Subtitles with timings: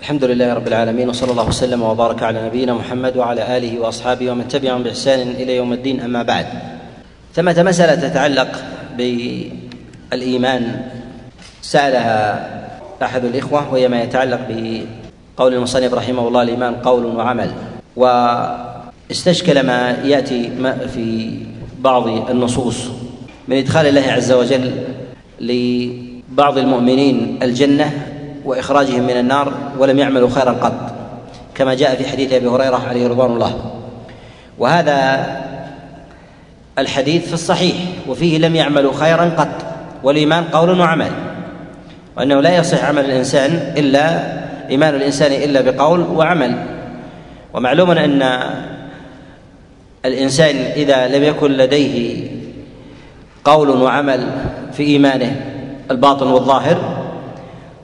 [0.00, 4.48] الحمد لله رب العالمين وصلى الله وسلم وبارك على نبينا محمد وعلى آله وأصحابه ومن
[4.48, 6.46] تبعهم بإحسان إلى يوم الدين أما بعد.
[7.34, 8.48] ثمة مسألة تتعلق
[8.96, 10.82] بالإيمان.
[11.62, 12.48] سألها
[13.02, 17.50] أحد الإخوة وهي ما يتعلق بقول المصنف رحمه الله الإيمان قول وعمل.
[17.96, 20.50] واستشكل ما يأتي
[20.94, 21.30] في
[21.78, 22.76] بعض النصوص
[23.48, 24.72] من إدخال الله عز وجل
[25.40, 28.07] لبعض المؤمنين الجنة
[28.48, 30.94] وإخراجهم من النار ولم يعملوا خيرا قط
[31.54, 33.72] كما جاء في حديث أبي هريرة عليه رضوان الله.
[34.58, 35.26] وهذا
[36.78, 37.74] الحديث في الصحيح
[38.08, 39.66] وفيه لم يعملوا خيرا قط
[40.02, 41.10] والإيمان قول وعمل
[42.16, 44.32] وأنه لا يصح عمل الإنسان إلا
[44.70, 46.54] إيمان الإنسان إلا بقول وعمل.
[47.54, 48.40] ومعلوم أن
[50.04, 52.28] الإنسان إذا لم يكن لديه
[53.44, 54.26] قول وعمل
[54.72, 55.40] في إيمانه
[55.90, 56.97] الباطن والظاهر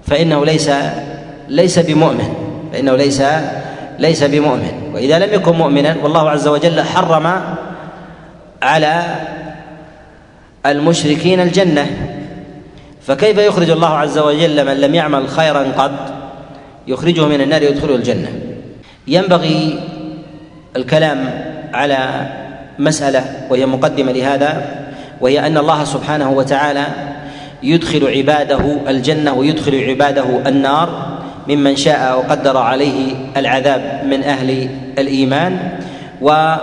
[0.07, 0.71] فإنه ليس
[1.49, 2.35] ليس بمؤمن.
[2.73, 3.23] فإنه ليس
[3.99, 4.91] ليس بمؤمن.
[4.95, 7.41] وإذا لم يكن مؤمنا والله عز وجل حرم
[8.63, 9.03] على
[10.67, 11.87] المشركين الجنة.
[13.07, 15.97] فكيف يخرج الله عز وجل من لم يعمل خيرا قد
[16.87, 18.29] يخرجه من النار يدخله الجنة؟
[19.07, 19.81] ينبغي
[20.77, 21.31] الكلام
[21.75, 22.29] على
[22.79, 24.67] مسألة وهي مقدمة لهذا
[25.21, 26.87] وهي أن الله سبحانه وتعالى
[27.65, 35.59] يدخل عباده الجنة ويدخل عباده النار ممن شاء وقدر عليه العذاب من أهل الإيمان.
[36.23, 36.55] و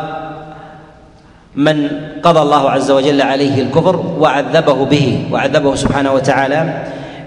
[1.56, 1.90] من
[2.24, 6.84] قضى الله عز وجل عليه الكفر وعذبه به وعذبه سبحانه وتعالى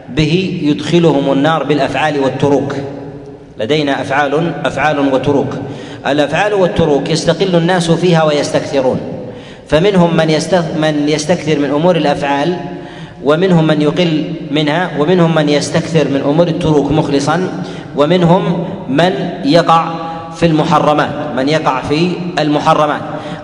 [0.09, 2.75] به يدخلهم النار بالأفعال والتروك
[3.59, 5.55] لدينا أفعال أفعال وتروك
[6.07, 9.01] الأفعال والتروك يستقل الناس فيها ويستكثرون.
[9.69, 10.41] فمنهم من
[10.81, 12.57] من يستكثر من أمور الأفعال
[13.25, 17.65] ومنهم من يقل منها ومنهم من يستكثر من أمور التروك مخلصا
[17.97, 19.13] ومنهم من
[19.45, 19.89] يقع
[20.37, 23.01] في المحرمات من يقع في المحرمات.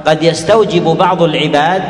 [0.07, 1.83] قد يستوجب بعض العباد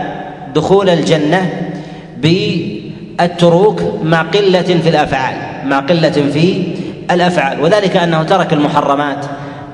[0.55, 1.71] دخول الجنة
[2.19, 6.62] بالتروك مع قلة في الأفعال مع قلة في
[7.11, 7.61] الأفعال.
[7.61, 9.25] وذلك أنه ترك المحرمات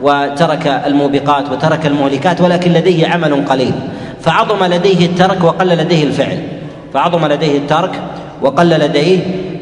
[0.02, 3.72] وترك الموبقات وترك المهلكات ولكن لديه عمل قليل.
[4.20, 6.38] فعظم لديه الترك وقل لديه الفعل.
[6.94, 8.02] فعظم لديه الترك
[8.42, 9.18] وقل لديه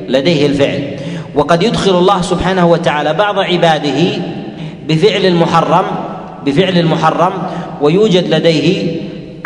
[0.08, 0.96] لديه الفعل.
[1.34, 4.22] وقد يدخل الله سبحانه وتعالى بعض عباده
[4.88, 5.84] بفعل المحرم
[6.46, 7.32] بفعل المحرم
[7.80, 8.96] ويوجد لديه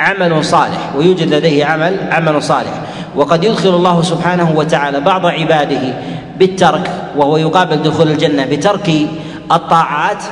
[0.01, 2.81] عمل صالح ويوجد لديه عمل عمل صالح.
[3.17, 5.95] وقد يدخل الله سبحانه وتعالى بعض عباده
[6.39, 8.91] بالترك وهو يقابل دخول الجنة بترك
[9.53, 10.23] الطاعات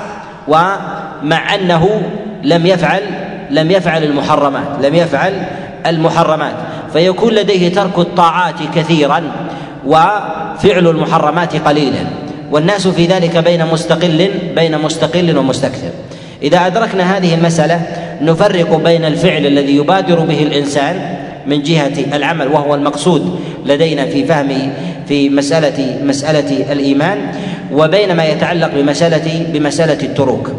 [0.48, 2.02] ومع أنه
[2.42, 3.02] لم يفعل
[3.50, 5.32] لم يفعل المحرمات لم يفعل
[5.86, 6.54] المحرمات.
[6.92, 9.22] فيكون لديه ترك الطاعات كثيرا
[9.86, 12.04] وفعل المحرمات قليلا.
[12.50, 15.90] والناس في ذلك بين مستقل بين مستقل ومستكثر.
[16.42, 17.80] إذا أدركنا هذه المسألة
[18.22, 24.72] نفرق بين الفعل الذي يبادر به الإنسان من جهة العمل وهو المقصود لدينا في فهم
[25.08, 27.18] في مسألة مسألة الإيمان
[27.72, 30.52] وبين ما يتعلق بمسألة بمسألة التروك.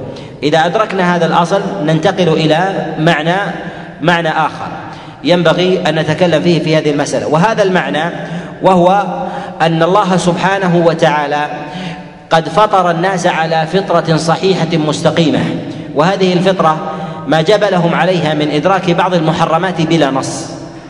[0.44, 3.36] إذا أدركنا هذا الأصل ننتقل إلى معنى
[4.02, 4.68] معنى آخر.
[5.24, 7.28] ينبغي أن نتكلم فيه في هذه المسألة.
[7.28, 8.04] وهذا المعنى
[8.62, 9.06] وهو
[9.62, 11.46] أن الله سبحانه وتعالى
[12.30, 15.40] قد فطر الناس على فطرة صحيحة مستقيمة.
[15.96, 16.78] وهذه الفطرة
[17.28, 20.50] ما جبلهم عليها من إدراك بعض المحرمات بلا نص.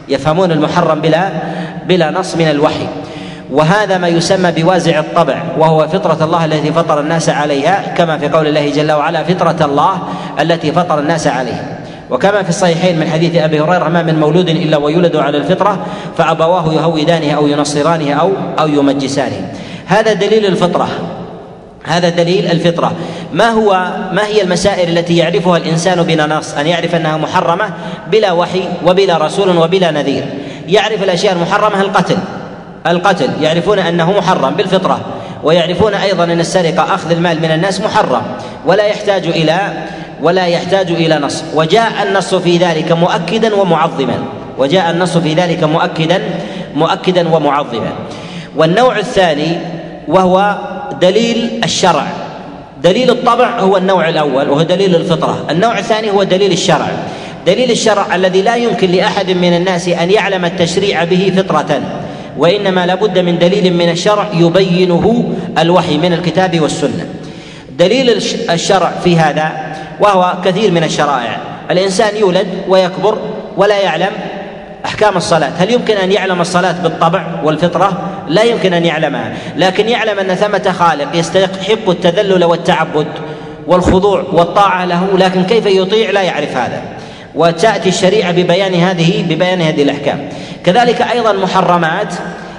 [0.09, 1.29] يفهمون المحرم بلا
[1.87, 2.87] بلا نص من الوحي.
[3.51, 8.47] وهذا ما يسمى بوازع الطبع وهو فطرة الله التي فطر الناس عليها كما في قول
[8.47, 9.99] الله جل وعلا فطرة الله
[10.39, 11.77] التي فطر الناس عليها.
[12.09, 15.85] وكما في الصحيحين من حديث أبي هريرة ما من مولود إلا ويولد على الفطرة
[16.17, 19.51] فأبواه يهودانه أو ينصرانه أو أو يمجسانه.
[19.85, 20.87] هذا دليل الفطرة.
[21.83, 22.91] هذا دليل الفطرة.
[23.33, 27.69] ما هو ما هي المسائل التي يعرفها الإنسان بلا نص؟ أن يعرف أنها محرمة
[28.11, 30.23] بلا وحي وبلا رسول وبلا نذير.
[30.67, 32.17] يعرف الأشياء المحرمة القتل.
[32.87, 33.29] القتل.
[33.41, 34.99] يعرفون أنه محرم بالفطرة.
[35.43, 38.21] ويعرفون أيضا أن السرقة أخذ المال من الناس محرم.
[38.65, 39.59] ولا يحتاج إلى
[40.21, 41.43] ولا يحتاج إلى نص.
[41.55, 44.23] وجاء النص في ذلك مؤكدا ومعظما.
[44.57, 46.21] وجاء النص في ذلك مؤكدا
[46.75, 47.91] مؤكدا ومعظما.
[48.55, 49.57] والنوع الثاني
[50.07, 50.57] وهو
[51.01, 52.07] دليل الشرع.
[52.83, 55.45] دليل الطبع هو النوع الأول وهو دليل الفطرة.
[55.49, 56.87] النوع الثاني هو دليل الشرع.
[57.45, 61.81] دليل الشرع الذي لا يمكن لأحد من الناس أن يعلم التشريع به فطرة
[62.37, 67.05] وإنما لابد من دليل من الشرع يبينه الوحي من الكتاب والسنة.
[67.79, 68.09] دليل
[68.49, 69.66] الشرع في هذا
[69.99, 71.37] وهو كثير من الشرائع.
[71.71, 73.17] الإنسان يولد ويكبر
[73.57, 74.11] ولا يعلم
[74.85, 75.51] أحكام الصلاة.
[75.57, 79.33] هل يمكن أن يعلم الصلاة بالطبع والفطرة؟ لا يمكن أن يعلمها.
[79.57, 83.07] لكن يعلم أن ثمة خالق يستحق التذلل والتعبد
[83.67, 86.81] والخضوع والطاعة له لكن كيف يطيع؟ لا يعرف هذا.
[87.35, 90.29] وتأتي الشريعة ببيان هذه ببيان هذه الأحكام.
[90.63, 92.13] كذلك أيضا محرمات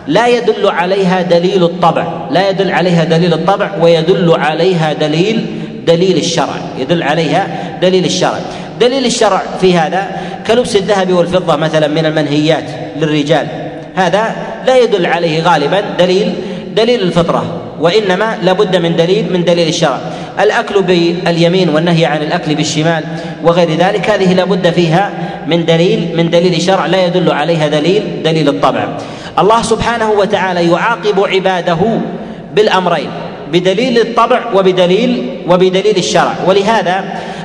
[0.06, 2.06] لا يدل عليها دليل الطبع.
[2.30, 5.46] لا يدل عليها دليل الطبع ويدل عليها دليل
[5.88, 7.48] دليل الشرع يدل عليها
[7.82, 8.38] دليل الشرع.
[8.80, 10.10] دليل الشرع في هذا
[10.46, 12.64] كلبس الذهب والفضة مثلا من المنهيات
[12.96, 13.46] للرجال
[13.96, 14.36] هذا
[14.66, 16.32] لا يدل عليه غالبا دليل
[16.76, 17.44] دليل الفطرة
[17.80, 19.98] وإنما لابد من دليل من دليل الشرع.
[20.40, 23.04] الأكل باليمين والنهي عن الأكل بالشمال
[23.44, 25.10] وغير ذلك هذه لابد فيها
[25.46, 28.88] من دليل من دليل الشرع لا يدل عليها دليل دليل الطبع.
[29.38, 31.78] الله سبحانه وتعالى يعاقب عباده
[32.54, 33.10] بالأمرين.
[33.52, 36.34] بدليل الطبع وبدليل وبدليل الشرع.
[36.46, 37.04] ولهذا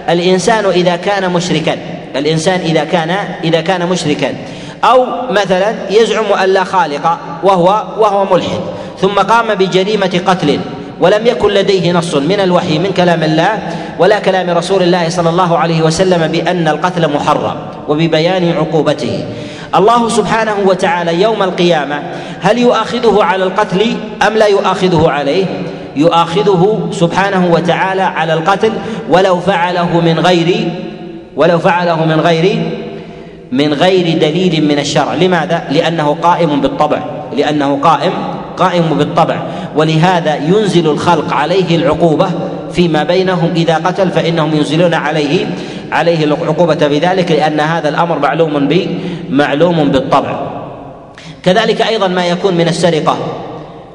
[0.09, 1.77] الإنسان إذا كان مشركا
[2.15, 3.11] الإنسان إذا كان
[3.43, 4.33] إذا كان مشركا.
[4.83, 8.61] أو مثلا يزعم أن لا خالق وهو وهو ملحد.
[9.01, 10.59] ثم قام بجريمة قتل
[10.99, 13.59] ولم يكن لديه نص من الوحي من كلام الله
[13.99, 17.55] ولا كلام رسول الله صلى الله عليه وسلم بأن القتل محرم
[17.87, 19.25] وببيان عقوبته.
[19.75, 22.03] الله سبحانه وتعالى يوم القيامة
[22.41, 23.95] هل يؤاخذه على القتل
[24.27, 25.45] أم لا يؤاخذه عليه؟
[25.95, 28.71] يؤاخذه سبحانه وتعالى على القتل
[29.09, 30.71] ولو فعله من غير
[31.35, 32.61] ولو فعله من غير
[33.51, 35.13] من غير دليل من الشرع.
[35.13, 36.99] لماذا؟ لأنه قائم بالطبع
[37.37, 38.11] لأنه قائم
[38.57, 39.35] قائم بالطبع.
[39.75, 42.29] ولهذا ينزل الخلق عليه العقوبة
[42.71, 43.51] فيما بينهم.
[43.55, 45.45] إذا قتل فإنهم ينزلون عليه
[45.91, 48.87] عليه العقوبة بذلك لأن هذا الأمر معلوم ب
[49.29, 50.39] معلوم بالطبع.
[51.43, 53.17] كذلك أيضا ما يكون من السرقة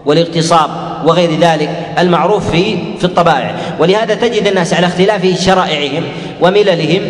[0.06, 3.54] والاغتصاب وغير ذلك المعروف في في الطبائع.
[3.78, 6.02] ولهذا تجد الناس على اختلاف شرائعهم
[6.40, 7.02] ومللهم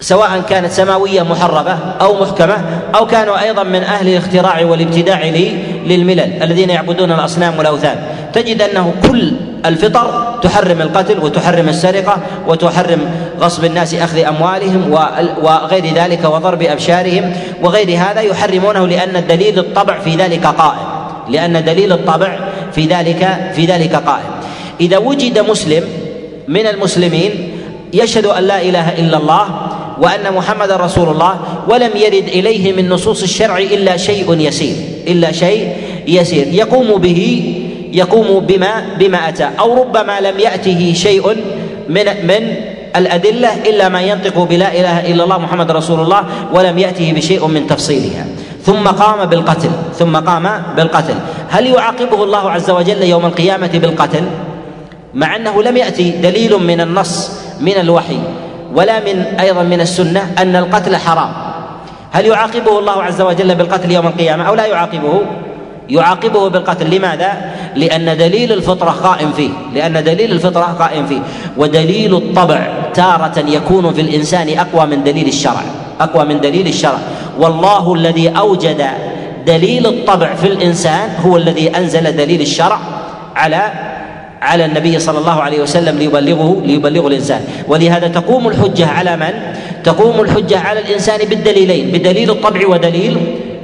[0.00, 2.56] سواء كانت سماوية محرفه أو محكمة
[2.94, 5.24] أو كانوا أيضا من أهل الاختراع والابتداع
[5.86, 7.96] للملل الذين يعبدون الأصنام والأوثان.
[8.32, 9.32] تجد أنه كل
[9.66, 12.16] الفطر تحرم القتل وتحرم السرقة
[12.46, 13.00] وتحرم
[13.40, 14.92] غصب الناس أخذ أموالهم
[15.42, 17.32] وغير ذلك وضرب أبشارهم
[17.62, 20.86] وغير هذا يحرمونه لأن دليل الطبع في ذلك قائم.
[21.28, 22.38] لأن دليل الطبع
[22.72, 24.30] في ذلك في ذلك قائم.
[24.80, 25.84] إذا وجد مسلم
[26.48, 27.30] من المسلمين
[27.92, 29.44] يشهد أن لا إله إلا الله
[29.98, 31.34] وأن محمد رسول الله
[31.68, 34.76] ولم يرد إليه من نصوص الشرع إلا شيء يسير
[35.08, 35.72] إلا شيء
[36.06, 36.46] يسير.
[36.52, 37.20] يقوم به
[37.92, 39.48] يقوم بما بما أتى.
[39.58, 41.24] أو ربما لم يأته شيء
[41.88, 42.42] من من
[42.96, 47.66] الأدلة إلا ما ينطق بلا إله إلا الله محمد رسول الله ولم يأته بشيء من
[47.66, 48.26] تفصيلها.
[48.68, 51.14] ثم قام بالقتل ثم قام بالقتل.
[51.48, 54.24] هل يعاقبه الله عز وجل يوم القيامة بالقتل؟
[55.14, 57.30] مع أنه لم يأتي دليل من النص
[57.60, 58.18] من الوحي
[58.74, 61.32] ولا من أيضا من السنة أن القتل حرام.
[62.12, 65.20] هل يعاقبه الله عز وجل بالقتل يوم القيامة أو لا يعاقبه؟
[65.88, 66.96] يعاقبه بالقتل.
[66.96, 67.32] لماذا؟
[67.76, 71.20] لأن دليل الفطرة قائم فيه لأن دليل الفطرة قائم فيه.
[71.56, 75.62] ودليل الطبع تارة يكون في الإنسان أقوى من دليل الشرع
[76.00, 76.98] أقوى من دليل الشرع.
[77.38, 78.86] والله الذي أوجد
[79.46, 82.78] دليل الطبع في الإنسان هو الذي أنزل دليل الشرع
[83.36, 83.72] على
[84.42, 89.32] على النبي صلى الله عليه وسلم ليبلغه ليبلغه الإنسان ولهذا تقوم الحجة على من؟
[89.84, 93.16] تقوم الحجة على الإنسان بالدليلين بدليل الطبع ودليل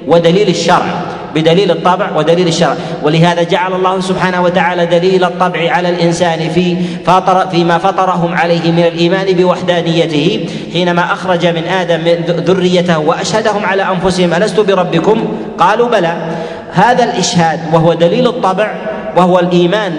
[0.06, 2.76] ودليل الشرع بدليل الطبع ودليل الشرع.
[3.02, 6.76] ولهذا جعل الله سبحانه وتعالى دليل الطبع على الإنسان في
[7.06, 14.34] فطر فيما فطرهم عليه من الإيمان بوحدانيته حينما أخرج من آدم ذريته وأشهدهم على أنفسهم
[14.34, 15.24] ألست بربكم؟
[15.58, 16.16] قالوا بلى.
[16.72, 18.74] هذا الإشهاد وهو دليل الطبع
[19.16, 19.92] وهو الإيمان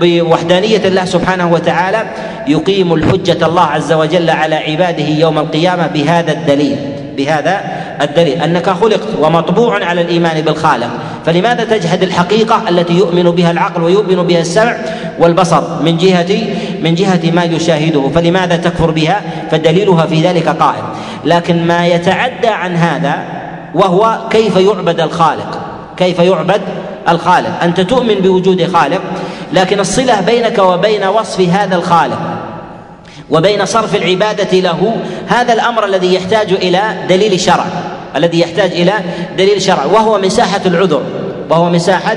[0.00, 2.02] بوحدانية الله سبحانه وتعالى
[2.46, 6.95] يقيم الحجة الله عز وجل على عباده يوم القيامة بهذا الدليل.
[7.16, 7.60] بهذا
[8.02, 10.90] الدليل أنك خلقت ومطبوع على الإيمان بالخالق.
[11.26, 14.76] فلماذا تجحد الحقيقة التي يؤمن بها العقل ويؤمن بها السمع
[15.18, 16.38] والبصر من جهه
[16.82, 19.20] من جهة ما يشاهده؟ فلماذا تكفر بها؟
[19.50, 20.82] فدليلها في ذلك قائم
[21.24, 23.18] لكن ما يتعدى عن هذا
[23.74, 25.58] وهو كيف يعبد الخالق؟
[25.96, 26.60] كيف يعبد
[27.08, 29.00] الخالق؟ أنت تؤمن بوجود خالق
[29.52, 32.18] لكن الصلة بينك وبين وصف هذا الخالق
[33.30, 37.64] وبين صرف العبادة له هذا الأمر الذي يحتاج إلى دليل شرع
[38.16, 38.92] الذي يحتاج إلى
[39.38, 41.02] دليل شرع وهو مساحة العذر
[41.50, 42.16] وهو مساحة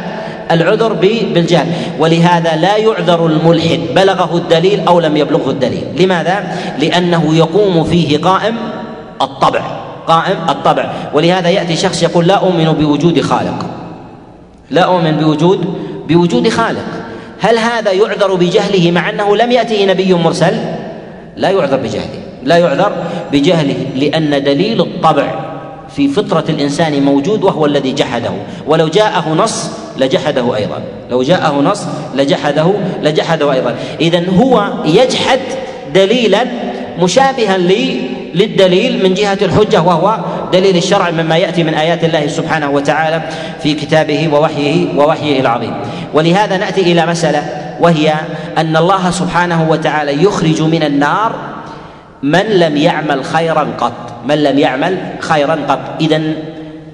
[0.52, 0.94] العذر
[1.34, 1.68] بالجهل.
[2.00, 5.84] ولهذا لا يعذر الملحد بلغه الدليل أو لم يبلغه الدليل.
[6.00, 8.56] لماذا؟ لأنه يقوم فيه قائم
[9.22, 9.62] الطبع
[10.08, 10.90] قائم الطبع.
[11.14, 13.66] ولهذا يأتي شخص يقول لا أؤمن بوجود خالق.
[14.72, 15.74] لا أؤمن بوجود
[16.08, 16.86] بوجود خالق.
[17.40, 20.54] هل هذا يعذر بجهله مع أنه لم ياته نبي مرسل؟
[21.38, 22.20] لا يعذر بجهله.
[22.44, 22.92] لا يعذر
[23.32, 25.36] بجهله لأن دليل الطبع
[25.96, 28.32] في فطرة الإنسان موجود وهو الذي جحده.
[28.68, 30.82] ولو جاءه نص لجحده أيضا.
[31.12, 33.76] لو جاءه نص لجحده لجحده أيضا.
[34.02, 35.40] إذا هو يجحد
[35.94, 36.46] دليلا
[37.00, 37.58] مشابها
[38.36, 40.18] للدليل من جهة الحجة وهو
[40.54, 43.22] دليل الشرع مما يأتي من آيات الله سبحانه وتعالى
[43.64, 45.74] في كتابه ووحيه ووحيه العظيم.
[46.14, 48.14] ولهذا نأتي إلى مسألة وهي
[48.58, 51.36] أن الله سبحانه وتعالى يخرج من النار
[52.24, 53.94] من لم يعمل خيرا قط
[54.26, 55.80] من لم يعمل خيرا قط.
[56.02, 56.22] إذا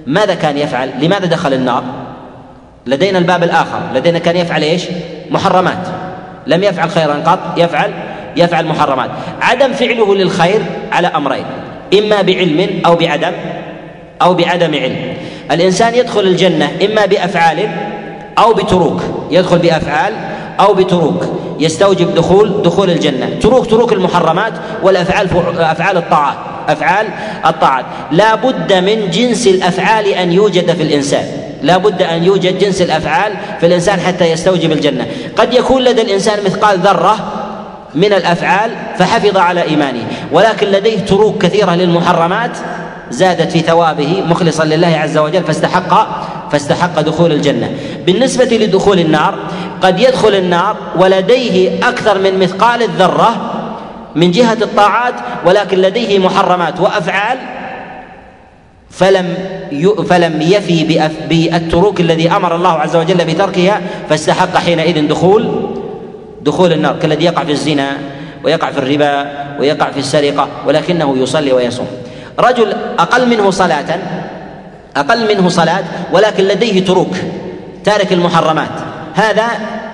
[0.08, 1.84] ماذا كان يفعل؟ لماذا دخل النار؟
[2.86, 3.80] لدينا الباب الآخر.
[3.94, 4.84] لدينا كان يفعل إيش؟
[5.32, 5.88] محرمات.
[6.48, 7.92] لم يفعل خيرا قط يفعل
[8.38, 9.10] يفعل محرمات.
[9.42, 10.62] عدم فعله للخير
[10.92, 11.46] على أمرين.
[11.94, 13.32] إما بعلم أو بعدم
[14.22, 15.14] أو بعدم علم.
[15.52, 17.70] الإنسان يدخل الجنة إما بأفعال
[18.38, 19.02] أو بتروك.
[19.32, 20.14] يدخل بأفعال
[20.60, 21.26] أو بتروك
[21.60, 23.30] يستوجب دخول دخول الجنة.
[23.42, 26.38] تروك تروك المحرمات والأفعال أفعال الطاعات
[26.70, 27.08] أفعال
[27.46, 31.26] الطاعات لا بد من جنس الأفعال أن يوجد في الإنسان.
[31.62, 35.08] لا بد أن يوجد جنس الأفعال في الإنسان حتى يستوجب الجنة.
[35.36, 37.18] قد يكون لدى الإنسان مثقال ذرة
[37.96, 40.04] من الأفعال فحفظ على إيمانه.
[40.32, 42.52] ولكن لديه تروك كثيرة للمحرمات
[43.10, 46.08] زادت في ثوابه مخلصا لله عز وجل فاستحق
[46.52, 47.72] فاستحق دخول الجنة.
[48.06, 49.40] بالنسبة لدخول النار
[49.82, 53.52] قد يدخل النار ولديه أكثر من مثقال الذرة
[54.16, 55.14] من جهة الطاعات
[55.46, 57.38] ولكن لديه محرمات وأفعال
[58.90, 59.38] فلم
[60.10, 65.70] فلم يفي بالتروك الذي أمر الله عز وجل بتركها فاستحق حينئذ دخول
[66.42, 67.98] دخول النار كالذي يقع في الزنا
[68.44, 71.88] ويقع في الربا ويقع في السرقة ولكنه يصلي ويصوم.
[72.40, 74.00] رجل أقل منه صلاة
[74.98, 75.84] أقل منه صلاة
[76.14, 77.16] ولكن لديه تروك.
[77.86, 78.70] تارك المحرمات.
[79.14, 79.48] هذا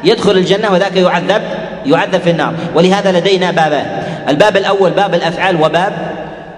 [0.04, 1.42] يدخل الجنة وذاك يعذب
[1.86, 2.54] يعذب في النار.
[2.76, 3.86] ولهذا لدينا بابان
[4.30, 5.94] الباب الأول باب الأفعال وباب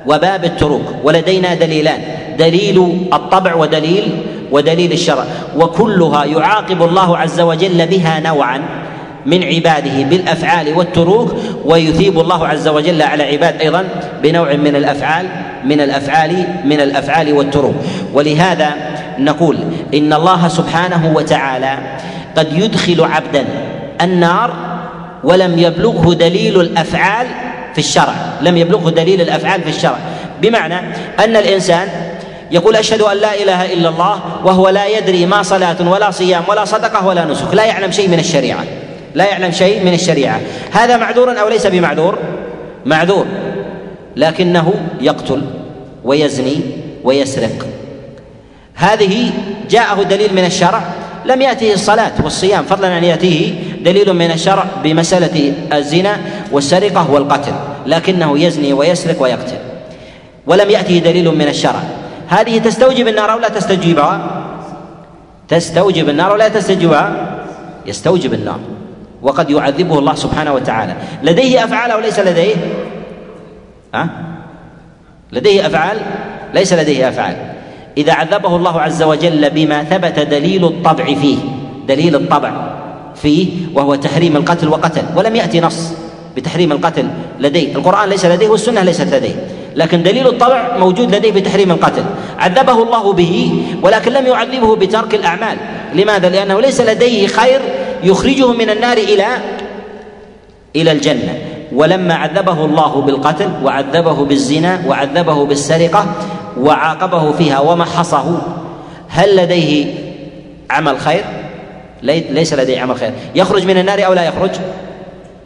[0.08, 0.86] وباب التروك.
[1.04, 2.02] ولدينا دليلان.
[2.38, 5.24] دليل الطبع ودليل ودليل الشرع.
[5.56, 8.62] وكلها يعاقب الله عز وجل بها نوعا
[9.26, 11.36] من عباده بالأفعال والتروك
[11.66, 13.86] ويثيب الله عز وجل على عباد أيضا
[14.24, 15.26] بنوع من الافعال
[15.66, 17.76] من الافعال من الأفعال والتروك.
[18.14, 18.74] ولهذا
[19.20, 19.58] نقول
[19.94, 21.78] إن الله سبحانه وتعالى
[22.38, 23.46] قد يدخل عبدا
[24.02, 24.54] النار
[25.24, 27.28] ولم يبلغه دليل الأفعال
[27.74, 29.98] في الشرع لم يبلغه دليل الأفعال في الشرع.
[30.42, 30.76] بمعنى
[31.20, 31.88] أن الإنسان
[32.52, 36.66] يقول أشهد أن لا إله إلا الله وهو لا يدري ما صلاة ولا صيام ولا
[36.66, 38.64] صدقة ولا نسك لا يعلم شيء من الشريعة
[39.16, 40.40] لا يعلم شيء من الشريعة.
[40.72, 42.18] هذا معذور أو ليس بمعذور؟
[42.86, 43.26] معذور
[44.16, 45.42] لكنه يقتل
[46.04, 46.62] ويزني
[47.04, 47.73] ويسرق.
[48.76, 49.32] هذه
[49.70, 50.82] جاءه دليل من الشرع
[51.26, 53.54] لم ياته الصلاة والصيام فضلا ان يأتيه
[53.84, 56.18] دليل من الشرع بمسألة الزنا
[56.52, 57.54] والسرقة والقتل
[57.86, 59.58] لكنه يزني ويسرق ويقتل
[60.48, 61.80] ولم ياته دليل من الشرع.
[62.28, 64.44] هذه تستوجب النار أو لا تستوجبها؟
[65.48, 67.38] تستوجب النار ولا تستوجبها؟
[67.86, 68.60] يستوجب النار
[69.22, 70.96] وقد يعذبه الله سبحانه وتعالى.
[71.24, 72.56] لديه أفعال أو ليس لديه؟
[73.94, 74.10] ها؟
[75.32, 75.98] لديه أفعال؟
[76.54, 77.53] ليس لديه أفعال.
[77.98, 81.38] إذا عذبه الله عز وجل بما ثبت دليل الطبع فيه
[81.88, 82.52] دليل الطبع
[83.16, 85.94] فيه وهو تحريم القتل وقتل ولم يأتي نص
[86.36, 87.08] بتحريم القتل
[87.40, 87.76] لديه.
[87.76, 92.04] القرآن ليس لديه والسنة ليست لديه لكن دليل الطبع موجود لديه بتحريم القتل.
[92.40, 95.58] عذبه الله به ولكن لم يعذبه بترك الأعمال.
[95.94, 97.62] لماذا؟ لأنه ليس لديه خير
[98.04, 99.28] يخرجه من النار إلى
[100.76, 101.38] إلى الجنة.
[101.76, 106.06] ولما عذبه الله بالقتل وعذبه بالزنا وعذبه بالسرقة
[106.60, 108.42] وعاقبه فيها ومحصه
[109.10, 109.94] هل لديه
[110.72, 111.24] عمل خير؟
[112.04, 113.12] ليس لديه عمل خير.
[113.36, 114.52] يخرج من النار أو لا يخرج؟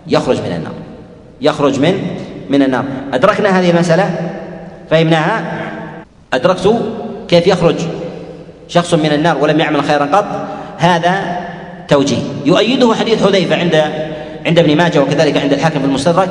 [0.07, 0.73] يخرج من النار.
[1.41, 2.01] يخرج من
[2.49, 2.83] من النار.
[3.13, 4.31] أدركنا هذه المسألة؟
[4.89, 5.61] فهمناها؟
[6.33, 6.75] أدركت
[7.27, 7.75] كيف يخرج
[8.67, 10.25] شخص من النار ولم يعمل خيرا قط؟
[10.77, 11.37] هذا
[11.87, 12.23] توجيه.
[12.45, 13.83] يؤيده حديث حذيفة عند
[14.45, 16.29] عند ابن ماجه وكذلك عند الحاكم في المستدرك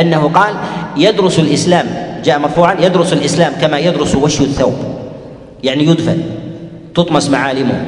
[0.00, 0.54] أنه قال
[0.96, 4.76] يدرس الإسلام جاء مرفوعا يدرس الإسلام كما يدرس وشي الثوب.
[5.64, 6.22] يعني يدفن
[6.94, 7.84] تطمس معالمه.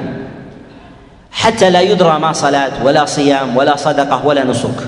[1.32, 4.80] حتى لا يدرى ما صلاة ولا صيام ولا صدقة ولا نسك.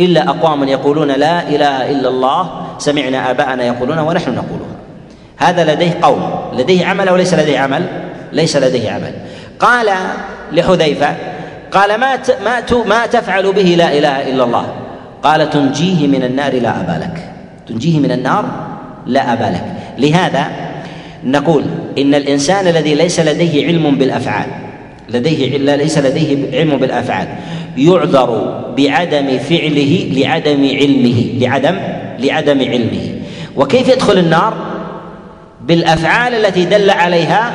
[0.00, 4.66] إلا أقوام يقولون لا إله إلا الله سمعنا آباءنا يقولون ونحن نقوله
[5.36, 6.20] هذا لديه قول
[6.52, 7.82] لديه عمل أو ليس لديه عمل؟
[8.32, 9.12] ليس لديه عمل.
[9.60, 9.90] قال
[10.52, 11.16] لحذيفة
[11.72, 14.66] قال ما ما ما تفعل به لا إله إلا الله؟
[15.22, 17.35] قال تنجيه من النار لا أبا لك.
[17.68, 18.44] تنجيه من النار؟
[19.06, 19.64] لا أبا لك.
[19.98, 20.46] لهذا
[21.24, 21.64] نقول
[21.98, 24.46] إن الإنسان الذي ليس لديه علم بالأفعال
[25.08, 27.28] لديه ليس لديه علم بالأفعال
[27.76, 31.78] يعذر بعدم فعله لعدم علمه لعدم
[32.18, 33.14] لعدم علمه.
[33.56, 34.54] وكيف يدخل النار؟
[35.60, 37.52] بالأفعال التي دل عليها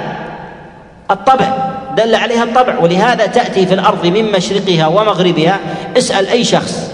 [1.12, 1.72] الطبع.
[1.98, 2.80] دل عليها الطبع.
[2.80, 5.60] ولهذا تأتي في الأرض من مشرقها ومغربها
[5.98, 6.92] اسأل أي شخص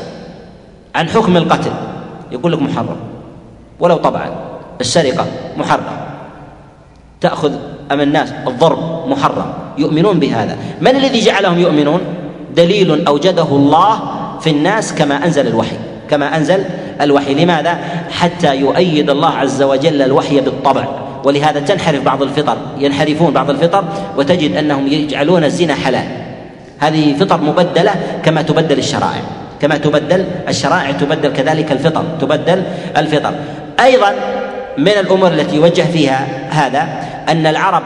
[0.96, 1.72] عن حكم القتل.
[2.32, 2.98] يقول لك محرم.
[3.80, 4.30] ولو طبعا
[4.82, 5.26] السرقة
[5.58, 5.98] محرم
[7.22, 7.52] تأخذ
[7.92, 9.54] امام الناس الضرب محرم.
[9.78, 10.58] يؤمنون بهذا.
[10.82, 12.00] من الذي جعلهم يؤمنون؟
[12.56, 14.00] دليل أوجده الله
[14.40, 15.78] في الناس كما أنزل الوحي.
[16.10, 16.64] كما أنزل
[17.02, 17.34] الوحي.
[17.34, 17.80] لماذا؟
[18.12, 20.86] حتى يؤيد الله عز وجل الوحي بالطبع.
[21.24, 22.58] ولهذا تنحرف بعض الفطر.
[22.78, 23.84] ينحرفون بعض الفطر
[24.18, 26.08] وتجد أنهم يجعلون الزنا حلال.
[26.80, 27.92] هذه فطر مبدلة
[28.24, 29.22] كما تبدل الشرائع.
[29.62, 32.64] كما تبدل الشرائع تبدل كذلك الفطر تبدل
[32.98, 33.34] الفطر.
[33.80, 34.14] أيضا
[34.78, 36.88] من الأمور التي يوجه فيها هذا
[37.30, 37.84] أن العرب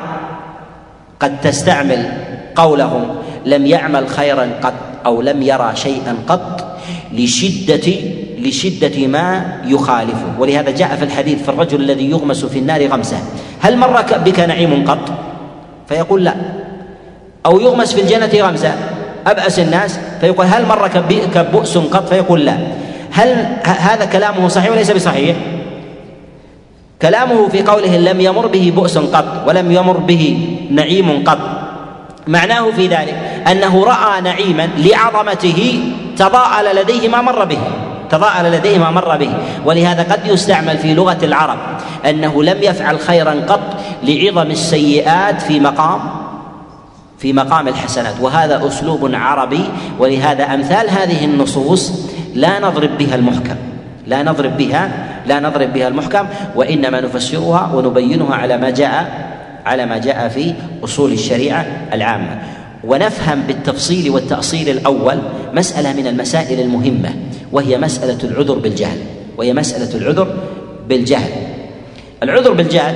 [1.19, 2.11] قد تستعمل
[2.55, 4.73] قولهم لم يعمل خيرا قط
[5.05, 6.77] أو لم يرى شيئا قط
[7.13, 7.93] لشدة
[8.39, 10.39] لشدة ما يخالفه.
[10.39, 13.17] ولهذا جاء في الحديث في الرجل الذي يغمس في النار غمسة.
[13.59, 15.11] هل مر بك نعيم قط؟
[15.89, 16.33] فيقول لا.
[17.45, 18.75] أو يغمس في الجنة غمسة.
[19.27, 22.57] أبأس الناس؟ فيقول هل مر بك بؤس قط؟ فيقول لا.
[23.11, 25.35] هل هذا كلامه صحيح وليس بصحيح؟
[27.01, 31.39] كلامه في قوله لم يمر به بؤس قط ولم يمر به نعيم قط.
[32.27, 33.15] معناه في ذلك
[33.51, 35.79] أنه رأى نعيما لعظمته
[36.17, 37.59] تضاءل لديه ما مر به.
[38.09, 39.33] تضاءل لديه ما مر به.
[39.65, 41.57] ولهذا قد يستعمل في لغة العرب
[42.05, 43.59] أنه لم يفعل خيرا قط
[44.03, 46.20] لعظم السيئات في مقام
[47.21, 48.13] في مقام الحسنات.
[48.21, 49.63] وهذا أسلوب عربي
[49.99, 51.91] ولهذا أمثال هذه النصوص
[52.35, 53.55] لا نضرب بها المحكم.
[54.07, 54.91] لا نضرب بها
[55.27, 56.25] لا نضرب بها المحكم
[56.55, 59.29] وإنما نفسرها ونبينها على ما جاء
[59.65, 62.41] على ما جاء في أصول الشريعة العامة.
[62.83, 65.17] ونفهم بالتفصيل والتأصيل الأول
[65.53, 67.09] مسألة من المسائل المهمة
[67.51, 68.97] وهي مسألة العذر بالجهل.
[69.37, 70.27] وهي مسألة العذر
[70.89, 71.31] بالجهل.
[72.23, 72.95] العذر بالجهل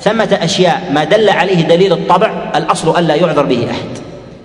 [0.00, 3.98] ثمة أشياء ما دل عليه دليل الطبع الأصل ألا يعذر به أحد.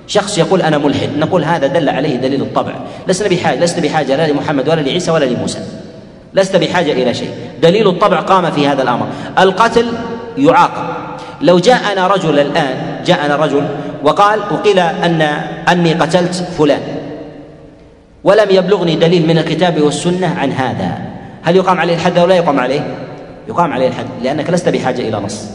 [0.08, 2.72] شخص يقول أنا ملحد نقول هذا دل عليه دليل الطبع.
[3.08, 5.60] لسنا بحاجة لست بحاجة لا لمحمد ولا لعيسى ولا لموسى.
[6.34, 7.30] لست بحاجة إلى شيء.
[7.62, 9.08] دليل الطبع قام في هذا الأمر.
[9.40, 9.86] القتل
[10.38, 10.84] يعاقب.
[11.42, 12.76] لو جاءنا رجل الآن
[13.06, 13.64] جاءنا رجل
[14.04, 15.22] وقال وقيل أن
[15.70, 16.82] أني قتلت فلان.
[18.24, 20.98] ولم يبلغني دليل من الكتاب والسنة عن هذا.
[21.44, 22.96] هل يقام عليه الحد أو لا يقام عليه؟
[23.50, 25.46] يقام عليه الحد لأنك لست بحاجة إلى نص.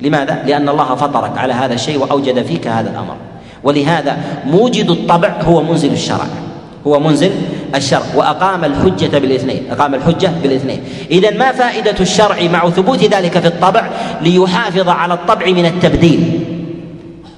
[0.00, 3.14] لماذا؟ لأن الله فطرك على هذا الشيء وأوجد فيك هذا الأمر.
[3.64, 6.26] ولهذا موجد الطبع هو منزل الشرع.
[6.86, 7.30] هو منزل
[7.74, 8.02] الشرع.
[8.14, 10.80] وأقام الحجة بالاثنين أقام الحجة بالاثنين.
[11.10, 13.90] إذا ما فائدة الشرع مع ثبوت ذلك في الطبع؟
[14.22, 16.40] ليحافظ على الطبع من التبديل.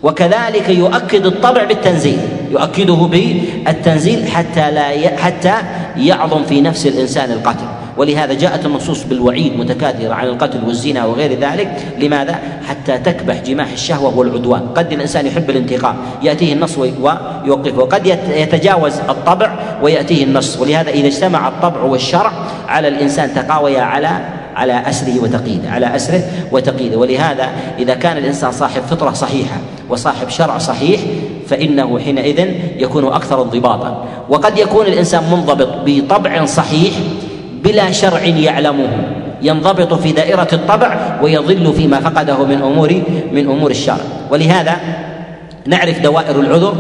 [0.03, 2.19] وكذلك يؤكد الطبع بالتنزيل.
[2.51, 5.55] يؤكده بالتنزيل حتى لا حتى
[5.97, 7.84] يعظم في نفس الإنسان القتل.
[7.97, 11.77] ولهذا جاءت النصوص بالوعيد متكاثرة عن القتل والزنا وغير ذلك.
[11.99, 14.61] لماذا؟ حتى تكبح جماح الشهوة والعدوان.
[14.75, 15.97] قد الإنسان يحب الانتقام.
[16.23, 17.79] يأتيه النص ويوقفه.
[17.79, 20.59] وقد يتجاوز الطبع ويأتيه النص.
[20.59, 22.33] ولهذا إذا اجتمع الطبع والشرع
[22.69, 24.09] على الإنسان تقاويا على
[24.57, 25.71] على أسره وتقييده.
[25.71, 26.99] على أسره وتقييده.
[26.99, 29.57] ولهذا إذا كان الإنسان صاحب فطرة صحيحة
[29.89, 31.01] وصاحب شرع صحيح
[31.49, 34.05] فإنه حينئذ يكون أكثر انضباطا.
[34.29, 36.93] وقد يكون الإنسان منضبط بطبع صحيح
[37.65, 38.89] بلا شرع يعلمه.
[39.43, 44.05] ينضبط في دائرة الطبع ويضل فيما فقده من أمور من أمور الشرع.
[44.31, 44.77] ولهذا
[45.67, 46.75] نعرف دوائر العذر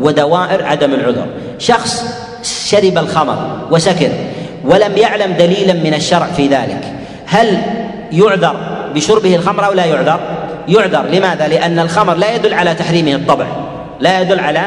[0.00, 1.26] ودوائر عدم العذر.
[1.58, 2.04] شخص
[2.42, 4.10] شرب الخمر وسكر
[4.64, 6.84] ولم يعلم دليلا من الشرع في ذلك
[7.26, 7.58] هل
[8.12, 8.56] يعذر
[8.94, 10.20] بشربه الخمر أو لا يعذر؟
[10.68, 11.04] يعذر.
[11.12, 13.46] لماذا؟ لأن الخمر لا يدل على تحريمه الطبع
[14.00, 14.60] لا يدل على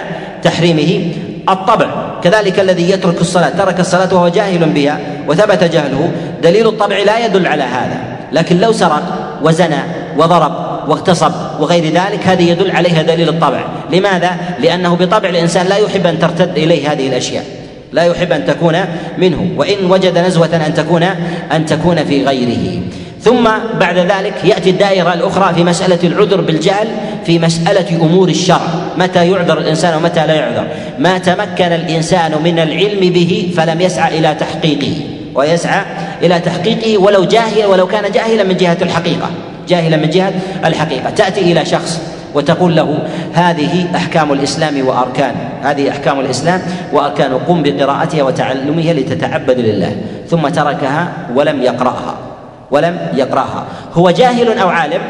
[0.43, 1.13] تحريمه
[1.49, 1.87] الطبع.
[2.23, 6.11] كذلك الذي يترك الصلاة ترك الصلاة وهو جاهل بها وثبت جهله.
[6.43, 7.97] دليل الطبع لا يدل على هذا
[8.31, 9.03] لكن لو سرق
[9.43, 9.79] وزنى
[10.17, 10.51] وضرب
[10.87, 13.61] واغتصب وغير ذلك هذه يدل عليها دليل الطبع.
[13.91, 17.45] لماذا؟ لأنه بطبع الإنسان لا يحب أن ترتد إليه هذه الأشياء.
[17.91, 18.75] لا يحب أن تكون
[19.17, 21.03] منه وإن وجد نزوة أن تكون
[21.51, 22.81] أن تكون في غيره.
[23.21, 26.87] ثم بعد ذلك يأتي الدائرة الأخرى في مسألة العذر بالجهل
[27.25, 30.67] في مسألة أمور الشرع متى يعذر الإنسان ومتى لا يعذر؟
[30.99, 34.93] ما تمكن الإنسان من العلم به فلم يسعى إلى تحقيقه.
[35.35, 35.81] ويسعى
[36.21, 39.29] إلى تحقيقه ولو جاهل ولو كان جاهلا من جهة الحقيقة.
[39.67, 40.33] جاهلا من جهة
[40.65, 41.09] الحقيقة.
[41.09, 42.01] تأتي إلى شخص
[42.33, 42.99] وتقول له
[43.33, 45.35] هذه أحكام الإسلام وأركان.
[45.63, 46.61] هذه أحكام الإسلام
[46.93, 49.95] وأركان قم بقراءتها وتعلمها لتتعبد لله.
[50.29, 52.28] ثم تركها ولم يقرأها.
[52.71, 53.65] ولم يقرأها.
[53.93, 55.01] هو جاهل أو عالم؟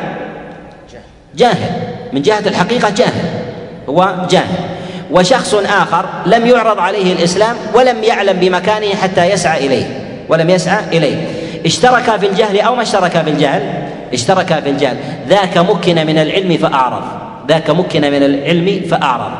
[1.35, 1.71] جاهل.
[2.13, 3.23] من جهة الحقيقة جاهل.
[3.89, 4.55] هو جاهل.
[5.11, 9.85] وشخص آخر لم يعرض عليه الإسلام ولم يعلم بمكانه حتى يسعى إليه.
[10.29, 11.27] ولم يسعى إليه.
[11.65, 13.61] اشترك في الجهل أو ما اشترك في الجهل؟
[14.13, 14.97] اشتركا في الجهل.
[15.27, 19.31] ذاك مكن من العلم فأعرض ذاك مكن من العلم فأعرض.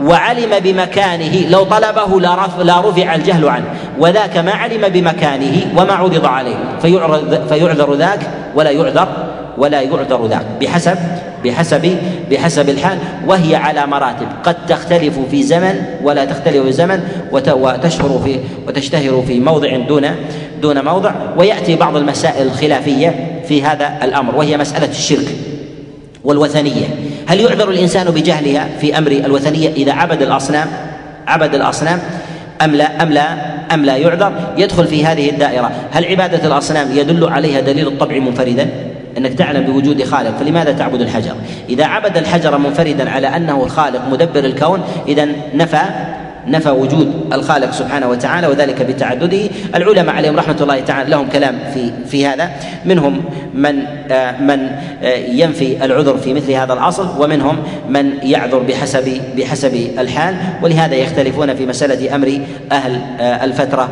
[0.00, 2.20] وعلم بمكانه لو طلبه
[2.64, 3.64] لا رفع الجهل عنه.
[3.98, 6.56] وذاك ما علم بمكانه وما عرض عليه.
[7.48, 8.20] فيعذر ذاك
[8.54, 9.08] ولا يعذر
[9.58, 10.46] ولا يعذر ذاك.
[10.60, 10.98] بحسب
[11.44, 11.96] بحسب
[12.30, 12.98] بحسب الحال.
[13.26, 14.26] وهي على مراتب.
[14.44, 17.00] قد تختلف في زمن ولا تختلف في زمن
[17.32, 20.06] وتشهر في وتشتهر في موضع دون
[20.62, 21.12] دون موضع.
[21.36, 25.28] ويأتي بعض المسائل الخلافية في هذا الأمر وهي مسألة الشرك
[26.24, 26.86] والوثنية.
[27.26, 30.68] هل يعذر الإنسان بجهلها في أمر الوثنية إذا عبد الأصنام؟
[31.26, 32.00] عبد الأصنام
[32.62, 35.70] أم لا أم لا أم لا يعذر؟ يدخل في هذه الدائرة.
[35.92, 38.68] هل عبادة الأصنام يدل عليها دليل الطبع منفردا؟
[39.18, 41.34] إنك تعلم بوجود خالق فلماذا تعبد الحجر؟
[41.68, 45.82] إذا عبد الحجر منفردا على أنه الخالق مدبر الكون إذا نفى
[46.46, 49.48] نفى وجود الخالق سبحانه وتعالى وذلك بتعدده.
[49.74, 52.50] العلماء عليهم رحمة الله تعالى لهم كلام في في هذا.
[52.84, 54.68] منهم من آه، من
[55.02, 57.56] آه، ينفي العذر في مثل هذا الأصل ومنهم
[57.88, 60.36] من يعذر بحسب بحسب الحال.
[60.62, 62.40] ولهذا يختلفون في مسألة أمر
[62.72, 63.88] أهل آه، الفترة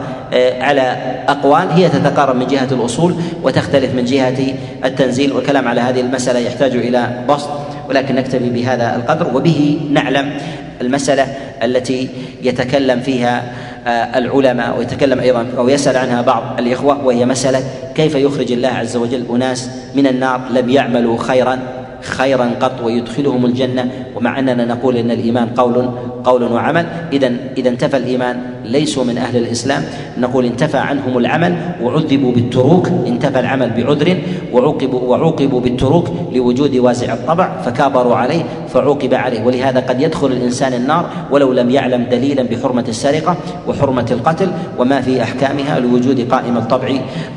[0.61, 0.97] على
[1.29, 1.71] أقوال.
[1.71, 5.33] هي تتقارب من جهة الأصول وتختلف من جهة التنزيل.
[5.33, 7.72] والكلام على هذه المسألة يحتاج إلى بسط.
[7.93, 10.33] ولكن نكتفي بهذا القدر وبه نعلم
[10.81, 11.27] المسألة
[11.63, 12.09] التي
[12.43, 13.43] يتكلم فيها
[13.87, 18.97] آه، العلماء ويتكلم أيضا أو يسأل عنها بعض الإخوة وهي مسألة كيف يخرج الله عز
[18.97, 21.59] وجل أناس من النار لم يعملوا خيرا؟
[22.03, 23.91] خيرا قط ويدخلهم الجنة.
[24.17, 25.91] ومع أننا نقول إن الإيمان قول
[26.25, 26.87] قول وعمل.
[27.13, 28.41] إذا إذا انتفى الإيمان.
[28.65, 29.85] ليسوا من أهل الإسلام.
[30.19, 32.89] نقول انتفى عنهم العمل وعذبوا بالتروك.
[33.07, 34.17] انتفى العمل بعذر.
[34.53, 37.63] وعوقبوا وعوقبوا بالتروك لوجود وازع الطبع.
[37.65, 39.45] فكابروا عليه فعوقب عليه.
[39.45, 43.37] ولهذا قد يدخل الإنسان النار ولو لم يعلم دليلا بحرمة السرقة
[43.69, 46.89] وحرمة القتل وما في أحكامها لوجود قائم الطبع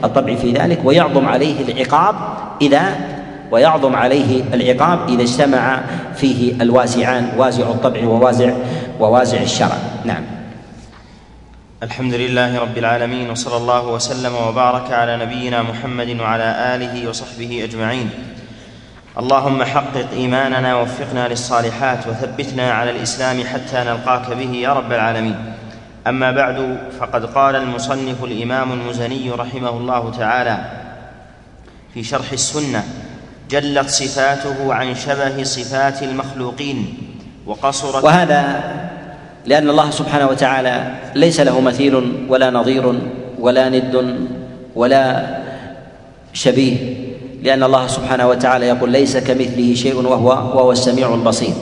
[0.03, 0.79] الطبع في ذلك.
[0.83, 2.15] ويعظم عليه العقاب
[2.61, 2.81] إذا
[3.51, 5.81] ويعظم عليه العقاب إذا اجتمع
[6.15, 8.53] فيه الوازعان وازع الطبع ووازع
[8.99, 9.77] ووازع الشرع.
[10.05, 10.23] نعم.
[11.83, 18.09] الحمد لله رب العالمين وصلى الله وسلم وبارك على نبينا محمد وعلى آله وصحبه أجمعين.
[19.19, 25.35] اللهم حقق إيماننا ووفقنا للصالحات وثبتنا على الإسلام حتى نلقاك به يا رب العالمين.
[26.07, 30.57] أما بعد فقد قال المصنف الإمام المزني رحمه الله تعالى
[31.93, 32.83] في شرح السنة
[33.49, 36.93] جلت صفاته عن شبه صفات المخلوقين
[37.45, 38.63] وقصرت وهذا
[39.45, 42.99] لأن الله سبحانه وتعالى ليس له مثيل ولا نظير
[43.39, 44.17] ولا ند
[44.75, 45.25] ولا
[46.33, 46.77] شبيه
[47.43, 51.53] لأن الله سبحانه وتعالى يقول ليس كمثله شيء وهو وهو السميع البصير.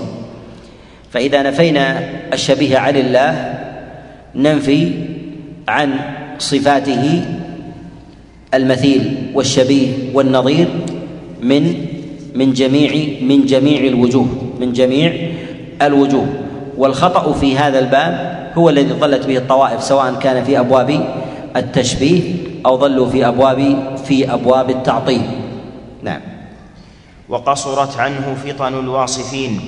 [1.11, 3.53] فإذا نفينا الشبيه عن الله
[4.35, 4.91] ننفي
[5.67, 5.99] عن
[6.39, 7.25] صفاته
[8.53, 10.67] المثيل والشبيه والنظير
[11.43, 11.85] من
[12.35, 14.27] من جميع من جميع الوجوه
[14.59, 15.13] من جميع
[15.81, 16.27] الوجوه.
[16.77, 21.05] والخطأ في هذا الباب هو الذي ضلت به الطوائف سواء كان في أبواب
[21.55, 22.21] التشبيه
[22.65, 25.21] أو ضلوا في أبواب في أبواب التعطيل.
[26.03, 26.21] نعم.
[27.29, 29.59] وقصرت عنه فطن الواصفين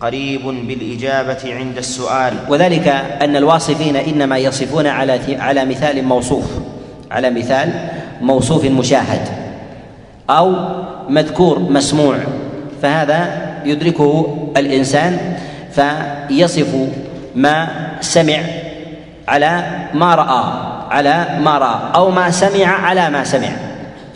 [0.00, 2.34] قريب بالإجابة عند السؤال.
[2.48, 2.88] وذلك
[3.22, 6.44] أن الواصفين إنما يصفون على على مثال موصوف
[7.10, 7.88] على مثال
[8.20, 9.28] موصوف مشاهد
[10.30, 10.54] أو
[11.08, 12.16] مذكور مسموع
[12.82, 15.36] فهذا يدركه الإنسان
[15.72, 16.74] فيصف
[17.34, 17.68] ما
[18.00, 18.38] سمع
[19.28, 19.62] على
[19.94, 20.44] ما رأى
[20.90, 23.48] على ما رأى أو ما سمع على ما سمع.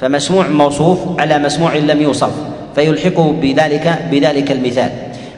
[0.00, 2.33] فمسموع موصوف على مسموع لم يوصف
[2.74, 4.90] فيلحقه بذلك بذلك المثال.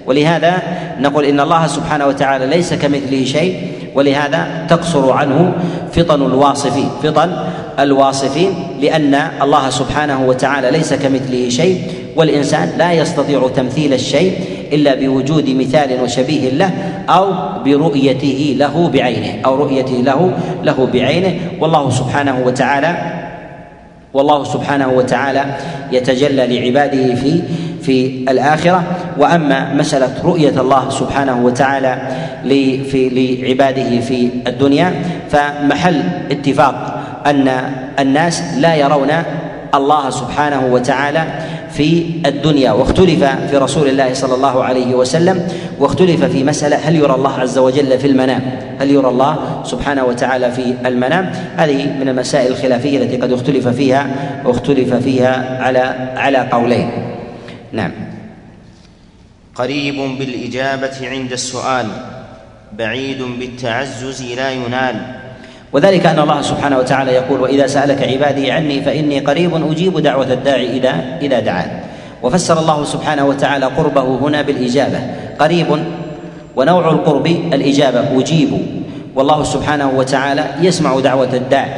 [0.07, 0.63] ولهذا
[1.01, 3.57] نقول إن الله سبحانه وتعالى ليس كمثله شيء
[3.95, 5.53] ولهذا تقصر عنه
[5.93, 7.31] فطن الواصفين فطن
[7.79, 11.81] الواصفين لأن الله سبحانه وتعالى ليس كمثله شيء
[12.17, 14.33] والإنسان لا يستطيع تمثيل الشيء
[14.73, 16.71] إلا بوجود مثال وشبيه له
[17.09, 17.33] أو
[17.65, 20.33] برؤيته له بعينه أو رؤيته له
[20.65, 21.35] له بعينه.
[21.61, 22.97] والله سبحانه وتعالى
[24.15, 25.45] والله سبحانه وتعالى
[25.93, 27.43] يتجلى لعباده في
[27.85, 28.83] في الآخرة
[29.19, 31.99] وأما مسألة رؤية الله سبحانه وتعالى
[32.45, 34.93] لعباده في الدنيا
[35.31, 37.51] فمحل اتفاق أن
[37.99, 39.11] الناس لا يرون
[39.75, 41.25] الله سبحانه وتعالى
[41.71, 42.73] في الدنيا.
[42.73, 45.49] واختلف في رسول الله صلى الله عليه وسلم
[45.81, 48.41] واختلف في مسألة هل يرى الله عز وجل في المنام؟
[48.81, 54.07] هل يرى الله سبحانه وتعالى في المنام؟ هذه من المسائل الخلافية التي قد اختلف فيها
[54.47, 55.81] اختلف فيها على
[56.17, 57.14] على قولين.
[57.75, 57.93] نعم.
[59.55, 61.87] قريب بالإجابة عند السؤال
[62.79, 64.97] بعيد بالتعزز لا ينال.
[65.73, 70.77] وذلك أن الله سبحانه وتعالى يقول وإذا سألك عبادي عني فإني قريب أجيب دعوة الداعي
[70.77, 71.81] اذا اذا دعان
[72.23, 75.01] وفسر الله سبحانه وتعالى قربه هنا بالإجابة.
[75.39, 75.67] قريب
[76.57, 78.51] ونوع القرب الإجابة أجيب.
[79.15, 81.69] والله سبحانه وتعالى يسمع دعوة الداع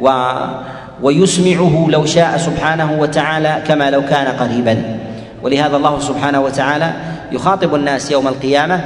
[0.00, 0.10] و
[1.02, 4.98] ويسمعه لو شاء سبحانه وتعالى كما لو كان قريبا.
[5.42, 6.92] ولهذا الله سبحانه وتعالى
[7.32, 8.80] يخاطب الناس يوم القيامة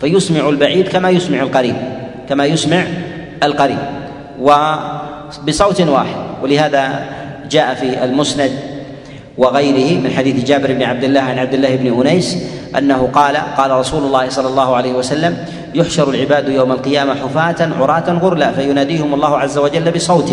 [0.00, 1.76] فيسمع البعيد كما يسمع القريب
[2.28, 2.84] كما يسمع
[3.42, 3.78] القريب
[4.40, 6.16] وبصوت واحد.
[6.42, 7.04] ولهذا
[7.50, 8.50] جاء في المسند
[9.38, 12.36] وغيره من حديث جابر بن عبد الله عن عبد الله بن أنيس
[12.78, 15.36] أنه قال قال رسول الله صلى الله عليه وسلم
[15.74, 20.32] يحشر العباد يوم القيامة حفاة عراة غرلا فيناديهم الله عز وجل بصوت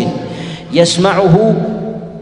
[0.72, 1.54] يسمعه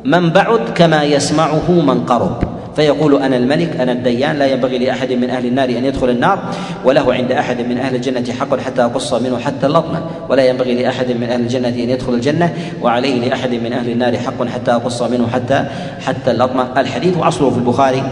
[0.04, 2.53] من بعد كما يسمعه من قرب.
[2.76, 6.38] فيقول أنا الملك أنا الديان لا ينبغي لأحد من أهل النار أن يدخل النار
[6.84, 11.10] وله عند أحد من أهل الجنة حق حتى اقص منه حتى اللطمة ولا ينبغي لأحد
[11.10, 15.28] من أهل الجنة أن يدخل الجنة وعليه لأحد من أهل النار حق حتى اقص منه
[15.28, 15.64] حتى
[16.06, 16.66] حتى اللطمة.
[16.76, 18.02] الحديث وأصله في البخاري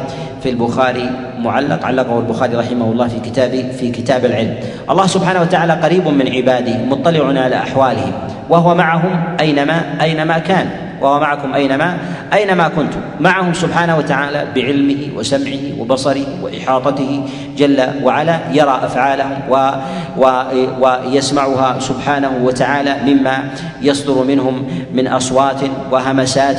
[0.43, 4.55] في البخاري معلق علقه البخاري رحمه الله في كتاب في كتاب العلم.
[4.91, 8.13] الله سبحانه وتعالى قريب من عباده مطلع على أحوالهم
[8.49, 10.92] وهو معهم أينما أينما كان.
[11.03, 11.99] وهو معكم أينما
[12.33, 13.01] أينما كنتم.
[13.21, 17.23] معهم سبحانه وتعالى بعلمه وسمعه وبصره وإحاطته
[17.57, 19.71] جل وعلا يرى أفعالهم و
[20.19, 20.43] و
[20.81, 23.39] ويسمعها سبحانه وتعالى مما
[23.83, 25.61] يصدر منهم من أصوات
[25.91, 26.59] وهمسات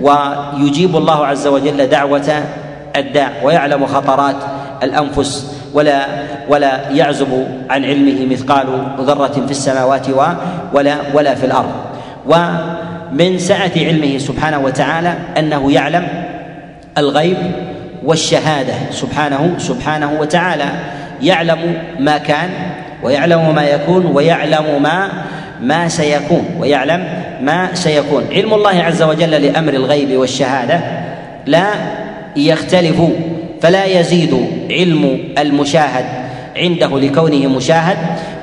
[0.00, 2.42] ويجيب الله عز وجل دعوة
[2.96, 4.36] الداع ويعلم خطرات
[4.82, 6.06] الأنفس ولا
[6.48, 8.66] ولا يعزب عن علمه مثقال
[9.00, 10.06] ذرة في السماوات
[10.72, 11.70] ولا ولا في الأرض.
[12.26, 12.34] و
[13.12, 16.08] من سعة علمه سبحانه وتعالى أنه يعلم
[16.98, 17.36] الغيب
[18.04, 20.64] والشهادة سبحانه سبحانه وتعالى.
[21.22, 21.58] يعلم
[21.98, 22.50] ما كان
[23.02, 25.08] ويعلم ما يكون ويعلم ما
[25.62, 27.04] ما سيكون ويعلم
[27.42, 28.24] ما سيكون.
[28.32, 30.80] علم الله عز وجل لأمر الغيب والشهادة
[31.46, 31.66] لا
[32.36, 33.02] يختلف
[33.62, 36.04] فلا يزيد علم المشاهد
[36.56, 37.96] عنده لكونه مشاهد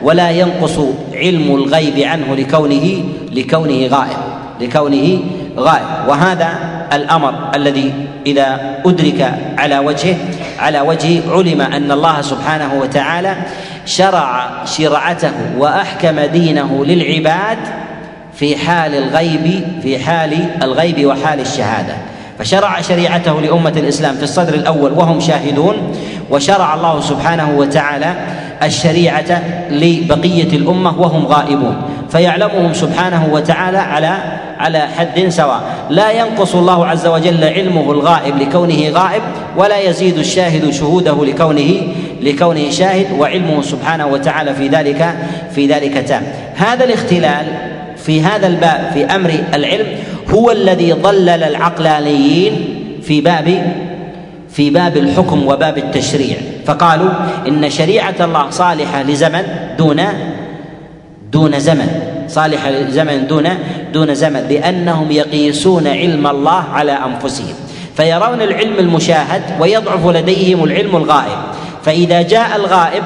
[0.04, 0.80] ولا ينقص
[1.14, 4.27] علم الغيب عنه لكونه لكونه غائب.
[4.62, 5.20] لكونه
[5.58, 5.86] غائب.
[6.08, 6.50] وهذا
[6.94, 7.94] الأمر الذي
[8.26, 10.16] إذا أدرك على وجهه
[10.60, 13.36] على وجه علم أن الله سبحانه وتعالى
[13.86, 17.58] شرع شرعته وأحكم دينه للعباد
[18.34, 21.94] في حال الغيب في حال الغيب وحال الشهادة.
[22.40, 25.76] فشرع شريعته لأمة الإسلام في الصدر الأول وهم شاهدون
[26.30, 28.14] وشرع الله سبحانه وتعالى
[28.64, 31.82] الشريعة لبقية الأمة وهم غائبون.
[32.10, 34.18] فيعلمهم سبحانه وتعالى على
[34.60, 35.62] على حد سواء.
[35.90, 39.22] لا ينقص الله عز وجل علمه الغائب لكونه غائب
[39.58, 41.82] ولا يزيد الشاهد شهوده لكونه
[42.22, 45.16] لكونه شاهد وعلمه سبحانه وتعالى في ذلك
[45.56, 46.24] في ذلك تام.
[46.56, 47.46] هذا الاختلال
[47.98, 49.88] في هذا الباب في أمر العلم
[50.34, 52.54] هو الذي ضلل العقلانيين
[53.04, 53.74] في باب
[54.50, 56.38] في باب الحكم وباب التشريع.
[56.66, 57.10] فقالوا
[57.48, 59.44] إن شريعة الله صالحة لزمن
[59.78, 60.02] دون
[61.32, 62.17] دون زمن.
[62.28, 63.50] صالحه لزمن دون
[63.94, 67.56] دون زمن لأنهم يقيسون علم الله على أنفسهم.
[67.98, 71.38] فيرون العلم المشاهد ويضعف لديهم العلم الغائب.
[71.84, 73.04] فإذا جاء الغائب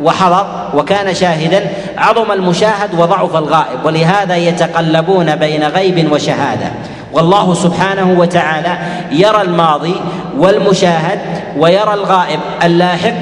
[0.00, 3.84] وحضر وكان شاهدا عظم المشاهد وضعف الغائب.
[3.84, 6.72] ولهذا يتقلبون بين غيب وشهادة.
[7.12, 8.78] والله سبحانه وتعالى
[9.12, 9.94] يرى الماضي
[10.38, 11.18] والمشاهد
[11.56, 13.12] ويرى الغائب اللاحق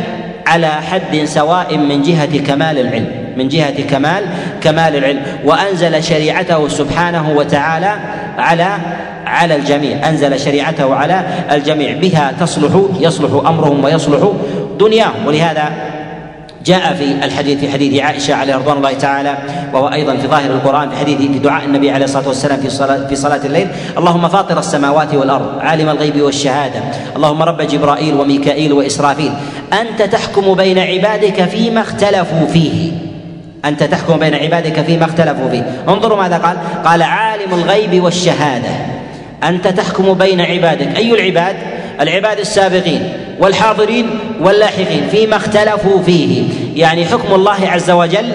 [0.51, 4.25] على حد سواء من جهة كمال العلم من جهة كمال
[4.61, 5.23] كمال العلم.
[5.45, 7.93] وأنزل شريعته سبحانه وتعالى
[8.39, 8.69] على
[9.27, 10.09] على الجميع.
[10.09, 11.93] أنزل شريعته على الجميع.
[11.93, 14.33] بها تصلح يصلح أمرهم ويصلح
[14.79, 15.27] دنياهم.
[15.27, 15.73] ولهذا
[16.67, 19.39] جاء في الحديث في حديث عائشة عليه رضوان الله تعالى
[19.73, 23.07] وهو أيضا في ظاهر القرآن في حديث في دعاء النبي عليه الصلاة والسلام في صلاه
[23.07, 23.69] في صلاة الليل
[23.99, 26.81] اللهم فاطر السماوات والأرض عالم الغيب والشهادة
[27.17, 29.33] اللهم رب جبرائيل وميكائيل وإسرافيل
[29.73, 32.93] أنت تحكم بين عبادك فيما اختلفوا فيه.
[33.65, 35.83] أنت تحكم بين عبادك فيما اختلفوا فيه.
[35.89, 38.69] انظروا ماذا قال؟ قال عالم الغيب والشهادة.
[39.45, 40.97] أنت تحكم بين عبادك.
[40.97, 41.57] أي العباد؟
[42.01, 43.13] العباد السابقين.
[43.41, 44.07] والحاضرين
[44.41, 46.43] واللاحقين فيما اختلفوا فيه.
[46.77, 48.33] يعني حكم الله عز وجل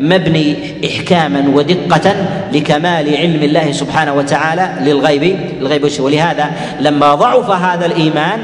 [0.00, 2.14] مبني احكاما ودقه
[2.52, 8.40] لكمال علم الله سبحانه وتعالى للغيب الغيب ولهذا لما ضعف هذا الإيمان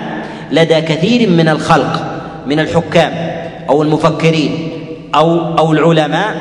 [0.53, 2.03] لدى كثير من الخلق
[2.47, 3.13] من الحكام
[3.69, 4.69] أو المفكرين
[5.15, 6.35] أو أو العلماء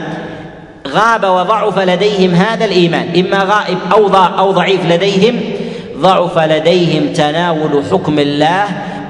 [0.88, 3.06] غاب وضعف لديهم هذا الإيمان.
[3.18, 5.40] إما غائب أو أو ضعيف لديهم
[5.98, 8.66] ضعف لديهم تناول حكم الله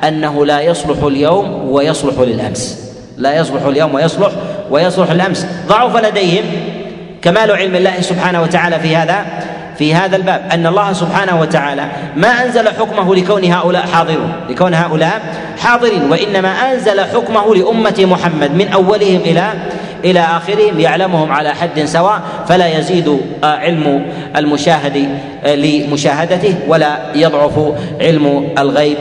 [0.08, 2.90] أنه لا يصلح اليوم ويصلح للأمس.
[3.18, 4.32] لا يصلح اليوم ويصلح
[4.72, 5.48] ويصلح الأمس.
[5.68, 6.44] ضعف لديهم
[7.22, 9.26] كمال علم الله سبحانه وتعالى في هذا
[9.78, 10.42] في هذا الباب.
[10.52, 11.86] أن الله سبحانه وتعالى
[12.16, 15.22] ما أنزل حكمه لكون هؤلاء حاضرون لكون هؤلاء
[15.58, 16.12] حاضرين.
[16.12, 19.54] وإنما أنزل حكمه لأمة محمد من أولهم إلى
[20.06, 24.06] إلى آخرهم يعلمهم على حد سواء فلا يزيد علم
[24.38, 25.08] المشاهد
[25.46, 27.60] لمشاهدته ولا يضعف
[28.02, 28.98] علم الغيب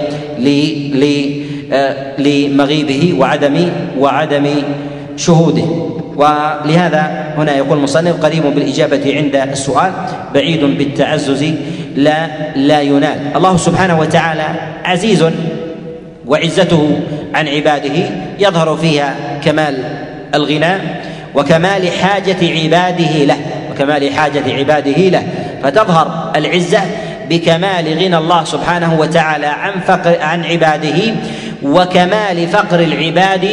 [2.19, 4.47] لمغيبه وعدم وعدم
[5.17, 5.65] شهوده.
[6.17, 9.93] ولهذا هنا يقول المصنف قريب بالإجابة عند السؤال
[10.35, 11.45] بعيد بالتعزز
[11.97, 13.19] لا لا ينال.
[13.37, 14.47] الله سبحانه وتعالى
[14.85, 15.25] عزيز
[16.27, 17.01] وعزته
[17.35, 19.75] عن عباده يظهر فيها كمال
[20.35, 20.75] الغنى
[21.35, 23.37] وكمال حاجة عباده له
[23.71, 25.23] وكمال حاجة عباده له.
[25.63, 26.81] فتظهر العزة
[27.31, 31.15] بكمال غنى الله سبحانه وتعالى عن فقر عن عباده
[31.63, 33.49] وكمال فقر العباد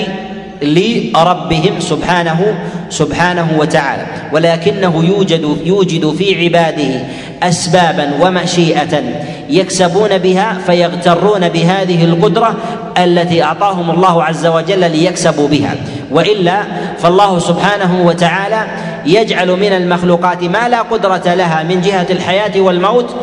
[0.61, 2.55] لربهم سبحانه
[2.89, 4.05] سبحانه وتعالى.
[4.33, 7.01] ولكنه يوجد يوجد في عباده
[7.43, 9.03] اسبابا ومشيئه
[9.49, 12.55] يكسبون بها فيغترون بهذه القدرة
[12.97, 15.75] التي أعطاهم الله عز وجل ليكسبوا بها.
[16.11, 16.63] وإلا
[16.99, 18.67] فالله سبحانه وتعالى
[19.05, 23.15] يجعل من المخلوقات ما لا قدرة لها من جهة الحياة والموت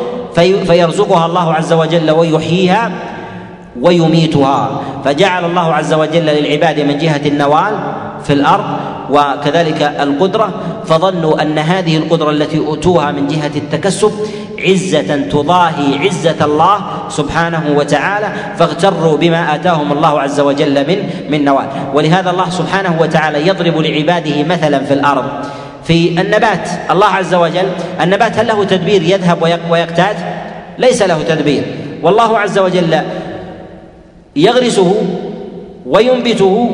[0.67, 2.91] فيرزقها الله عز وجل ويحييها.
[3.81, 4.81] ويميتها.
[5.05, 7.75] فجعل الله عز وجل للعباد من جهة النوال
[8.25, 8.65] في الأرض
[9.11, 10.51] وكذلك القدرة.
[10.87, 14.13] فظنوا أن هذه القدرة التي أوتوها من جهة التكسب
[14.59, 21.67] عزة تضاهي عزة الله سبحانه وتعالى فاغتروا بما آتاهم الله عز وجل من من نوال.
[21.95, 25.25] ولهذا الله سبحانه وتعالى يضرب لعباده مثلا في الأرض.
[25.85, 27.67] في النبات الله عز وجل
[28.01, 30.17] النبات هل له تدبير يذهب ويقتات
[30.79, 31.63] ليس له تدبير.
[32.03, 33.01] والله عز وجل
[34.37, 34.95] يغرسه
[35.87, 36.71] وينبته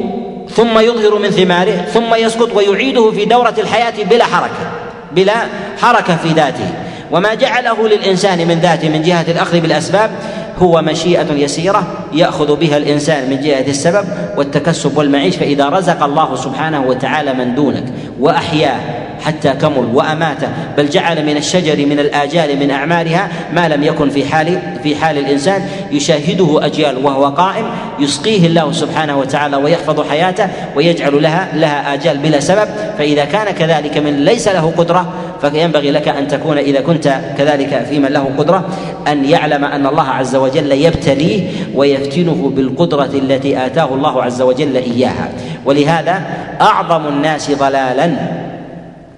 [0.50, 4.70] ثم يظهر من ثماره ثم يسقط ويعيده في دورة الحياة بلا حركة
[5.12, 5.34] بلا
[5.78, 6.70] حركة في ذاته.
[7.12, 10.10] وما جعله للإنسان من ذاته من جهة الأخذ بالأسباب
[10.58, 14.04] هو مشيئة يسيرة يأخذ بها الإنسان من جهة السبب
[14.36, 17.84] والتكسب والمعيش فإذا رزق الله سبحانه وتعالى من دونك
[18.20, 18.80] وأحياه
[19.24, 24.24] حتى كمل وأماته بل جعل من الشجر من الآجال من أعمالها ما لم يكن في
[24.24, 27.66] حال في حال الإنسان يشاهده أجيال وهو قائم
[27.98, 32.68] يسقيه الله سبحانه وتعالى ويحفظ حياته ويجعل لها لها آجال بلا سبب.
[32.98, 37.98] فإذا كان كذلك من ليس له قدرة فينبغي لك أن تكون إذا كنت كذلك في
[37.98, 38.68] من له قدرة
[39.08, 45.28] أن يعلم أن الله عز وجل يبتليه ويفتنه بالقدرة التي آتاه الله عز وجل إياها.
[45.64, 46.22] ولهذا
[46.60, 48.37] أعظم الناس ضلالا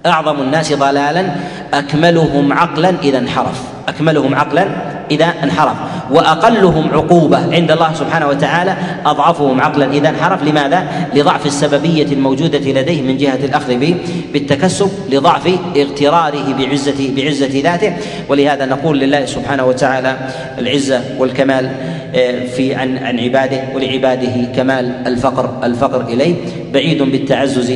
[0.05, 1.25] أعظم الناس ضلالا
[1.73, 3.61] أكملهم عقلا إذا انحرف.
[3.87, 4.67] أكملهم عقلا
[5.11, 5.75] إذا انحرف.
[6.11, 10.43] وأقلهم عقوبة عند الله سبحانه وتعالى أضعفهم عقلا إذا انحرف.
[10.43, 10.83] لماذا؟
[11.15, 13.95] لضعف السببية الموجودة لديه من جهة الأخذ
[14.33, 17.93] بالتكسب لضعف اغتراره بعزه بعزة ذاته.
[18.29, 20.17] ولهذا نقول لله سبحانه وتعالى
[20.57, 21.71] العزة والكمال
[22.15, 26.35] آه، في عن عن عباده ولعباده كمال الفقر الفقر إليه.
[26.73, 27.71] بعيد بالتعزز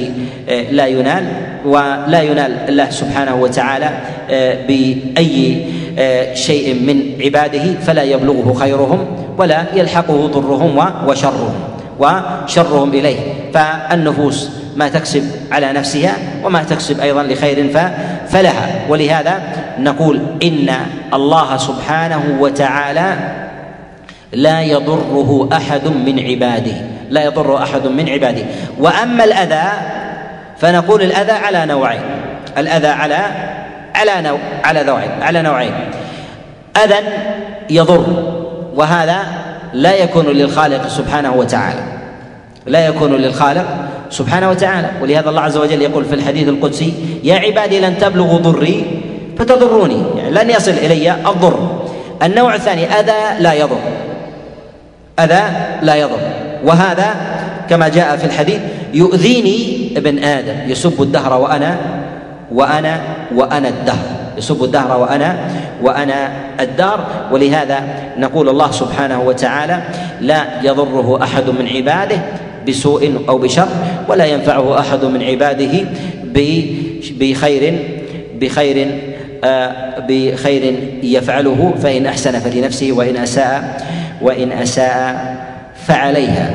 [0.50, 1.26] آه، لا ينال.
[1.65, 3.89] ولا ينال الله سبحانه وتعالى
[4.30, 5.65] آه، بأي
[6.34, 9.05] شيء من عباده فلا يبلغه خيرهم
[9.38, 10.77] ولا يلحقه ضرهم
[11.08, 11.53] وشرهم
[11.99, 13.19] وشرهم إليه.
[13.53, 17.69] فالنفوس ما تكسب على نفسها وما تكسب أيضا لخير
[18.27, 18.69] فلها.
[18.89, 19.41] ولهذا
[19.79, 20.69] نقول إن
[21.13, 23.15] الله سبحانه وتعالى
[24.34, 26.75] لا يضره أحد من عباده.
[27.10, 28.43] لا يضر أحد من عباده.
[28.79, 29.63] وأما الأذى
[30.58, 32.01] فنقول الأذى على نوعين.
[32.58, 33.19] الأذى على
[33.95, 35.71] على نوع على نوعين على نوعين.
[36.84, 36.95] اذى
[37.69, 38.05] يضر
[38.75, 39.19] وهذا
[39.73, 41.84] لا يكون للخالق سبحانه وتعالى.
[42.65, 43.65] لا يكون للخالق
[44.10, 44.89] سبحانه وتعالى.
[45.01, 49.01] ولهذا الله عز وجل يقول في الحديث القدسي يا عبادي لن تبلغوا ضري
[49.38, 50.03] فتضروني.
[50.17, 51.86] يعني لن يصل إلي الضر.
[52.23, 53.79] النوع الثاني أذى لا يضر.
[55.19, 55.43] أذى
[55.81, 56.19] لا يضر.
[56.63, 57.15] وهذا
[57.69, 58.60] كما جاء في الحديث
[58.93, 61.77] يؤذيني ابن آدم يسب الدهر وأنا
[62.56, 63.02] وأنا
[63.36, 64.08] وأنا الدهر.
[64.38, 65.38] يسب الدهر وأنا
[65.82, 67.08] وأنا الدار.
[67.32, 67.84] ولهذا
[68.18, 69.82] نقول الله سبحانه وتعالى
[70.22, 72.19] لا يضره أحد من عباده
[72.67, 73.67] بسوء أو بشر
[74.08, 75.86] ولا ينفعه أحد من عباده
[77.19, 77.79] بخير
[78.36, 79.02] بخير
[79.44, 80.63] آه، بخير
[81.04, 81.73] يفعله.
[81.84, 83.88] فإن أحسن فلنفسه وإن أساء
[84.21, 85.36] وإن أساء
[85.86, 86.54] فعليها.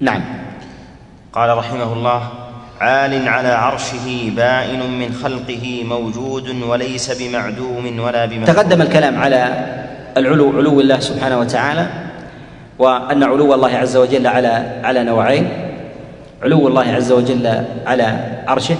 [0.00, 0.24] نعم.
[1.32, 2.22] قال رحمه الله
[2.80, 9.66] عال على عرشه بائن من خلقه موجود وليس بمعدوم ولا بمعدوم تقدم الكلام على
[10.16, 11.86] العلو علو الله سبحانه وتعالى
[12.78, 15.48] وأن علو الله عز وجل على على نوعين.
[16.42, 18.76] علو الله عز وجل على عرشه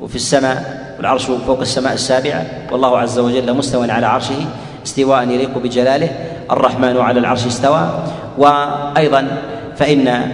[0.00, 2.46] وفي السماء والعرش فوق السماء السابعة.
[2.72, 4.46] والله عز وجل مستوى على عرشه
[4.86, 6.08] استواء يليق بجلاله.
[6.50, 7.88] الرحمن على العرش استوى.
[8.38, 9.28] وأيضا
[9.76, 10.32] فإن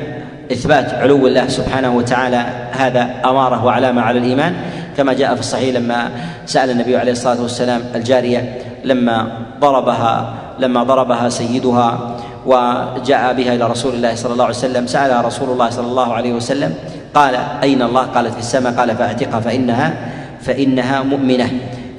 [0.53, 2.43] إثبات علو الله سبحانه وتعالى
[2.73, 4.55] هذا أمارة وعلامة على الإيمان
[4.97, 6.11] كما جاء في الصحيح لما
[6.47, 9.27] سأل النبي عليه الصلاة والسلام الجارية لما
[9.61, 15.49] ضربها لما ضربها سيدها وجاء بها إلى رسول الله صلى الله عليه وسلم سألها رسول
[15.49, 16.75] الله صلى الله عليه وسلم
[17.15, 18.73] قال أين الله؟ قالت في السماء.
[18.73, 19.95] قال فأعتقها فإنها
[20.41, 21.51] فإنها مؤمنة.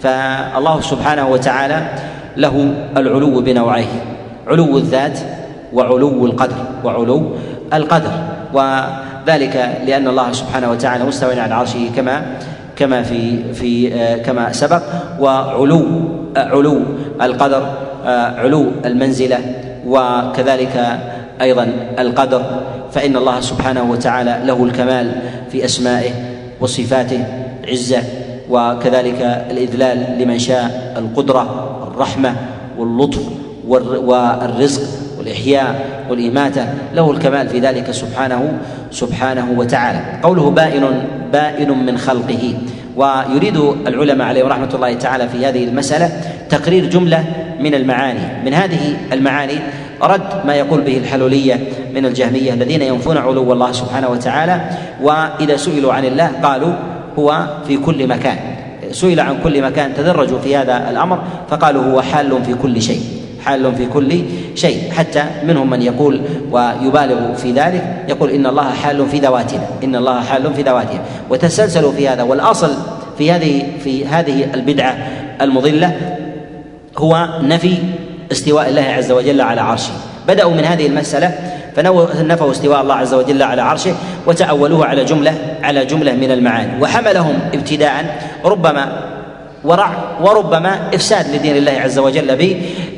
[0.02, 1.88] فالله سبحانه وتعالى
[2.38, 3.94] له العلو بنوعيه
[4.48, 5.20] علو الذات
[5.74, 7.32] وعلو القدر وعلو
[7.74, 8.12] القدر.
[8.54, 12.22] وذلك لأن الله سبحانه وتعالى مستوى على عرشه كما
[12.76, 14.82] كما في في آه، كما سبق
[15.20, 15.86] وعلو
[16.38, 16.82] علو
[17.22, 17.64] القدر
[18.06, 19.40] آه، علو المنزلة
[19.86, 21.00] وكذلك
[21.42, 21.68] أيضا
[22.00, 22.44] القدر.
[22.92, 25.22] فإن الله سبحانه وتعالى له الكمال
[25.52, 26.12] في أسمائه
[26.60, 27.26] وصفاته
[27.68, 28.04] عزة
[28.50, 29.22] وكذلك
[29.52, 31.44] الإذلال لمن شاء القدرة
[31.88, 32.36] الرحمة
[32.78, 33.22] واللطف
[33.68, 35.01] والرزق.
[35.22, 36.66] والإحياء والإماتة
[36.96, 38.58] له الكمال في ذلك سبحانه
[38.92, 40.02] سبحانه وتعالى.
[40.24, 40.84] قوله بائن
[41.34, 42.54] بائن من خلقه.
[42.96, 43.58] ويريد
[43.88, 46.10] العلماء عليهم رحمة الله تعالى في هذه المسألة
[46.50, 47.24] تقرير جملة
[47.60, 48.46] من المعاني.
[48.46, 49.60] من هذه المعاني
[50.02, 51.60] رد ما يقول به الحلولية
[51.96, 54.62] من الجهمية الذين ينفون علو الله سبحانه وتعالى.
[55.02, 56.74] وإذا سئلوا عن الله قالوا
[57.20, 58.38] هو في كل مكان.
[58.92, 61.20] سئل عن كل مكان تدرجوا في هذا الأمر
[61.50, 63.21] فقالوا هو حال في كل شيء.
[63.46, 64.24] حال في كل
[64.56, 64.92] شيء.
[64.92, 66.22] حتى منهم من يقول
[66.52, 71.02] ويبالغ في ذلك يقول إن الله حال في ذواتنا إن الله حال في ذواتنا.
[71.30, 72.74] وتسلسلوا في هذا والأصل
[73.18, 74.98] في هذه في هذه البدعة
[75.42, 76.18] المضلة
[76.98, 77.78] هو نفي
[78.32, 79.94] استواء الله عز وجل على عرشه.
[80.28, 81.32] بدأوا من هذه المسألة
[81.76, 83.94] فنفوا استواء الله عز وجل على عرشه
[84.28, 85.34] وتأولوه على جملة
[85.64, 86.82] على جملة من المعاني.
[86.82, 89.12] وحملهم ابتداء ربما
[89.64, 92.36] ورع وربما إفساد لدين الله عز وجل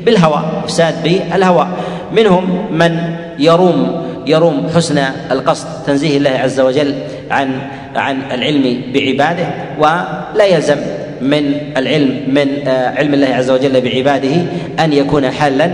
[0.06, 1.68] به بالهوى أفساد بالهوى
[2.12, 4.98] منهم من يروم يروم حسن
[5.30, 6.94] القصد تنزيه الله عز وجل
[7.30, 7.58] عن
[7.96, 9.46] عن العلم بعباده
[9.78, 10.76] ولا يلزم
[11.20, 14.34] من العلم من آه، علم الله عز وجل بعباده
[14.80, 15.70] أن يكون حالا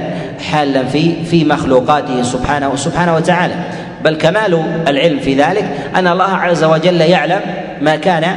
[0.51, 3.55] حالا في في مخلوقاته سبحانه سبحانه وتعالى.
[4.05, 5.65] بل كمال العلم في ذلك
[5.97, 7.41] أن الله عز وجل يعلم
[7.81, 8.35] ما كان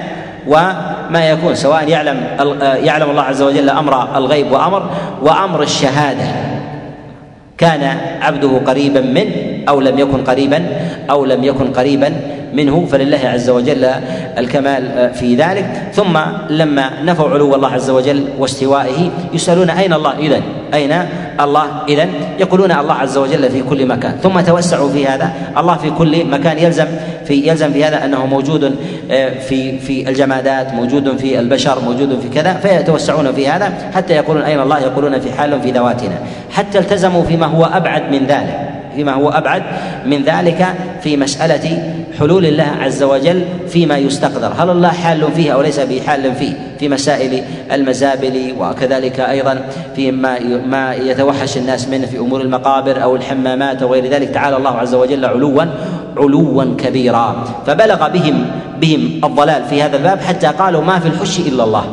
[1.14, 4.90] وما يكون سواء يعلم آه، يعلم الله عز وجل أمر الغيب وأمر
[5.22, 6.26] وأمر الشهادة.
[7.58, 9.32] كان عبده قريبا منه
[9.70, 10.66] أو لم يكن قريبا
[11.10, 12.14] أو لم يكن قريبا
[12.54, 13.86] منه فلله عز وجل
[14.38, 15.66] الكمال في ذلك.
[15.94, 16.18] ثم
[16.50, 20.42] لما نفوا علو الله عز وجل واستوائه يسألون أين الله؟ إذن
[20.74, 20.94] أين
[21.40, 22.10] الله؟ إذن
[22.40, 24.18] يقولون الله عز وجل في كل مكان.
[24.24, 26.86] ثم توسعوا في هذا الله في كل مكان يلزم
[27.26, 28.76] في يلزم في هذا أنه موجود
[29.12, 34.44] آه، في في الجمادات موجود في البشر موجود في كذا فيتوسعون في هذا حتى يقولون
[34.44, 36.16] أين الله؟ يقولون في حال في ذواتنا.
[36.52, 39.64] حتى التزموا فيما هو أبعد من ذلك فيما هو أبعد
[40.06, 40.66] من ذلك
[41.02, 41.84] في مسألة
[42.20, 44.54] حلول الله عز وجل فيما يستقدر.
[44.58, 46.54] هل الله حال فيه أو ليس بحال فيه؟
[46.84, 49.66] في مسائل المزابل وكذلك أيضا
[49.96, 54.78] في ما ما يتوحش الناس منه في أمور المقابر أو الحمامات وغير ذلك تعالى الله
[54.78, 55.66] عز وجل علوا
[56.18, 57.44] علوا كبيرا.
[57.68, 58.46] فبلغ بهم
[58.82, 61.86] بهم الضلال في هذا الباب حتى قالوا ما في الحش إلا الله.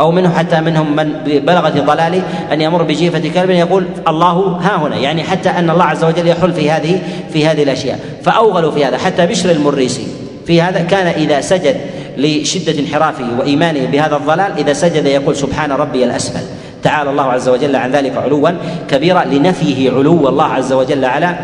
[0.00, 4.96] أو منهم حتى منهم من بلغت الضلال أن يمر بجيفة كلب يقول الله ها هنا.
[4.96, 7.00] يعني حتى أن الله عز وجل يحل في هذه
[7.32, 7.98] في هذه الأشياء.
[8.24, 8.98] فأوغلوا في هذا.
[8.98, 10.06] حتى بشر المريسي
[10.46, 11.76] في هذا كان إذا سجد
[12.16, 16.44] لشدة انحرافه وإيمانه بهذا الضلال إذا سجد يقول سبحان ربي الأسفل.
[16.82, 18.50] تعالى الله عز وجل عن ذلك علوا
[18.88, 21.36] كبيرا لنفيه علو الله عز وجل على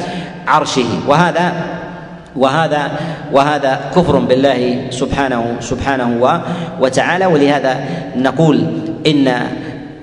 [0.47, 0.85] عرشه.
[1.09, 1.53] وهذا
[2.37, 2.91] وهذا
[3.33, 6.39] وهذا كفر بالله سبحانه سبحانه
[6.81, 7.27] وتعالى.
[7.27, 7.81] ولهذا
[8.17, 8.65] نقول
[9.07, 9.29] ان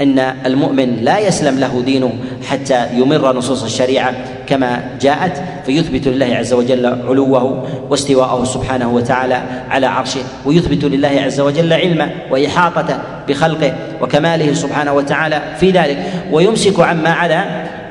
[0.02, 2.14] إن المؤمن لا يسلم له دينه
[2.48, 4.14] حتى يمر نصوص الشريعة
[4.48, 11.40] كما جاءت فيثبت لله عز وجل علوه واستواءه سبحانه وتعالى على عرشه ويثبت لله عز
[11.40, 12.98] وجل علمه وإحاطته
[13.28, 15.98] بخلقه وكماله سبحانه وتعالى في ذلك.
[16.32, 17.44] ويمسك عما عدا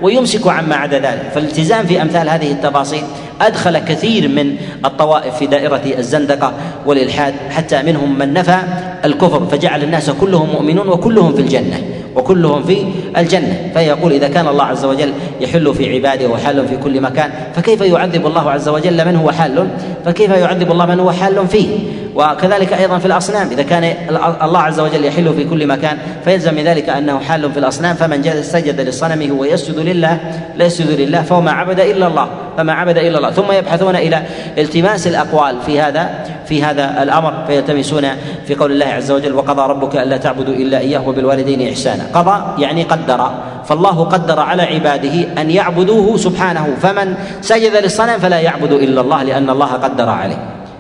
[0.03, 1.30] ويمسك عما عدا ذلك.
[1.34, 3.03] فالالتزام في أمثال هذه التفاصيل
[3.40, 6.53] أدخل كثير من الطوائف في دائرة الزندقة
[6.86, 8.59] والإلحاد حتى منهم من نفى
[9.05, 11.82] الكفر فجعل الناس كلهم مؤمنون وكلهم في الجنة
[12.14, 12.86] وكلهم في
[13.16, 13.70] الجنة.
[13.74, 18.26] فيقول إذا كان الله عز وجل يحل في عباده وحال في كل مكان فكيف يعذب
[18.26, 19.68] الله عز وجل من هو حال؟
[20.05, 21.68] فكيف يعذب الله من هو حال فيه؟
[22.16, 23.50] وكذلك أيضا في الأصنام.
[23.50, 23.94] إذا كان
[24.42, 27.96] الله عز وجل يحل في كل مكان فيلزم من ذلك أنه حال في الأصنام.
[27.96, 30.20] فمن سجد لصنمه ويسجد لله
[30.56, 32.28] لا يسجد لله فهو ما عبد إلا الله.
[32.56, 33.30] فما عبد إلا الله.
[33.30, 34.22] ثم يبحثون إلى
[34.58, 36.10] التماس الأقوال في هذا
[36.48, 38.06] في هذا الأمر فيلتمسون
[38.46, 42.04] في قول الله عز وجل وقضى ربك ألا تعبدوا إلا إياه وبالوالدين إحسانا.
[42.14, 43.30] قضى يعني قدر.
[43.64, 46.76] فالله قدر على عباده أن يعبدوه سبحانه.
[46.82, 50.38] فمن سجد للصنم فلا يعبد إلا الله لأن الله قدر عليه.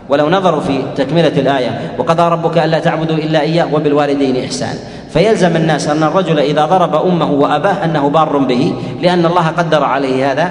[0.08, 1.80] ولو نظروا في تكملة الآية.
[1.98, 4.78] وقضى ربك ألا تعبدوا إلا إياه وبالوالدين احسانا
[5.12, 10.32] فيلزم الناس أن الرجل إذا ضرب أمه وأباه أنه بار به لأن الله قدر عليه
[10.32, 10.50] هذا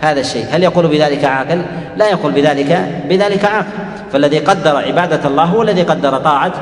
[0.00, 0.46] هذا الشيء.
[0.50, 1.62] هل يقول بذلك عاقل؟
[1.96, 3.66] لا يقول بذلك بذلك عاقل.
[4.12, 6.52] فالذي قدر عبادة الله هو الذي قدر طاعة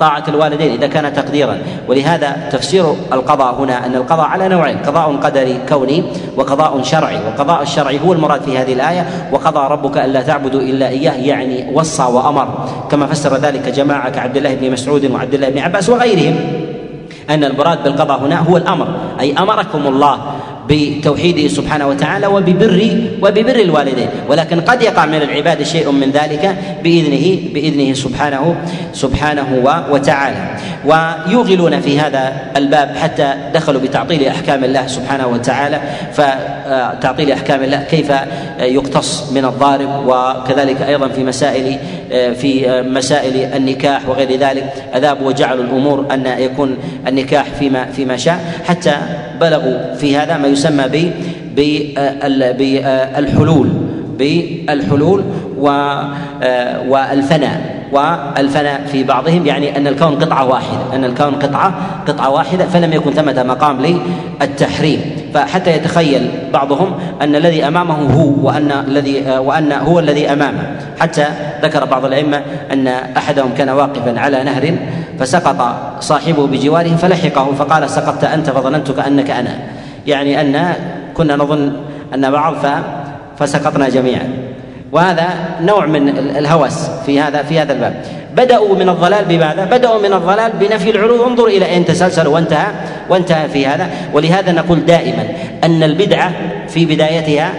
[0.00, 1.58] طاعة الوالدين إذا كان تقديرا.
[1.88, 6.04] ولهذا تفسير القضاء هنا أن القضاء على نوعين قضاء قدري كوني
[6.36, 7.16] وقضاء شرعي.
[7.16, 12.02] والقضاء الشرعي هو المراد في هذه الآية وقضى ربك ألا تعبدوا إلا إياه يعني وصى
[12.02, 12.48] وأمر.
[12.90, 16.36] كما فسر ذلك جماعة كعبد الله بن مسعود وعبد الله بن عباس وغيرهم
[17.30, 18.88] أن المراد بالقضاء هنا هو الأمر
[19.20, 20.18] أي أمركم الله.
[20.70, 24.08] بتوحيده سبحانه وتعالى وببر وببر الوالدين.
[24.28, 28.56] ولكن قد يقع من العباد شيء من ذلك باذنه بإذنه سبحانه
[28.92, 29.48] سبحانه
[29.90, 30.56] وتعالى.
[30.84, 35.80] ويوغلون في هذا الباب حتى دخلوا بتعطيل أحكام الله سبحانه وتعالى.
[36.12, 38.12] فتعطيل أحكام الله كيف
[38.60, 41.78] يقتص من الضارب وكذلك أيضا في مسائل
[42.10, 44.64] في مسائل النكاح وغير ذلك.
[44.96, 46.76] أذابوا وجعلوا الأمور أن يكون
[47.08, 48.38] النكاح فيما فيما شاء.
[48.64, 48.96] حتى
[49.40, 51.12] بلغوا في هذا ما يسمى ب
[52.58, 53.68] بالحلول
[54.18, 55.24] بالحلول
[56.88, 57.80] والفناء.
[57.92, 60.94] والفناء في بعضهم يعني أن الكون قطعة واحدة.
[60.94, 61.74] أن الكون قطعه
[62.06, 64.00] قطعة واحدة فلم يكن ثمة مقام
[64.40, 65.00] للتحريم.
[65.34, 71.26] فحتى يتخيل بعضهم أن الذي أمامه هو وأن الذي وأن هو الذي امامه حتى
[71.62, 74.74] ذكر بعض الأئمة أن أحدهم كان واقفا على نهر
[75.18, 79.58] فسقط صاحبه بجواره فلحقه فقال سقطت أنت فظننتك انك أنا.
[80.06, 80.74] يعني أن
[81.14, 81.72] كنا نظن
[82.14, 82.56] أن بعض
[83.38, 84.28] فسقطنا جميعا.
[84.92, 85.28] وهذا
[85.60, 87.94] نوع من الهوس في هذا في هذا الباب.
[88.36, 92.66] بدأوا من الضلال بماذا؟ بدأوا من الضلال بنفي العلو انظر إلى أين تسلسلوا وانتهى
[93.08, 93.90] وانتهى في هذا.
[94.12, 95.26] ولهذا نقول دائما
[95.64, 96.32] أن البدعة
[96.68, 97.52] في بدايتها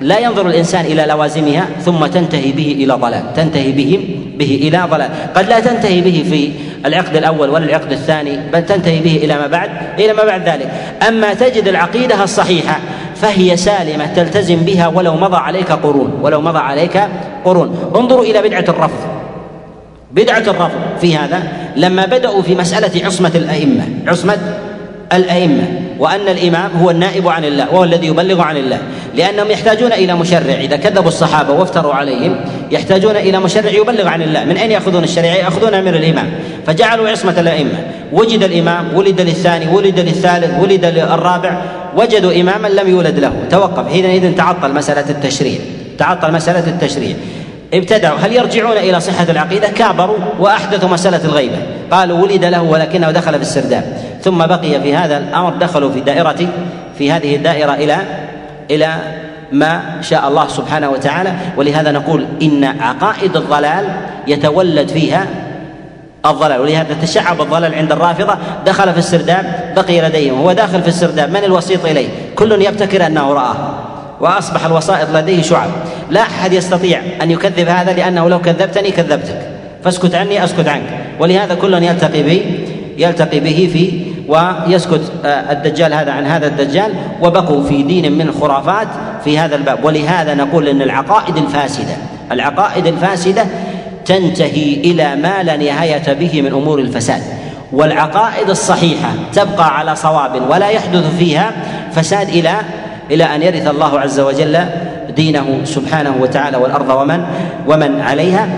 [0.00, 5.10] لا ينظر الإنسان إلى لوازمها ثم تنتهي به إلى ضلال تنتهي به به إلى ضلال.
[5.34, 6.50] قد لا تنتهي به في
[6.86, 10.68] العقد الأول ولا العقد الثاني بل تنتهي به إلى ما بعد إلى ما بعد ذلك.
[11.08, 12.76] أما تجد العقيدة الصحيحة
[13.16, 16.96] فهي سالمة تلتزم بها ولو مضى عليك قرون ولو مضى عليك
[17.44, 17.92] قرون.
[17.96, 19.02] انظروا إلى بدعة الرفض.
[20.12, 21.42] بدعة الرفض في هذا
[21.76, 24.38] لما بدأوا في مسألة عصمة الأئمة عصمة
[25.12, 25.62] الأئمة
[25.98, 28.78] وأن الإمام هو النائب عن الله وهو الذي يبلغ عن الله
[29.14, 30.54] لأنهم يحتاجون إلى مشرع.
[30.60, 32.36] إذا كذبوا الصحابة وافتروا عليهم
[32.70, 34.44] يحتاجون إلى مشرع يبلغ عن الله.
[34.44, 36.30] من أين يأخذون الشريعة؟ ياخذونها من الإمام.
[36.66, 37.84] فجعلوا عصمة الأئمة.
[38.12, 41.62] وجد الإمام ولد للثاني ولد للثالث ولد للرابع.
[41.96, 43.32] وجدوا إماما لم يولد له.
[43.50, 43.92] توقف.
[43.92, 45.58] حينئذ تعطل مسألة التشريع.
[45.98, 47.16] تعطل مسألة التشريع.
[47.74, 48.18] ابتدعوا.
[48.18, 51.58] هل يرجعون إلى صحة العقيدة؟ كابروا وأحدثوا مسألة الغيبة.
[51.90, 53.84] قالوا ولد له ولكنه دخل في السرداب.
[54.22, 56.48] ثم بقي في هذا الأمر دخلوا في دائرة
[56.98, 57.96] في هذه الدائرة إلى
[58.70, 58.94] إلى
[59.52, 61.32] ما شاء الله سبحانه وتعالى.
[61.56, 63.84] ولهذا نقول إن عقائد الضلال
[64.26, 65.26] يتولد فيها
[66.26, 68.38] الضلال ولهذا تشعب الضلال عند الرافضة.
[68.66, 73.32] دخل في السرداب بقي لديهم هو داخل في السرداب من الوسيط إليه؟ كل يبتكر أنه
[73.32, 73.54] رآه
[74.20, 75.70] وأصبح الوسائط لديه شعب.
[76.10, 79.50] لا أحد يستطيع أن يكذب هذا لأنه لو كذبتني كذبتك.
[79.84, 81.00] فاسكت عني أسكت عنك.
[81.20, 82.44] ولهذا كل يلتقي به
[82.98, 88.88] يلتقي به في ويسكت آه، الدجال هذا عن هذا الدجال وبقوا في دين من الخرافات
[89.24, 89.84] في هذا الباب.
[89.84, 91.96] ولهذا نقول إن العقائد الفاسدة
[92.32, 93.46] العقائد الفاسدة
[94.04, 97.22] تنتهي إلى ما لا نهاية به من أمور الفساد.
[97.72, 101.52] والعقائد الصحيحة تبقى على صواب ولا يحدث فيها
[101.92, 102.52] فساد إلى
[103.10, 104.58] إلى أن يرث الله عز وجل
[105.16, 107.24] دينه سبحانه وتعالى والأرض ومن
[107.66, 108.48] ومن عليها.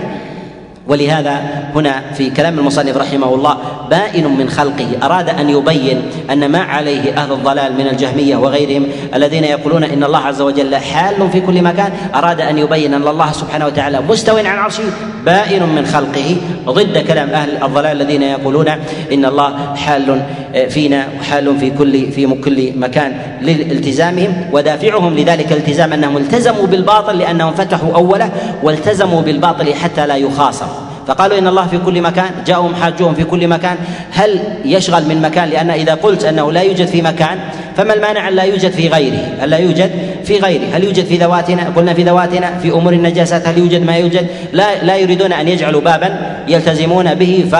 [0.87, 1.41] ولهذا
[1.75, 3.57] هنا في كلام المصنف رحمه الله
[3.93, 4.89] بائن من خلقه.
[5.03, 8.83] أراد أن يبين أن ما عليه أهل الضلال من الجهمية وغيرهم
[9.15, 13.31] الذين يقولون إن الله عز وجل حال في كل مكان أراد أن يبين أن الله
[13.31, 14.83] سبحانه وتعالى مستو عن عرشه
[15.25, 16.37] بائن من خلقه.
[16.67, 18.67] ضد كلام أهل الضلال الذين يقولون
[19.13, 20.21] إن الله حال
[20.69, 27.53] فينا وحال في كل في كل مكان لالتزامهم ودافعهم لذلك الالتزام أنهم التزموا بالباطل لأنهم
[27.53, 28.29] فتحوا أوله
[28.63, 30.82] والتزموا بالباطل حتى لا يخاصم.
[31.07, 33.77] فقالوا إن الله في كل مكان جاءهم حاجوهم في كل مكان.
[34.11, 37.39] هل يشغل من مكان؟ لأن إذا قلت أنه لا يوجد في مكان
[37.77, 39.91] فما المانع أن لا يوجد في غيره أن لا يوجد
[40.23, 40.75] في غيره.
[40.75, 44.27] هل يوجد في ذواتنا؟ قلنا في ذواتنا في أمور النجاسات هل يوجد؟ ما يوجد.
[44.53, 47.55] لا لا يريدون أن يجعلوا بابا يلتزمون به ف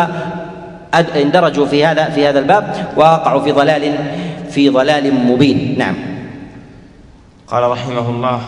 [1.16, 3.96] اندرجوا في هذا في هذا الباب ووقعوا في ضلال
[4.52, 5.76] في ضلال مبين.
[5.78, 5.96] نعم.
[7.48, 8.42] قال رحمه الله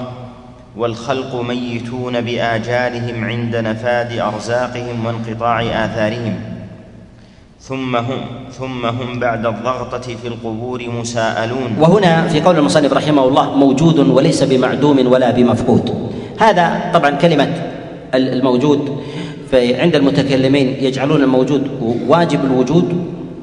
[0.78, 6.36] والخلق ميتون بآجالهم عند نفاد أرزاقهم وانقطاع آثارهم.
[7.59, 8.21] ثم هم
[8.51, 11.69] ثم هم بعد الضغطة في القبور مساءلون.
[11.80, 16.11] وهنا في قول المصنف رحمه الله موجود وليس بمعدوم ولا بمفقود.
[16.39, 17.49] هذا طبعا كلمة
[18.13, 18.97] الموجود.
[19.53, 21.63] عند المتكلمين يجعلون الموجود
[22.07, 22.88] واجب الوجود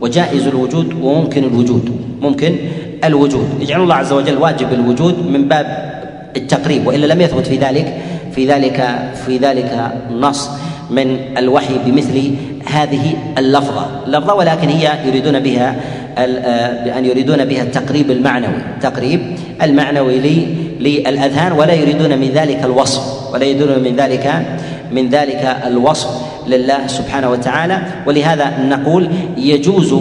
[0.00, 2.00] وجائز الوجود وممكن الوجود.
[2.20, 2.56] ممكن
[3.04, 3.48] الوجود.
[3.60, 5.92] يجعلون الله عز وجل واجب الوجود من باب
[6.36, 7.98] التقريب وإلا لم يثبت في ذلك
[8.34, 10.50] في ذلك في ذلك نص
[10.90, 12.34] من الوحي بمثل
[12.66, 13.86] هذه اللفظة.
[14.06, 15.76] اللفظة ولكن هي يريدون بها
[16.18, 19.20] آه، بأن يريدون بها التقريب المعنوي تقريب
[19.62, 20.46] المعنوي
[20.80, 24.44] للأذهان ولا يريدون من ذلك الوصف ولا يريدون من ذلك
[24.92, 26.08] من ذلك الوصف
[26.46, 27.78] لله سبحانه وتعالى.
[28.06, 29.94] ولهذا نقول يجوز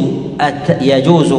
[0.82, 1.34] يجوز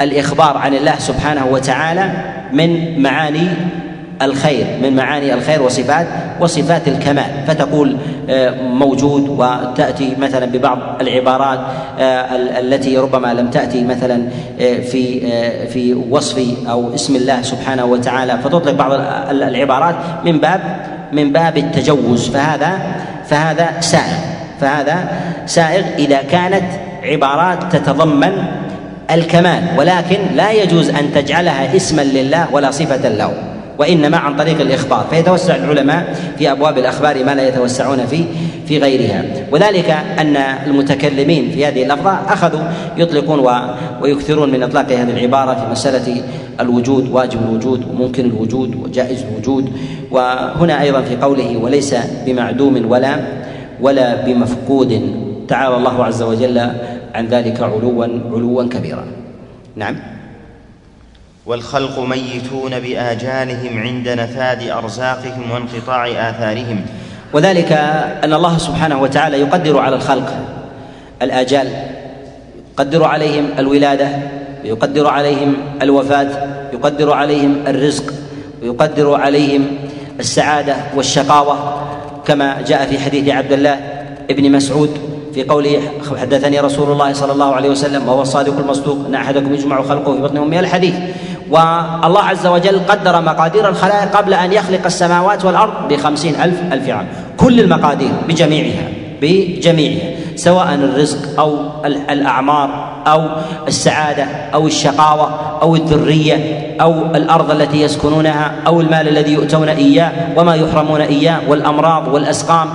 [0.00, 2.10] الإخبار عن الله سبحانه وتعالى
[2.52, 3.48] من معاني
[4.22, 6.06] الخير من معاني الخير وصفات
[6.40, 7.44] وصفات الكمال.
[7.46, 7.96] فتقول
[8.30, 11.58] آه، موجود وتأتي مثلا ببعض العبارات
[11.98, 14.22] آه، التي ربما لم تأتي مثلا
[14.60, 15.20] آه، في
[15.66, 18.38] في وصف أو اسم الله سبحانه وتعالى.
[18.38, 18.92] فتطلق بعض
[19.30, 20.60] العبارات من باب
[21.12, 22.30] من باب التجوز.
[22.30, 22.78] فهذا
[23.26, 24.18] فهذا سائغ.
[24.60, 25.08] فهذا
[25.46, 26.64] سائغ إذا كانت
[27.02, 28.32] عبارات تتضمن
[29.10, 33.32] الكمال ولكن لا يجوز أن تجعلها اسما لله ولا صفة له
[33.78, 35.06] وإنما عن طريق الإخبار.
[35.10, 38.24] فيتوسع العلماء في أبواب الأخبار ما لا يتوسعون في
[38.66, 39.24] في غيرها.
[39.52, 40.36] وذلك أن
[40.66, 42.60] المتكلمين في هذه اللفظة أخذوا
[42.96, 43.62] يطلقون
[44.02, 46.22] ويكثرون من إطلاق هذه العبارة في مسألة
[46.60, 49.72] الوجود واجب الوجود وممكن الوجود وجائز الوجود.
[50.10, 51.94] وهنا أيضا في قوله وليس
[52.26, 53.16] بمعدوم ولا
[53.80, 55.16] ولا بمفقود.
[55.48, 56.70] تعالى الله عز وجل
[57.14, 59.06] عن ذلك علوا علوا كبيرا.
[59.76, 59.96] نعم.
[61.46, 66.80] والخلق ميتون بآجالهم عند نفاد أرزاقهم وانقطاع آثارهم.
[67.32, 67.72] وذلك
[68.24, 70.32] أن الله سبحانه وتعالى يقدر على الخلق
[71.22, 71.68] الآجال
[72.72, 74.08] يقدر عليهم الولادة
[74.64, 76.28] ويقدر عليهم الوفاة
[76.72, 78.14] يقدر عليهم الرزق
[78.62, 79.66] ويقدر عليهم
[80.20, 81.82] السعادة والشقاوة
[82.26, 83.78] كما جاء في حديث عبد الله
[84.30, 85.80] ابن مسعود في قوله
[86.20, 90.20] حدثني رسول الله صلى الله عليه وسلم وهو الصادق المصدوق إن أحدكم يجمع خلقه في
[90.20, 90.94] بطن أمه الحديث.
[91.50, 97.06] والله عز وجل قدر مقادير الخلائق قبل أن يخلق السماوات والأرض بخمسين ألف ألف عام.
[97.36, 98.88] كل المقادير بجميعها
[99.22, 103.28] بجميعها سواء الرزق أو الأعمار أو
[103.68, 104.24] السعادة
[104.54, 105.30] أو الشقاوة
[105.62, 106.36] أو الذرية
[106.80, 112.68] أو الأرض التي يسكنونها أو المال الذي يؤتون إياه وما يحرمون إياه والأمراض والأسقام.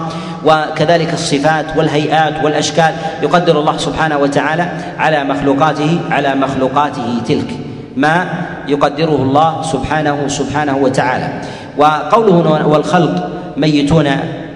[0.45, 4.67] وكذلك الصفات والهيئات والأشكال يقدر الله سبحانه وتعالى
[4.99, 7.47] على مخلوقاته على مخلوقاته تلك
[7.95, 8.25] ما
[8.67, 11.29] يقدره الله سبحانه سبحانه وتعالى.
[11.77, 14.09] وقوله والخلق ميتون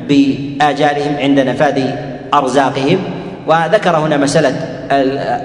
[0.09, 1.82] بآجالهم عند نفاذ
[2.34, 2.99] أرزاقهم
[3.47, 4.55] وذكر هنا مسألة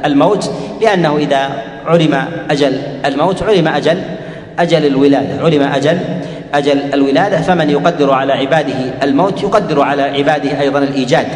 [0.07, 0.51] الموت
[0.83, 1.49] لأنه إذا
[1.87, 3.99] علم أجل الموت علم أجل
[4.59, 5.99] أجل الولادة علم أجل
[6.55, 11.27] أجل الولادة فمن يقدر على عباده الموت يقدر على عباده أيضا الإيجاد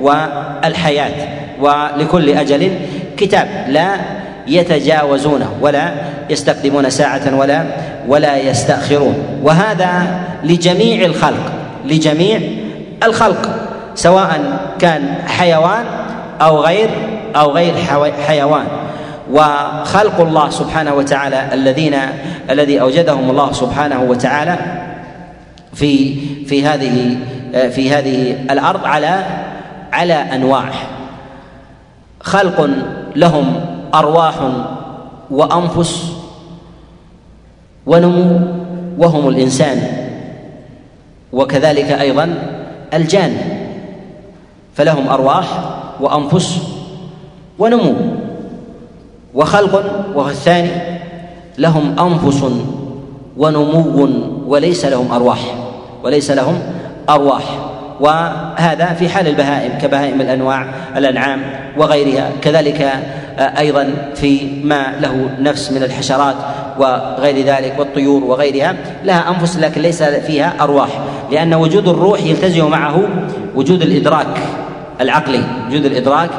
[0.00, 1.28] والحياة.
[1.60, 2.70] ولكل أجل
[3.16, 3.96] كتاب لا
[4.46, 5.92] يتجاوزونه ولا
[6.30, 7.64] يستقدمون ساعة ولا
[8.08, 9.14] ولا يستأخرون.
[9.42, 11.52] وهذا لجميع الخلق
[11.86, 12.40] لجميع
[13.02, 13.50] الخلق
[13.94, 14.40] سواء
[14.78, 15.84] كان حيوان
[16.40, 16.88] أو غير
[17.36, 17.74] أو غير
[18.26, 18.66] حيوان.
[19.30, 21.96] وخلق الله سبحانه وتعالى الذين
[22.50, 24.58] الذي أوجدهم الله سبحانه وتعالى
[25.74, 26.14] في
[26.44, 27.16] في هذه
[27.70, 29.24] في هذه الأرض على
[29.92, 30.70] على أنواع.
[32.20, 32.70] خلق
[33.16, 33.60] لهم
[33.94, 34.34] أرواح
[35.30, 36.12] وأنفس
[37.86, 38.40] ونمو
[38.98, 39.82] وهم الإنسان.
[41.32, 42.34] وكذلك أيضا
[42.94, 43.36] الجان.
[44.74, 45.46] فلهم أرواح
[46.00, 46.58] وأنفس
[47.58, 47.94] ونمو.
[49.34, 50.70] وخلق وهو الثاني
[51.58, 52.44] لهم أنفس
[53.36, 54.08] ونمو
[54.46, 55.38] وليس لهم أرواح
[56.04, 56.58] وليس لهم
[57.08, 57.42] أرواح.
[58.00, 60.66] وهذا في حال البهائم كبهائم الأنواع
[60.96, 61.42] الأنعام
[61.76, 62.30] وغيرها.
[62.42, 62.92] كذلك
[63.38, 66.34] أيضا في ما له نفس من الحشرات
[66.78, 70.88] وغير ذلك والطيور وغيرها لها أنفس لكن ليس فيها أرواح.
[71.30, 73.02] لأن وجود الروح يلتزم معه
[73.54, 74.38] وجود الإدراك
[75.00, 76.30] العقلي وجود الإدراك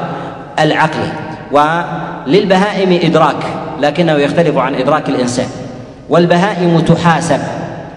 [0.58, 1.31] العقلي.
[1.52, 3.42] وللبهائم إدراك
[3.80, 5.46] لكنه يختلف عن إدراك الإنسان.
[6.08, 7.40] والبهائم تحاسب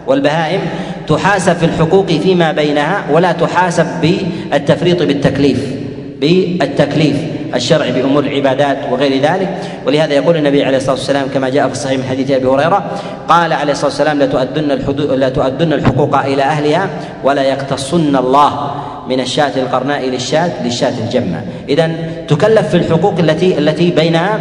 [0.08, 0.62] والبهائم
[1.08, 5.76] تحاسب في الحقوق فيما بينها ولا تحاسب بالتفريط بالتكليف
[6.22, 7.18] بالتكليف.
[7.56, 9.58] الشرعي بأمور العبادات وغير ذلك.
[9.88, 12.92] ولهذا يقول النبي عليه الصلاة والسلام كما جاء في الصحيح من حديث أبي هريرة
[13.28, 16.90] قال عليه الصلاة والسلام لتؤدن الحدود لا تؤدن الحقوق إلى أهلها
[17.24, 18.72] ولا يقتصن الله
[19.10, 21.42] من الشاة القرناء للشاة للشاة الجمة.
[21.70, 21.92] إذا
[22.28, 24.40] تكلف في الحقوق التي التي بينها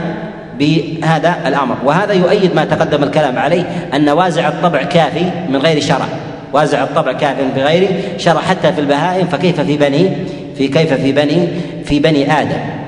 [0.59, 1.77] بهذا الأمر.
[1.85, 6.07] وهذا يؤيد ما تقدم الكلام عليه أن وازع الطبع كافي من غير شرع.
[6.53, 7.89] وازع الطبع كاف بغير
[8.19, 10.11] شرع حتى في البهائم فكيف في بني
[10.59, 11.49] في كيف في بني
[11.85, 12.84] في بني آدم؟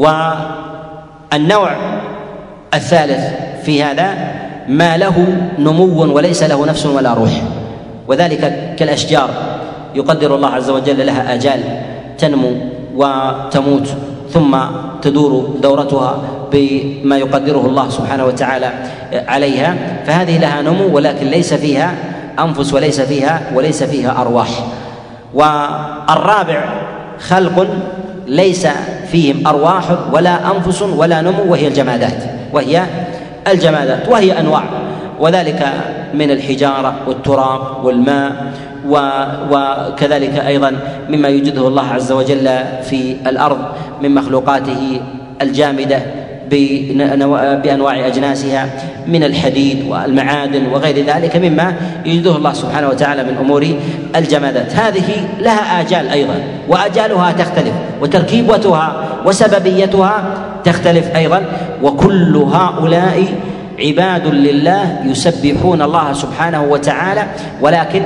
[0.00, 1.70] والنوع
[2.74, 3.24] الثالث
[3.64, 4.14] في هذا
[4.68, 5.26] ما له
[5.58, 7.42] نمو وليس له نفس ولا روح.
[8.08, 9.30] وذلك كالأشجار
[9.94, 11.60] يقدر الله عز وجل لها آجال
[12.18, 12.52] تنمو
[12.96, 13.88] وتموت
[14.30, 14.56] ثم
[15.02, 16.22] تدور دورتها
[16.52, 18.70] بما يقدره الله سبحانه وتعالى
[19.12, 19.74] عليها.
[20.06, 21.94] فهذه لها نمو ولكن ليس فيها
[22.38, 24.48] أنفس وليس فيها وليس فيها أرواح.
[25.34, 26.64] والرابع
[27.18, 27.66] خلق
[28.26, 28.66] ليس
[29.12, 32.82] فيهم أرواح ولا أنفس ولا نمو وهي الجمادات وهي
[33.48, 34.62] الجمادات وهي أنواع
[35.20, 35.66] وذلك
[36.14, 38.52] من الحجارة والتراب والماء
[39.50, 40.76] وكذلك أيضا
[41.08, 42.48] مما يوجده الله عز وجل
[42.82, 43.58] في الأرض
[44.02, 45.00] من مخلوقاته
[45.42, 46.02] الجامدة
[46.50, 48.68] بأنواع أجناسها
[49.06, 51.74] من الحديد والمعادن وغير ذلك مما
[52.04, 53.66] يجده الله سبحانه وتعالى من أمور
[54.16, 54.74] الجمادات.
[54.74, 56.34] هذه لها آجال أيضا
[56.68, 60.22] وآجالها تختلف وتركيبتها وسببيتها
[60.64, 61.44] تختلف أيضا
[61.82, 63.24] وكل هؤلاء
[63.78, 67.26] عباد لله يسبحون الله سبحانه وتعالى
[67.60, 68.02] ولكن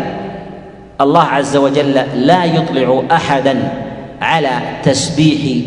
[1.01, 3.57] الله عز وجل لا يطلع أحدا
[4.21, 4.51] على
[4.83, 5.65] تسبيح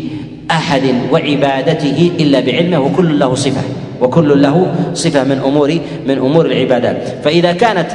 [0.50, 0.82] أحد
[1.12, 3.62] وعبادته إلا بعلمه وكل له صفة
[4.00, 7.02] وكل له صفة من أمور من أمور العبادات.
[7.24, 7.88] فإذا كانت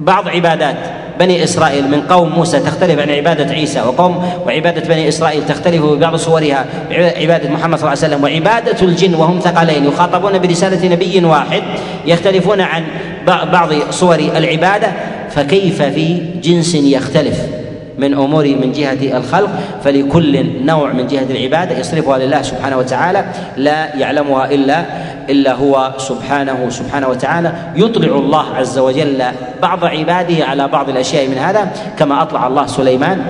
[0.00, 0.76] بعض عبادات
[1.18, 6.16] بني إسرائيل من قوم موسى تختلف عن عبادة عيسى وقوم وعبادة بني إسرائيل تختلف ببعض
[6.16, 11.62] صورها عبادة محمد صلى الله عليه وسلم وعبادة الجن وهم ثقلين يخاطبون برسالة نبي واحد
[12.06, 12.82] يختلفون عن
[13.26, 14.88] بعض صور العبادة
[15.30, 17.57] فكيف في جنس يختلف؟
[17.98, 19.50] من امور من جهة الخلق
[19.84, 23.24] فلكل نوع من جهة العبادة يصرفها لله سبحانه وتعالى
[23.56, 24.84] لا يعلمها إلا
[25.30, 27.52] إلا هو سبحانه سبحانه وتعالى.
[27.76, 29.22] يطلع الله عز وجل
[29.62, 33.22] بعض عباده على بعض الأشياء من هذا كما أطلع الله سليمان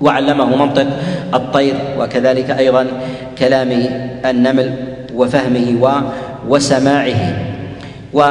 [0.00, 0.86] وعلمه منطق
[1.34, 2.86] الطير وكذلك أيضا
[3.38, 3.86] كلام
[4.24, 4.74] النمل
[5.14, 6.02] وفهمه
[6.48, 7.36] وسماعه.
[8.12, 8.22] و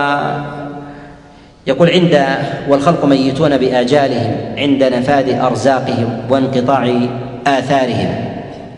[1.67, 2.25] يقول عند
[2.69, 6.93] والخلق ميتون بآجالهم عند نفاذ أرزاقهم وانقطاع
[7.47, 8.15] آثارهم.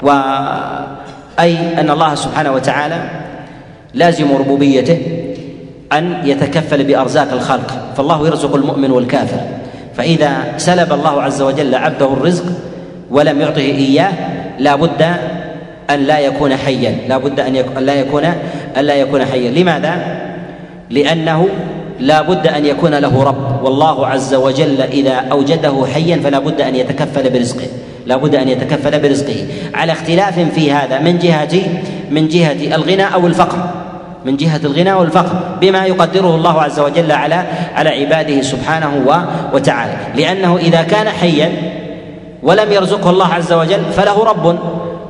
[0.01, 2.95] وأي أن الله سبحانه وتعالى
[3.93, 4.97] لازم ربوبيته
[5.93, 7.93] أن يتكفل بأرزاق الخلق.
[7.97, 9.39] فالله يرزق المؤمن والكافر.
[9.97, 12.45] فإذا سلب الله عز وجل عبده الرزق
[13.11, 14.11] ولم يعطه إياه
[14.59, 15.01] لا بد
[15.89, 16.95] أن لا يكون حيا.
[17.09, 17.53] لا بد أن
[17.85, 18.23] لا يكون
[18.77, 19.51] أن لا يكون حيا.
[19.51, 19.95] لماذا؟
[20.89, 21.47] لأنه
[21.99, 23.63] لا بد أن يكون له رب.
[23.63, 27.67] والله عز وجل إذا أوجده حيا فلا بد أن يتكفل برزقه.
[28.05, 29.47] لا بد أن يتكفل برزقه.
[29.73, 31.59] على اختلاف في هذا من جهة
[32.11, 33.57] من جهة الغنى أو الفقر.
[34.25, 37.43] من جهة الغنى والفقر بما يقدره الله عز وجل على
[37.75, 39.21] على عباده سبحانه
[39.53, 39.93] وتعالى.
[40.15, 41.51] لأنه إذا كان حيا
[42.43, 44.59] ولم يرزقه الله عز وجل فله رب.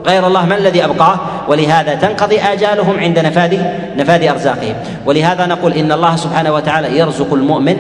[0.06, 1.20] غير الله ما الذي أبقاه؟
[1.50, 3.58] ولهذا تنقضي آجالهم عند نفاذ
[3.98, 4.76] نفاذ أرزاقهم.
[5.06, 7.78] ولهذا نقول إن الله سبحانه وتعالى يرزق المؤمن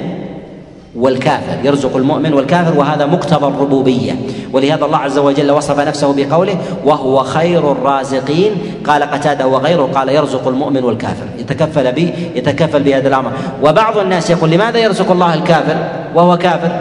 [0.95, 1.57] والكافر.
[1.63, 4.11] يرزق المؤمن والكافر وهذا مقتضى الربوبية.
[4.53, 8.51] ولهذا الله عز وجل وصف نفسه بقوله وهو خير الرازقين.
[8.87, 9.89] قال قتادة وغيره.
[9.95, 11.25] قال يرزق المؤمن والكافر.
[11.39, 13.31] يتكفل به يتكفل بهذا الأمر.
[13.63, 15.75] وبعض الناس يقول لماذا يرزق الله الكافر
[16.15, 16.71] وهو كافر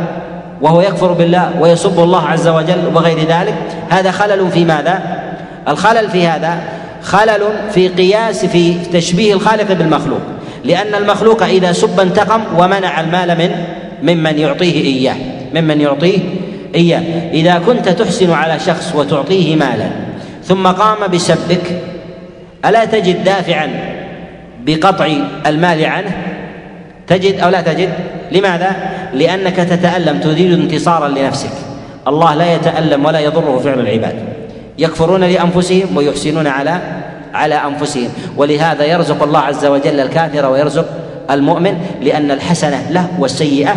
[0.63, 3.55] وهو يكفر بالله ويسب الله عز وجل وغير ذلك؟
[3.89, 5.22] هذا خلل في ماذا؟
[5.69, 6.59] الخلل في هذا
[7.03, 7.43] خلل
[7.75, 10.21] في قياس في تشبيه الخالق بالمخلوق
[10.65, 13.51] لأن المخلوق إذا سب انتقم ومنع المال من
[14.03, 15.17] ممن يعطيه إياه
[15.55, 16.19] ممن يعطيه
[16.75, 17.03] إياه.
[17.33, 19.89] إذا كنت تحسن على شخص وتعطيه مالا
[20.45, 21.81] ثم قام بسبك
[22.65, 23.71] ألا تجد دافعا
[24.67, 25.09] بقطع
[25.47, 26.13] المال عنه؟
[27.07, 27.89] تجد أو لا تجد؟
[28.33, 28.77] لماذا؟
[29.15, 31.51] لأنك تتألم تريد انتصارا لنفسك.
[32.09, 34.15] الله لا يتألم ولا يضره فعل العباد.
[34.79, 36.81] يكفرون لأنفسهم ويحسنون على
[37.35, 38.09] على أنفسهم.
[38.37, 40.89] ولهذا يرزق الله عز وجل الكافر ويرزق
[41.31, 43.75] المؤمن لأن الحسنة له والسيئه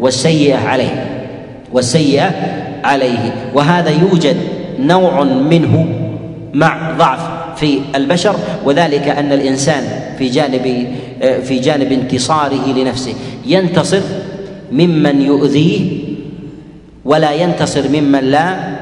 [0.00, 1.24] والسيئة عليه.
[1.72, 2.30] والسيئة
[2.84, 3.34] عليه.
[3.54, 4.36] وهذا يوجد
[4.78, 5.86] نوع منه
[6.54, 7.20] مع ضعف
[7.56, 9.84] في البشر وذلك أن الإنسان
[10.18, 10.86] في جانب
[11.44, 13.14] في جانب انتصاره لنفسه
[13.46, 14.00] ينتصر
[14.72, 16.04] ممن يؤذيه
[17.04, 18.73] ولا ينتصر ممن لا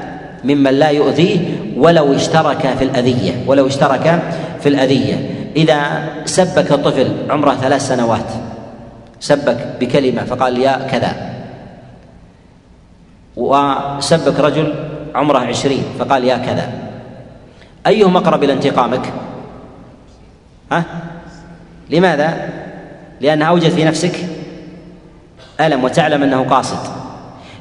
[0.43, 1.39] ممن لا يؤذيه
[1.77, 4.23] ولو اشترك في الأذية ولو اشترك
[4.61, 5.29] في الأذية.
[5.55, 8.29] إذا سبك طفل عمره ثلاث سنوات
[9.19, 11.15] سبك بكلمة فقال يا كذا.
[13.35, 14.73] وسبك رجل
[15.15, 16.69] عمره عشرين فقال يا كذا.
[17.87, 19.13] أيهما أقرب إلى انتقامك؟
[20.71, 20.83] ها؟
[21.89, 22.49] لماذا؟
[23.21, 24.15] لأنه أوجد في نفسك
[25.61, 26.79] ألم وتعلم أنه قاصد.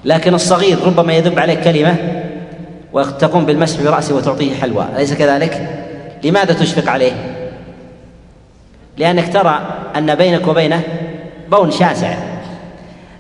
[0.04, 1.96] لكن الصغير ربما يذب عليك كلمة
[2.92, 4.86] وتقوم بالمسح برأسه وتعطيه حلوى.
[4.96, 5.84] أليس كذلك؟
[6.24, 7.12] لماذا تشفق عليه؟
[8.98, 9.60] لأنك ترى
[9.96, 10.82] أن بينك وبينه
[11.50, 12.14] بون شاسع.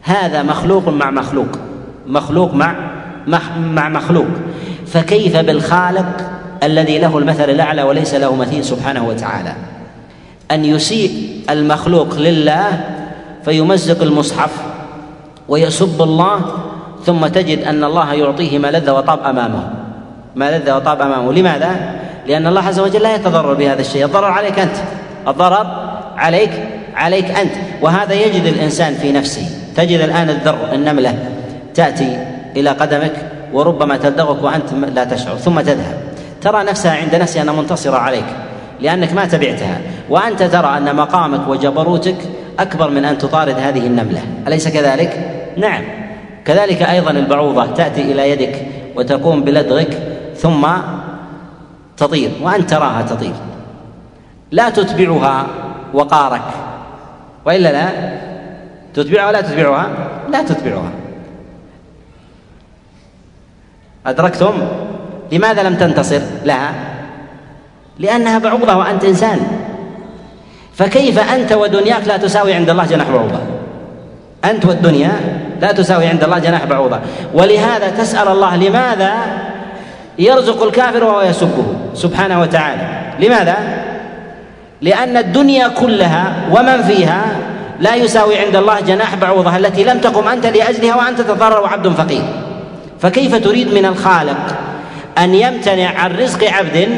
[0.02, 1.58] هذا مخلوق مع مخلوق.
[2.06, 2.74] مخلوق مع
[3.56, 4.26] مع مخلوق.
[4.86, 6.30] فكيف بالخالق
[6.62, 9.54] الذي له المثل الأعلى وليس له مثيل سبحانه وتعالى؟
[10.50, 12.80] أن يسيء المخلوق لله
[13.44, 14.52] فيمزق المصحف
[15.48, 16.40] ويسب الله
[17.04, 19.70] ثم تجد أن الله يعطيه ما لذ وطاب أمامه.
[20.36, 21.32] ما لذ وطاب أمامه.
[21.32, 21.70] لماذا؟
[22.26, 24.04] لأن الله عز وجل لا يتضرر بهذا الشيء.
[24.04, 24.76] الضرر عليك أنت.
[25.28, 25.66] الضرر
[26.16, 26.50] عليك
[26.94, 27.52] عليك أنت.
[27.82, 29.46] وهذا يجد الإنسان في نفسه.
[29.76, 31.14] تجد الآن الذر النملة
[31.74, 32.16] تأتي
[32.56, 33.12] إلى قدمك
[33.52, 35.96] وربما تلدغك وأنت لا تشعر ثم تذهب.
[36.40, 38.26] ترى نفسها عند نفسها أنها منتصرة عليك
[38.80, 39.78] لأنك ما تبعتها.
[40.10, 42.16] وأنت ترى أن مقامك وجبروتك
[42.58, 44.20] أكبر من أن تطارد هذه النملة.
[44.46, 46.01] أليس كذلك؟ نعم.
[46.44, 48.66] كذلك أيضا البعوضة تأتي إلى يدك
[48.96, 49.98] وتقوم بلدغك
[50.36, 50.68] ثم
[51.96, 53.34] تطير وأنت تراها تطير.
[54.50, 55.46] لا تتبعها
[55.94, 56.42] وقارك.
[57.44, 57.88] وإلا لا
[58.94, 59.88] تتبعها ولا تتبعها؟
[60.28, 60.90] لا تتبعها.
[64.06, 64.54] أدركتم؟
[65.32, 66.74] لماذا لم تنتصر؟ لها
[67.98, 69.40] لأنها بعوضة وأنت إنسان.
[70.74, 73.51] فكيف أنت ودنياك لا تساوي عند الله جناح بعوضة؟
[74.44, 75.12] أنت والدنيا
[75.60, 77.00] لا تساوي عند الله جناح بعوضة.
[77.34, 79.12] ولهذا تسأل الله لماذا
[80.18, 82.82] يرزق الكافر وهو يسبه سبحانه وتعالى؟
[83.20, 83.56] لماذا؟
[84.80, 87.24] لأن الدنيا كلها ومن فيها
[87.80, 92.24] لا يساوي عند الله جناح بعوضة التي لم تقم أنت لأجلها وأنت تضرر وعبد فقير.
[93.00, 94.56] فكيف تريد من الخالق
[95.18, 96.88] أن يمتنع عن رزق عبد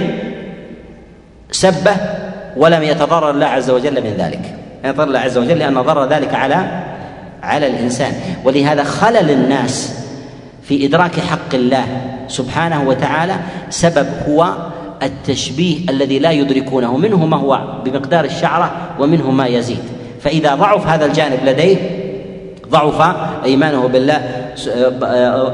[1.50, 1.96] سبه
[2.56, 4.40] ولم يتضرر الله عز وجل من ذلك؟
[4.84, 6.56] يتضرر الله عز وجل لأن ضر ذلك على
[7.44, 8.12] على الإنسان.
[8.44, 9.94] ولهذا خلل الناس
[10.62, 11.84] في إدراك حق الله
[12.28, 13.36] سبحانه وتعالى.
[13.70, 14.54] سبب هو
[15.02, 16.96] التشبيه الذي لا يدركونه.
[16.96, 19.78] منه ما هو بمقدار الشعرة ومنه ما يزيد.
[20.20, 21.76] فإذا ضعف هذا الجانب لديه
[22.70, 24.20] ضعف إيمانه بالله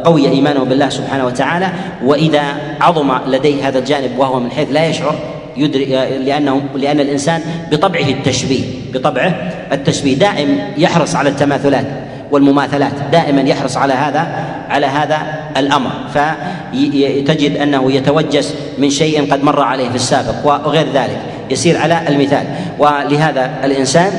[0.05, 1.69] قوي إيمانه بالله سبحانه وتعالى.
[2.05, 2.43] وإذا
[2.81, 5.15] عظم لديه هذا الجانب وهو من حيث لا يشعر
[5.57, 5.89] يدرك
[6.25, 7.41] لأنه لأن الإنسان
[7.73, 10.15] بطبعه التشبيه بطبعه التشبيه.
[10.15, 11.87] دائم يحرص على التماثلات
[12.31, 14.27] والمماثلات دائما يحرص على هذا
[14.69, 15.19] على هذا
[15.57, 15.91] الأمر.
[16.15, 21.21] فتجد أنه يتوجس من شيء قد مر عليه في السابق وغير ذلك.
[21.51, 22.45] يسير على المثال.
[22.79, 24.13] ولهذا الإنسان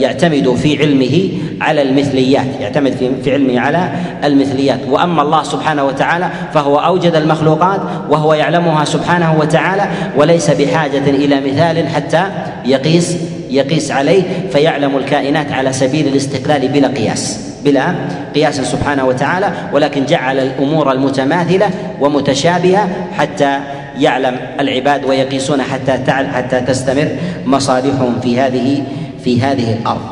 [0.00, 1.28] يعتمد في علمه
[1.60, 3.90] على المثليات يعتمد في علمه على
[4.24, 4.80] المثليات.
[4.88, 11.88] وأما الله سبحانه وتعالى فهو أوجد المخلوقات وهو يعلمها سبحانه وتعالى وليس بحاجة إلى مثال
[11.88, 12.22] حتى
[12.64, 13.16] يقيس
[13.50, 14.22] يقيس عليه
[14.52, 17.94] فيعلم الكائنات على سبيل الاستقلال بلا قياس بلا
[18.34, 19.50] قياس سبحانه وتعالى.
[19.72, 21.70] ولكن جعل الأمور المتماثلة
[22.00, 23.58] ومتشابهة حتى
[23.98, 27.08] يعلم العباد ويقيسون حتى حتى تستمر
[27.46, 28.84] مصالحهم في هذه
[29.24, 30.06] في هذه الأرض.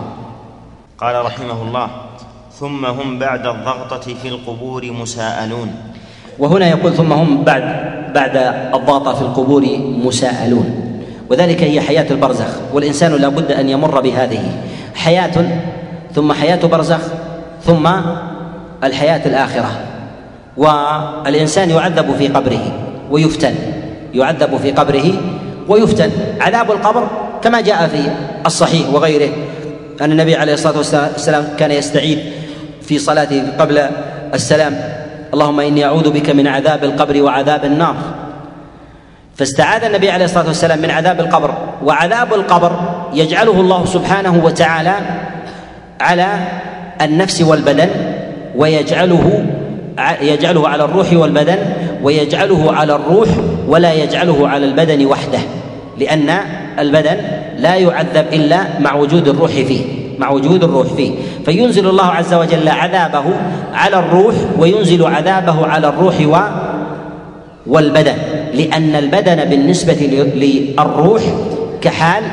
[0.98, 1.90] قال رحمه الله:
[2.60, 5.70] ثم هم بعد الضغطة في القبور مساءلون.
[6.38, 7.62] وهنا يقول ثم هم بعد
[8.14, 8.36] بعد
[8.74, 9.66] الضغطة في القبور
[10.04, 10.84] مساءلون.
[11.30, 14.42] وذلك هي حياة البرزخ والإنسان لا بد أن يمر بهذه
[14.94, 15.60] حياة
[16.14, 17.00] ثم حياة برزخ
[17.62, 17.88] ثم
[18.84, 19.70] الحياة الآخرة
[20.56, 22.72] والإنسان يعذب في قبره
[23.10, 23.54] ويفتن
[24.14, 25.12] يعذب في قبره
[25.68, 26.10] ويفتن.
[26.40, 27.08] عذاب القبر
[27.42, 28.10] كما جاء في
[28.46, 29.30] الصحيح وغيره.
[30.00, 32.18] أن النبي عليه الصلاة والسلام كان يستعيذ
[32.82, 33.82] في صلاته قبل
[34.34, 34.80] السلام.
[35.34, 37.96] اللهم إني أعوذ بك من عذاب القبر وعذاب النار.
[39.36, 41.54] فاستعاذ النبي عليه الصلاة والسلام من عذاب القبر.
[41.84, 42.72] وعذاب القبر
[43.14, 44.94] يجعله الله سبحانه وتعالى
[46.00, 46.28] على
[47.02, 47.88] النفس والبدن
[48.56, 49.46] ويجعله
[50.20, 51.58] يجعله على الروح والبدن
[52.04, 53.28] ويجعله على الروح
[53.68, 55.38] ولا يجعله على البدن وحده
[55.98, 56.30] لأن
[56.78, 57.16] البدن
[57.58, 59.80] لا يعذب إلا مع وجود الروح فيه
[60.18, 61.12] مع وجود الروح فيه.
[61.44, 63.24] فينزل الله عز وجل عذابه
[63.74, 66.14] على الروح وينزل عذابه على الروح
[67.66, 68.16] والبدن
[68.54, 71.22] لأن البدن بالنسبة للروح
[71.80, 72.24] كحال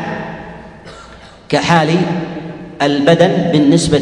[1.50, 1.90] كحال
[2.82, 3.98] البدن بالنسبة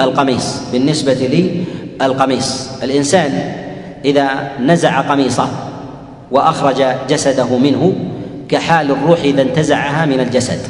[0.00, 1.52] للقميص بالنسبة
[2.00, 2.68] للقميص.
[2.82, 3.52] الإنسان
[4.04, 4.28] إذا
[4.60, 5.48] نزع قميصه
[6.30, 7.92] وأخرج جسده منه
[8.48, 10.60] كحال الروح إذا انتزعها من الجسد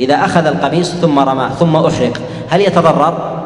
[0.00, 3.42] إذا أخذ القميص ثم رماه ثم أحرق هل يتضرر؟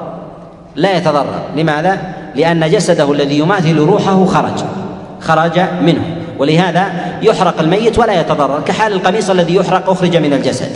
[0.76, 1.98] لا يتضرر لماذا؟
[2.34, 4.64] لأن جسده الذي يماثل روحه خرج
[5.20, 6.02] خرج منه
[6.38, 6.86] ولهذا
[7.22, 10.70] يحرق الميت ولا يتضرر كحال القميص الذي يحرق أخرج من الجسد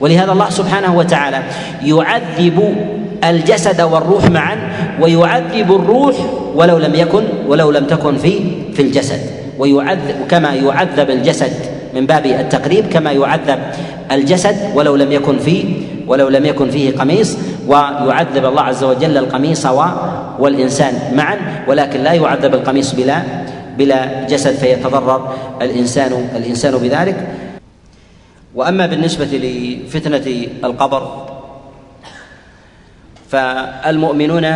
[0.00, 1.42] ولهذا الله سبحانه وتعالى
[1.82, 2.76] يعذب
[3.24, 4.56] الجسد والروح معا
[5.00, 6.14] ويعذب الروح
[6.54, 8.40] ولو لم يكن ولو لم تكن في
[8.72, 9.20] في الجسد.
[9.60, 11.52] ويعذب كما يعذب الجسد
[11.94, 13.58] من باب التقريب كما يعذب
[14.12, 15.64] الجسد ولو لم يكن فيه
[16.06, 17.36] ولو لم يكن فيه قميص
[17.68, 19.66] ويعذب الله عز وجل القميص
[20.38, 23.22] والإنسان معا ولكن لا يعذب القميص بلا
[23.78, 27.28] بلا جسد فيتضرر الإنسان الإنسان بذلك.
[28.54, 30.26] وأما بالنسبة لفتنة
[30.64, 31.26] القبر
[33.28, 34.46] فالمؤمنون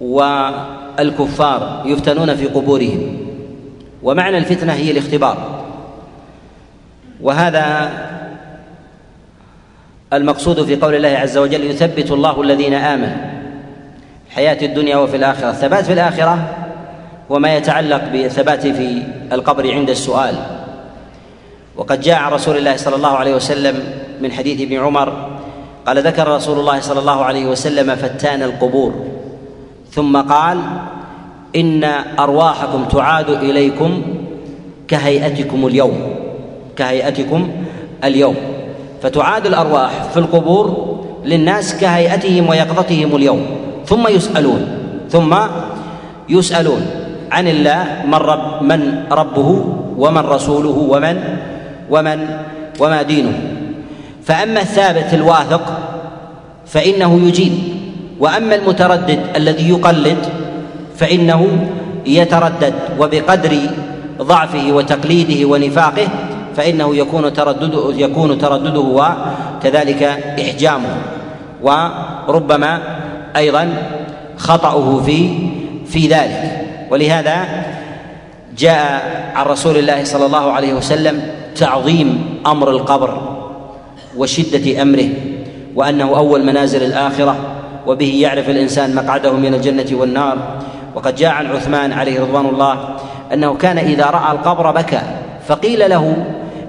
[0.00, 3.16] والكفار يفتنون في قبورهم.
[4.02, 5.64] ومعنى الفتنة هي الاختبار.
[7.20, 7.90] وهذا
[10.12, 13.16] المقصود في قول الله عز وجل يثبت الله الذين آمنوا
[14.30, 15.50] حياة الدنيا وفي الآخرة.
[15.50, 16.56] الثبات في الآخرة
[17.30, 20.34] وما يتعلق بالثبات في القبر عند السؤال.
[21.76, 25.38] وقد جاء عن رسول الله صلى الله عليه وسلم من حديث ابن عمر
[25.86, 29.09] قال ذكر رسول الله صلى الله عليه وسلم فتان القبور.
[29.90, 30.58] ثم قال
[31.56, 31.84] إن
[32.18, 34.02] أرواحكم تعاد إليكم
[34.88, 35.96] كهيئتكم اليوم
[36.76, 37.48] كهيئتكم
[38.04, 38.36] اليوم.
[39.02, 40.66] فتعاد الأرواح في القبور
[41.24, 43.46] للناس كهيئتهم ويقظتهم اليوم.
[43.86, 44.62] ثم يسألون
[45.10, 45.36] ثم
[46.28, 46.86] يسألون
[47.32, 49.48] عن الله من رب من ربه
[49.98, 51.16] ومن رسوله ومن
[51.90, 52.18] ومن
[52.80, 53.40] وما دينه.
[54.24, 55.64] فأما الثابت الواثق
[56.66, 57.52] فإنه يجيب.
[58.20, 60.18] وأما المتردد الذي يقلد
[60.96, 61.68] فإنه
[62.06, 63.56] يتردد وبقدر
[64.22, 66.08] ضعفه وتقليده ونفاقه
[66.56, 70.02] فإنه يكون تردده يكون تردده وكذلك
[70.40, 70.96] إحجامه
[71.62, 72.80] وربما
[73.36, 73.68] أيضا
[74.36, 75.28] خطأه في
[75.86, 76.66] في ذلك.
[76.90, 77.44] ولهذا
[78.58, 79.02] جاء
[79.34, 81.22] عن رسول الله صلى الله عليه وسلم
[81.56, 83.36] تعظيم أمر القبر
[84.16, 85.08] وشدة أمره
[85.74, 87.36] وأنه أول منازل الآخرة
[87.90, 90.38] وبه يعرف الإنسان مقعده من الجنة والنار.
[90.94, 92.96] وقد جاء عن عثمان عليه رضوان الله
[93.32, 95.00] أنه كان إذا رأى القبر بكى
[95.48, 96.16] فقيل له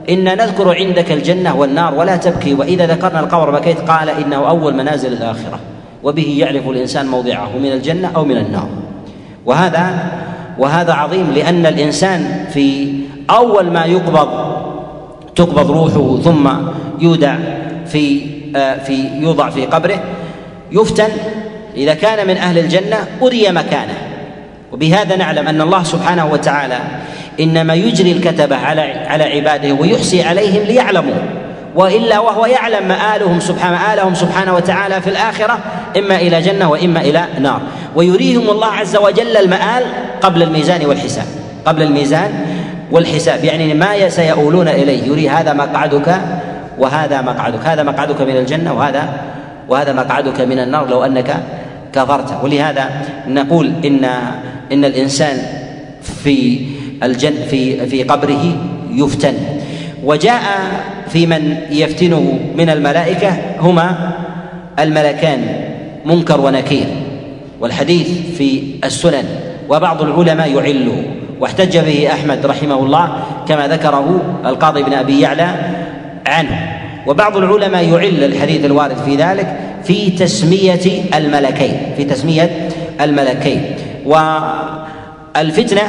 [0.09, 5.13] إن نذكر عندك الجنة والنار ولا تبكي وإذا ذكرنا القبر بكيت قال إنه أول منازل
[5.13, 5.59] الآخرة.
[6.03, 8.69] وبه يعرف الإنسان موضعه من الجنة أو من النار.
[9.45, 10.11] وهذا
[10.57, 12.93] وهذا عظيم لأن الإنسان في
[13.29, 14.29] أول ما يقبض
[15.35, 16.49] تقبض روحه ثم
[16.99, 17.35] يودع
[17.85, 18.21] في
[18.55, 19.99] آه، في يوضع في قبره
[20.71, 21.09] يفتن
[21.75, 23.97] إذا كان من أهل الجنة أري مكانه.
[24.71, 26.79] وبهذا نعلم أن الله سبحانه وتعالى
[27.39, 31.15] إنما يجري الكتبة على على عباده ويحصي عليهم ليعلموا.
[31.75, 35.57] وإلا وهو يعلم مآلهم سبحانه مآلهم سبحانه وتعالى في الآخرة
[35.97, 37.61] إما إلى جنة وإما إلى نار.
[37.95, 39.83] ويريهم الله عز وجل المآل
[40.21, 41.25] قبل الميزان والحساب.
[41.65, 42.31] قبل الميزان
[42.91, 43.43] والحساب.
[43.43, 45.03] يعني ما سيؤولون إليه.
[45.07, 46.15] يري هذا مقعدك
[46.77, 47.65] وهذا مقعدك.
[47.65, 49.09] هذا مقعدك من الجنة وهذا
[49.69, 51.43] وهذا مقعدك من النار لو أنك
[51.93, 52.43] كفرت.
[52.43, 52.89] ولهذا
[53.27, 54.05] نقول إن
[54.71, 55.37] إن الإنسان
[56.23, 56.65] في
[57.03, 58.57] الجن في في قبره
[58.91, 59.33] يفتن.
[60.03, 60.41] وجاء
[61.09, 64.11] في من يفتنه من الملائكة هما
[64.79, 65.41] الملكان
[66.05, 66.87] منكر ونكير.
[67.59, 69.25] والحديث في السنن
[69.69, 71.03] وبعض العلماء يعله.
[71.39, 75.49] واحتج به أحمد رحمه الله كما ذكره القاضي بن أبي يعلى
[76.27, 76.80] عنه.
[77.07, 82.69] وبعض العلماء يعل الحديث الوارد في ذلك في تسمية الملكين في تسمية
[83.01, 83.75] الملكين.
[84.05, 85.81] والفتنة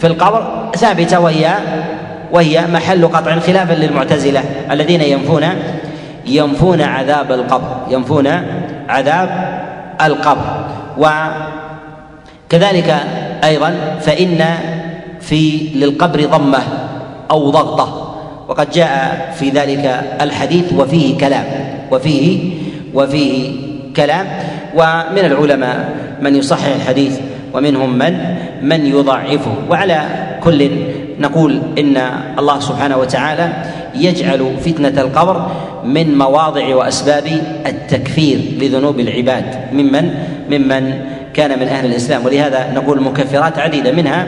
[0.00, 1.54] في القبر ثابتة وهي
[2.32, 5.44] وهي محل قطع خلافا للمعتزلة الذين ينفون
[6.26, 8.26] ينفون عذاب القبر ينفون
[8.88, 9.58] عذاب
[10.02, 10.64] القبر.
[12.48, 12.96] وكذلك
[13.44, 14.44] أيضا فإن
[15.20, 16.58] في للقبر ضمة
[17.30, 18.03] أو ضغطة.
[18.54, 21.44] وقد جاء في ذلك الحديث وفيه كلام
[21.90, 22.50] وفيه
[22.94, 23.50] وفيه
[23.96, 24.26] كلام.
[24.74, 25.88] ومن العلماء
[26.22, 27.18] من يصحح الحديث
[27.54, 28.14] ومنهم من
[28.62, 29.54] من يضعفه.
[29.70, 30.00] وعلى
[30.42, 30.70] كل
[31.18, 31.96] نقول إن
[32.38, 33.52] الله سبحانه وتعالى
[33.94, 35.50] يجعل فتنة القبر
[35.84, 37.26] من مواضع وأسباب
[37.66, 39.44] التكفير لذنوب العباد.
[39.72, 40.14] ممن؟
[40.50, 40.94] ممن
[41.34, 42.26] كان من أهل الإسلام.
[42.26, 44.26] ولهذا نقول مكفرات عديدة منها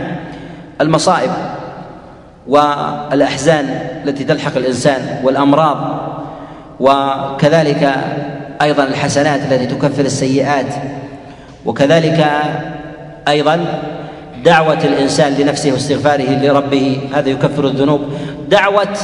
[0.80, 1.30] المصائب.
[2.49, 5.99] والأحزان التي تلحق الإنسان والأمراض
[6.80, 7.94] وكذلك
[8.62, 10.74] أيضا الحسنات التي تكفر السيئات
[11.66, 12.26] وكذلك
[13.28, 13.64] أيضا
[14.44, 18.01] دعوة الإنسان لنفسه واستغفاره لربه هذا يكفر الذنوب.
[18.49, 18.97] دعوة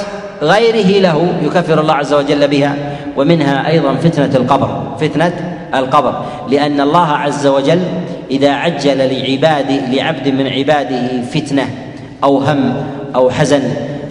[0.42, 2.76] غيره له يكفر الله عز وجل بها
[3.16, 4.96] ومنها أيضا فتنة القبر.
[5.00, 5.32] فتنة
[5.74, 6.24] القبر.
[6.50, 7.82] لأن الله عز وجل
[8.30, 11.68] إذا عجل لعباد لعبد من عباده فتنة.
[12.24, 12.74] أو هم
[13.14, 13.62] أو حزن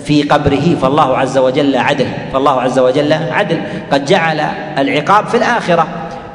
[0.05, 3.57] في قبره فالله عز وجل عدل فالله عز وجل عدل.
[3.91, 4.41] قد جعل
[4.77, 5.87] العقاب في الآخرة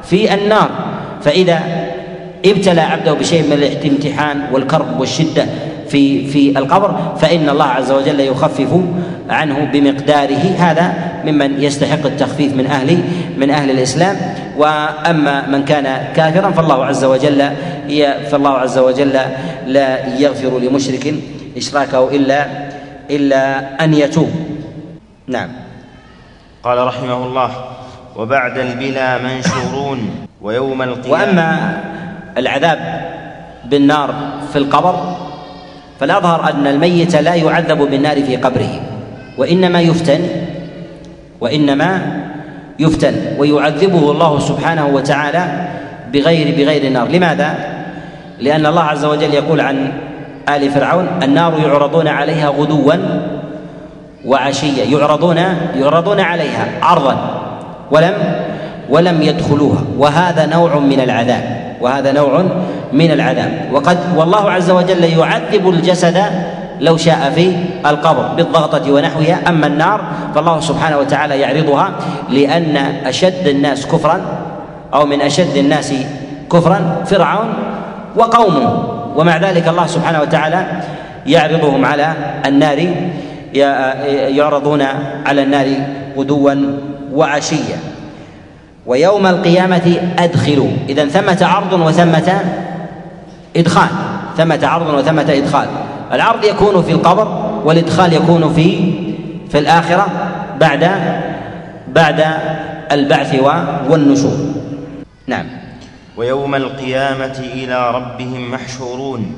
[0.03, 0.69] في النار.
[1.21, 1.59] فإذا
[2.45, 5.45] ابتلى عبده بشيء من الامتحان والكرب والشدة
[5.89, 8.79] في في القبر فإن الله عز وجل يخفف
[9.29, 10.55] عنه بمقداره.
[10.57, 10.93] هذا
[11.25, 12.97] ممن يستحق التخفيف من أهل
[13.37, 14.15] من أهل الإسلام.
[14.57, 17.49] وأما من كان كافرا فالله عز وجل
[18.31, 19.19] فالله عز وجل
[19.67, 21.13] لا يغفر لمشرك
[21.57, 22.45] إشراكه إلا
[23.09, 24.31] إلا أن يتوب.
[25.27, 25.49] نعم.
[26.63, 27.51] قال رحمه الله
[28.15, 29.99] وبعد البلا منشورون
[30.41, 31.11] ويوم القيامة.
[31.11, 31.81] وأما
[32.37, 33.01] العذاب
[33.65, 34.15] بالنار
[34.51, 35.15] في القبر
[35.99, 38.81] فالأظهر أن الميت لا يعذب بالنار في قبره
[39.37, 40.21] وإنما يفتن
[41.41, 42.21] وإنما
[42.79, 45.67] يفتن ويعذبه الله سبحانه وتعالى
[46.13, 47.77] بغير بغير النار لماذا؟
[48.39, 49.91] لأن الله عز وجل يقول عن
[50.49, 52.93] آل فرعون النار يعرضون عليها غدوا
[54.25, 55.37] وعشيا يعرضون
[55.75, 57.17] يعرضون عليها عرضا
[57.91, 58.13] ولم
[58.89, 62.43] ولم يدخلوها وهذا نوع من العذاب وهذا نوع
[62.93, 63.69] من العذاب.
[63.73, 66.23] وقد والله عز وجل يعذب الجسد
[66.81, 70.01] لو شاء في القبر بالضغطة ونحوها أما النار
[70.35, 71.91] فالله سبحانه وتعالى يعرضها
[72.29, 74.21] لأن أشد الناس كفرا
[74.93, 75.93] أو من أشد الناس
[76.51, 77.53] كفرا فرعون
[78.15, 78.96] وقومه.
[79.17, 80.65] ومع ذلك الله سبحانه وتعالى
[81.25, 82.13] يعرضهم على
[82.45, 82.87] النار
[84.37, 84.81] يعرضون
[85.25, 85.67] على النار
[86.17, 86.53] غدوا
[87.13, 87.77] وعشيا.
[88.85, 90.69] ويوم القيامة أدخلوا.
[90.89, 92.41] إذا ثمة عرض وثمة
[93.57, 93.89] إدخال.
[94.37, 95.67] ثمة عرض وثمة إدخال.
[96.13, 98.93] العرض يكون في القبر والإدخال يكون في
[99.49, 100.07] في الآخرة
[100.59, 100.89] بعد
[101.87, 102.23] بعد
[102.91, 103.35] البعث
[103.89, 104.37] والنشور.
[105.27, 105.56] نعم.
[106.17, 109.35] ويوم القيامة إلى ربهم محشورون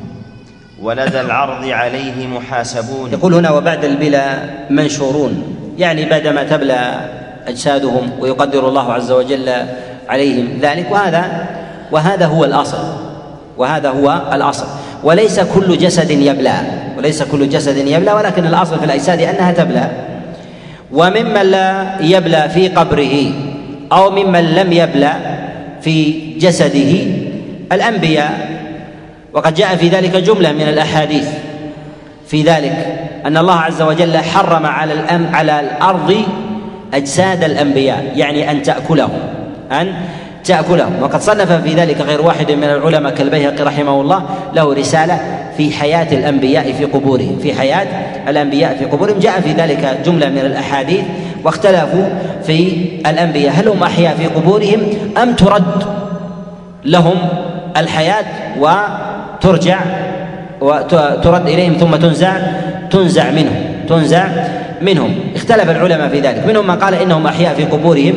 [0.82, 3.12] ولدى العرض عليه محاسبون.
[3.12, 5.44] يقول هنا وبعد البلا منشورون.
[5.78, 7.10] يعني بعدما تبلى
[7.48, 9.50] أجسادهم ويقدر الله عز وجل
[10.10, 11.48] عليهم ذلك وهذا
[11.92, 12.78] وهذا هو الأصل.
[13.58, 14.66] وهذا هو الأصل.
[15.04, 16.54] وليس كل جسد يبلى.
[16.98, 19.90] وليس كل جسد يبلى ولكن الأصل في الأجساد أنها تبلى.
[20.92, 23.32] وممن لا يبلى في قبره
[23.92, 25.14] أو ممن لم يبلى
[25.82, 27.06] في جسده
[27.72, 28.60] الأنبياء
[29.34, 31.28] وقد جاء في ذلك جملة من الأحاديث
[32.28, 36.16] في ذلك أن الله عز وجل حرم على الأم على الأرض
[36.94, 39.20] أجساد الأنبياء يعني أن تأكلهم
[39.72, 39.94] أن
[40.44, 41.02] تأكلهم.
[41.02, 44.24] وقد صنف في ذلك غير واحد من العلماء كالبيهقي رحمه الله
[44.56, 45.20] له رسالة
[45.58, 47.88] في حياة الأنبياء في قبورهم في حياة
[48.28, 49.20] الأنبياء في قبورهم.
[49.20, 51.02] جاء في ذلك جملة من الأحاديث
[51.44, 52.06] واختلفوا
[52.44, 52.72] في
[53.06, 53.54] الأنبياء.
[53.56, 54.80] هل هم أحياء في قبورهم
[55.24, 55.84] أم ترد
[56.86, 57.16] لهم
[57.78, 58.26] الحياة
[58.60, 59.80] وترجع
[60.62, 62.38] وترد إليهم ثم تنزع
[62.92, 63.56] تنزع منهم
[63.90, 64.28] تنزع
[64.82, 65.16] منهم.
[65.36, 66.48] اختلف العلماء في ذلك.
[66.48, 68.14] منهم من قال إنهم أحياء في قبورهم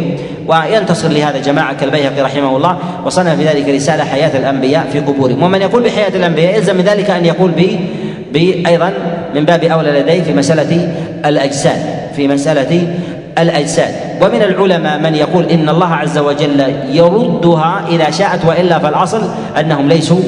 [0.46, 5.42] وينتصر لهذا جماعة كالبيهقي رحمه الله وصنف في ذلك رسالة حياة الأنبياء في قبورهم.
[5.42, 8.92] ومن يقول بحياة الأنبياء يلزم من ذلك أن يقول ب أيضا
[9.34, 10.88] من باب أولى لديه في مسألة
[11.24, 11.78] الأجساد
[12.16, 12.94] في مسألة
[13.39, 13.95] الأجساد.
[14.22, 19.22] ومن العلماء من يقول إن الله عز وجل يردها إذا شاءت وإلا فالاصل
[19.61, 20.20] أنهم ليسوا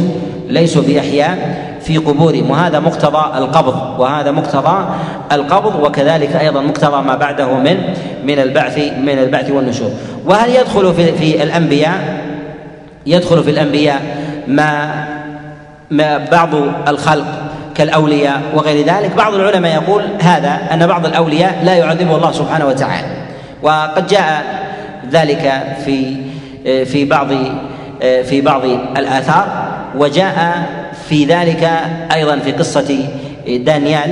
[0.49, 2.51] ليسوا بإحياء في قبورهم.
[2.51, 4.01] وهذا مقتضى القبض.
[4.01, 4.85] وهذا مقتضى
[5.33, 5.85] القبض.
[5.85, 7.77] وكذلك أيضا مقتضى ما بعده من
[8.27, 9.91] من البعث من البعث والنشور.
[10.27, 12.25] وهل يدخل في في الانبياء
[13.07, 14.03] يدخل في الأنبياء
[14.49, 15.05] ما
[15.91, 16.51] ما بعض
[16.89, 17.27] الخلق
[17.75, 19.11] كالأولياء وغير ذلك.
[19.17, 23.07] بعض العلماء يقول هذا أن بعض الأولياء لا يعذبه الله سبحانه وتعالى.
[23.63, 24.45] وقد جاء
[25.11, 26.17] ذلك في
[26.85, 27.29] في بعض
[28.01, 28.65] في بعض
[28.97, 29.47] الآثار
[29.97, 30.67] وجاء
[31.09, 31.71] في ذلك
[32.15, 32.99] أيضا في قصة
[33.47, 34.11] دانيال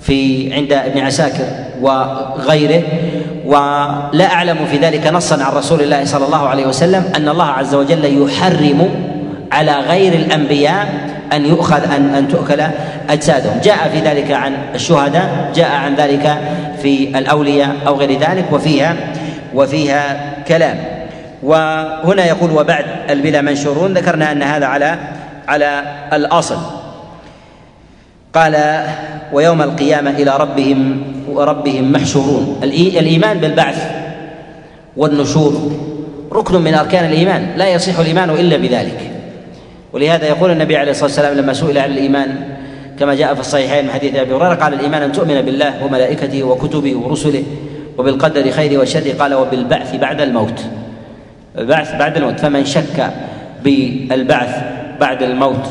[0.00, 1.44] في عند ابن عساكر
[1.80, 2.82] وغيره.
[3.46, 7.74] ولا أعلم في ذلك نصا عن رسول الله صلى الله عليه وسلم أن الله عز
[7.74, 8.88] وجل يحرم
[9.52, 10.86] على غير الأنبياء
[11.32, 12.62] أن يؤخذ ان أن تؤكل
[13.10, 13.60] أجسادهم.
[13.64, 16.38] جاء في ذلك عن الشهداء جاء عن ذلك
[16.82, 18.96] في الأولياء أو غير ذلك وفيها
[19.54, 20.78] وفيها كلام.
[21.42, 24.98] وهنا يقول وبعد البلا منشورون ذكرنا أن هذا على
[25.48, 25.82] على
[26.12, 26.58] الأصل.
[28.34, 28.84] قال
[29.32, 32.60] ويوم القيامة إلى ربهم وربهم محشورون.
[32.62, 33.90] الإيمان بالبعث
[34.96, 35.72] والنشور
[36.32, 39.07] ركن من أركان الإيمان لا يصح الإيمان إلا بذلك.
[39.92, 42.40] ولهذا يقول النبي عليه الصلاة والسلام لما سئل عن الإيمان
[42.98, 46.96] كما جاء في الصحيحين من حديث أبي هريرة قال الإيمان أن تؤمن بالله وملائكته وكتبه
[46.96, 47.42] ورسله
[47.98, 50.60] وبالقدر خيره وشره قال وبالبعث بعد الموت.
[51.58, 53.10] البعث بعد الموت فمن شك
[53.64, 54.56] بالبعث
[55.00, 55.66] بعد الموت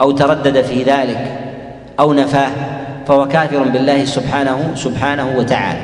[0.00, 1.38] أو تردد في ذلك
[2.00, 2.50] أو نفاه
[3.06, 5.80] فهو كافر بالله سبحانه سبحانه وتعالى.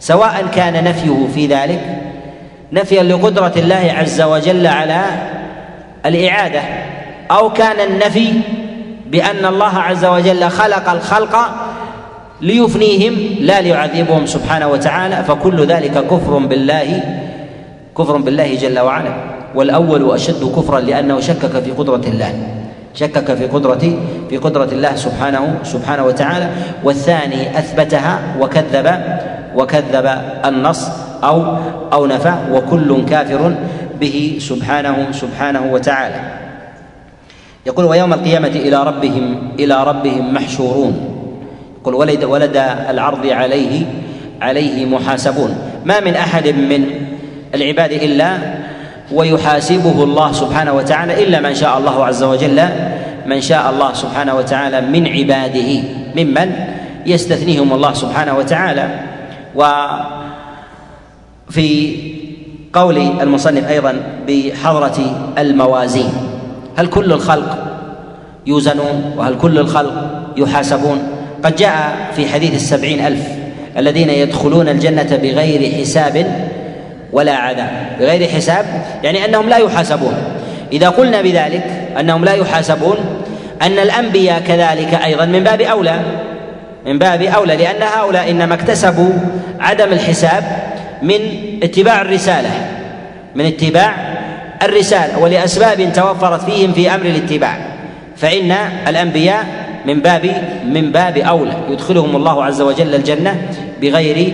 [0.00, 1.80] سواء كان نفيه في ذلك
[2.72, 5.04] نفيا لقدرة الله عز وجل على
[6.06, 6.60] الإعادة.
[7.30, 8.32] أو كان النفي
[9.06, 11.36] بأن الله عز وجل خلق الخلق
[12.40, 17.02] ليفنيهم لا ليعذبهم سبحانه وتعالى فكل ذلك كفر بالله
[17.98, 19.14] كفر بالله جل وعلا.
[19.54, 22.34] والأول أشد كفرا لأنه شكك في قدرة الله
[22.94, 23.98] شكك في قدرة
[24.30, 26.48] في قدرة الله سبحانه سبحانه وتعالى.
[26.84, 28.88] والثاني أثبتها وكذب
[29.56, 30.06] وكذب
[30.44, 30.88] النص
[31.24, 31.56] أو
[31.92, 33.54] أو نفى وكل كافر
[34.00, 36.20] به سبحانه سبحانه وتعالى.
[37.66, 40.94] يقول ويوم القيامة إلى ربهم إلى ربهم محشورون.
[41.80, 42.56] يقول ولد ولد
[42.90, 43.86] العرض عليه
[44.40, 45.58] عليه محاسبون.
[45.84, 46.84] ما من أحد من
[47.54, 48.38] العباد إلا
[49.12, 52.68] ويحاسبه الله سبحانه وتعالى إلا من شاء الله عز وجل
[53.26, 55.82] من شاء الله سبحانه وتعالى من عباده
[56.16, 56.52] ممن
[57.06, 58.88] يستثنيهم الله سبحانه وتعالى.
[61.48, 61.68] وفي
[62.72, 63.94] قول المصنف أيضا
[64.28, 64.98] بحضرة
[65.38, 66.12] الموازين.
[66.76, 67.58] هل كل الخلق
[68.46, 69.92] يوزنون وهل كل الخلق
[70.36, 71.02] يحاسبون؟
[71.44, 73.22] قد جاء في حديث السبعين ألف
[73.76, 76.26] الذين يدخلون الجنة بغير حساب
[77.12, 77.70] ولا عذاب.
[78.00, 78.64] بغير حساب
[79.02, 80.14] يعني أنهم لا يحاسبون.
[80.72, 81.64] إذا قلنا بذلك
[82.00, 82.96] أنهم لا يحاسبون
[83.62, 86.00] أن الأنبياء كذلك أيضا من باب أولى
[86.86, 89.12] من باب أولى لأن هؤلاء إنما اكتسبوا
[89.60, 90.44] عدم الحساب
[91.02, 91.20] من
[91.62, 92.50] اتباع الرسالة
[93.34, 93.94] من اتباع
[94.62, 97.58] الرسالة ولأسباب توفرت فيهم في أمر الاتباع.
[98.16, 98.52] فإن
[98.88, 99.46] الأنبياء
[99.86, 103.42] من باب من باب أولى يدخلهم الله عز وجل الجنة
[103.82, 104.32] بغير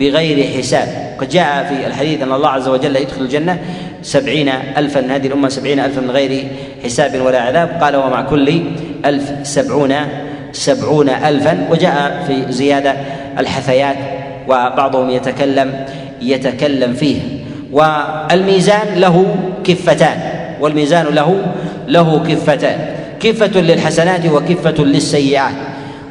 [0.00, 0.88] بغير حساب.
[1.18, 3.58] قد جاء في الحديث أن الله عز وجل يدخل الجنة
[4.02, 6.48] سبعين ألفا هذه الأمة سبعين ألفا من غير
[6.84, 7.78] حساب ولا عذاب.
[7.82, 8.62] قال ومع كل
[9.04, 9.94] ألف سبعون
[10.52, 12.94] سبعون ألفا وجاء في زيادة
[13.38, 13.96] الحثيات
[14.48, 15.84] وبعضهم يتكلم
[16.22, 17.20] يتكلم فيه.
[17.72, 20.18] والميزان له كفتان.
[20.60, 21.42] والميزان له
[21.88, 22.78] له كفتان.
[23.20, 25.54] كفة للحسنات وكفة للسيئات.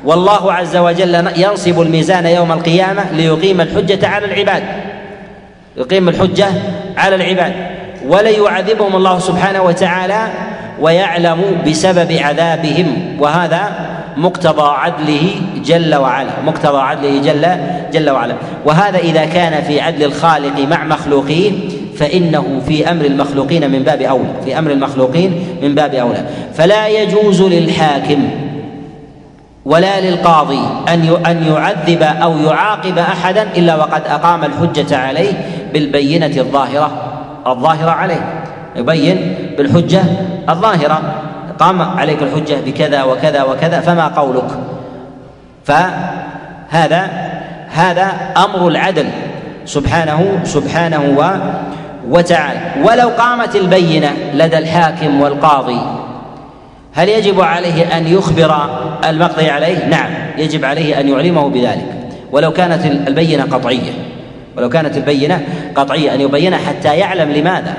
[0.06, 4.64] والله عز وجل ينصب الميزان يوم القيامة ليقيم الحجة على العباد.
[5.78, 6.48] يقيم الحجة
[6.98, 7.54] على العباد.
[8.08, 10.28] وليعذبهم الله سبحانه وتعالى
[10.80, 13.70] ويعلم بسبب عذابهم وهذا
[14.18, 15.32] مقتضى عدله
[15.66, 17.48] جل وعلا مقتضى عدله جل
[17.94, 18.36] جل وعلا.
[18.66, 21.52] وهذا إذا كان في عدل الخالق مع مخلوقيه
[21.98, 26.26] فإنه في أمر المخلوقين من باب أولى في أمر المخلوقين من باب أولى.
[26.54, 28.30] فلا يجوز للحاكم
[29.66, 35.32] ولا للقاضي أن أن يعذب أو يعاقب أحدا إلا وقد أقام الحجة عليه
[35.74, 36.92] بالبينة الظاهرة
[37.48, 38.45] الظاهرة عليه.
[38.76, 40.02] يبين بالحجة
[40.50, 41.02] الظاهرة.
[41.60, 44.50] قام عليك الحجة بكذا وكذا وكذا فما قولك؟
[45.66, 47.10] فهذا
[47.70, 49.06] هذا أمر العدل.
[49.66, 51.24] سبحانه سبحانه و
[52.10, 52.60] وتعالى.
[52.84, 55.82] ولو قامت البينة لدى الحاكم والقاضي
[56.94, 58.56] هل يجب عليه أن يخبر
[59.10, 61.86] المقضي عليه؟ نعم يجب عليه أن يعلمه بذلك.
[62.32, 63.92] ولو كانت البينة قطعية.
[64.58, 65.42] ولو كانت البينة
[65.76, 67.74] قطعية أن يبينها حتى يعلم لماذا.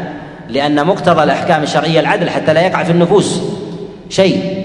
[0.49, 3.43] لأن مقتضى الأحكام الشرعية العدل حتى لا يقع في النفوس
[4.11, 4.65] شيء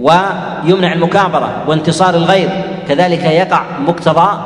[0.00, 2.48] ويمنع المكابرة وانتصار الغير.
[2.88, 4.38] كذلك يقع مقتضى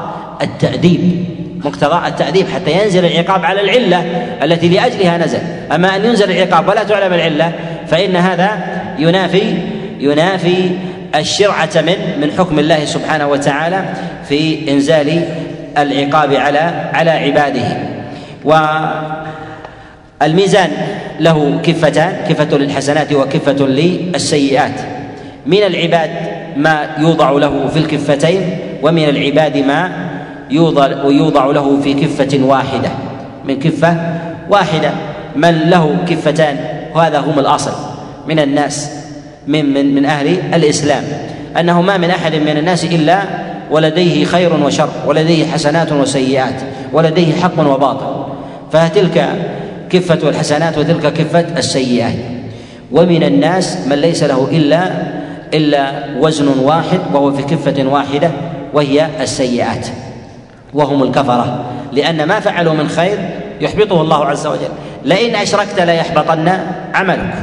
[0.42, 1.24] التأديب
[1.64, 4.04] مقتضى التأديب حتى ينزل العقاب على العلة
[4.42, 5.38] التي لأجلها نزل.
[5.74, 7.52] أما أن ينزل العقاب ولا تعلم العلة
[7.86, 8.50] فإن هذا
[8.98, 9.54] ينافي
[10.00, 10.70] ينافي
[11.14, 13.84] الشرعة من من حكم الله سبحانه وتعالى
[14.28, 15.24] في إنزال
[15.78, 17.78] العقاب على على عباده.
[20.22, 20.70] والميزان
[21.20, 24.80] له كفتان كفة للحسنات وكفة للسيئات.
[25.46, 26.10] من العباد
[26.56, 28.40] ما يوضع له في الكفتين
[28.82, 29.90] ومن العباد ما
[30.50, 32.90] يوضع له في كفة واحدة.
[33.44, 33.96] من كفة
[34.50, 34.90] واحدة.
[35.36, 36.56] من له كفتان؟
[36.94, 37.72] وهذا هم الأصل.
[38.28, 38.90] من الناس
[39.46, 41.04] من من من أهل الإسلام.
[41.60, 43.22] أنه ما من أحد من الناس إلا
[43.70, 46.60] ولديه خير وشر ولديه حسنات وسيئات
[46.92, 48.24] ولديه حق وباطل.
[48.72, 49.28] فتلك
[49.92, 52.14] كفة الحسنات وتلك كفة السيئات
[52.92, 54.90] ومن الناس من ليس له إلا
[55.54, 58.30] إلا وزن واحد وهو في كفة واحدة
[58.74, 59.86] وهي السيئات.
[60.74, 61.64] وهم الكفرة.
[61.92, 63.18] لأن ما فعلوا من خير
[63.60, 64.68] يحبطه الله عز وجل.
[65.04, 66.52] لئن أشركت ليحبطن
[66.94, 67.34] عملك.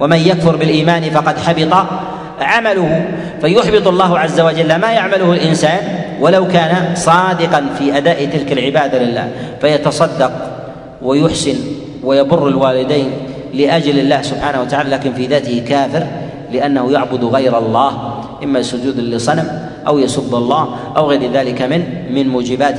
[0.00, 1.86] ومن يكفر بالإيمان فقد حبط
[2.40, 3.04] عمله.
[3.40, 5.80] فيحبط الله عز وجل ما يعمله الإنسان
[6.20, 9.28] ولو كان صادقا في أداء تلك العبادة لله.
[9.60, 10.32] فيتصدق
[11.02, 11.56] ويحسن
[12.04, 13.10] ويبر الوالدين
[13.54, 16.06] لأجل الله سبحانه وتعالى لكن في ذاته كافر
[16.52, 19.48] لأنه يعبد غير الله إما سجود لصنم
[19.86, 22.78] أو يسب الله أو غير ذلك من من موجبات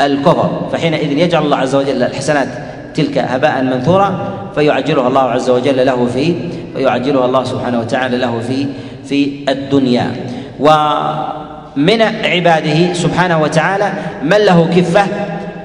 [0.00, 0.50] الكفر.
[0.72, 2.48] فحينئذ يجعل الله عز وجل الحسنات
[2.94, 6.34] تلك هباء منثورا فيعجلها الله عز وجل له في
[6.76, 8.66] فيعجلها الله سبحانه وتعالى له في
[9.04, 10.12] في الدنيا.
[10.60, 13.92] ومن عباده سبحانه وتعالى
[14.22, 15.06] من له كفة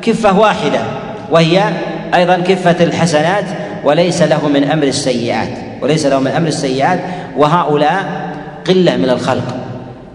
[0.01, 0.79] كفة واحدة
[1.31, 1.63] وهي
[2.15, 3.45] أيضا كفة الحسنات
[3.83, 5.49] وليس له من أمر السيئات
[5.81, 6.99] وليس له من أمر السيئات
[7.37, 8.31] وهؤلاء
[8.67, 9.55] قلة من الخلق.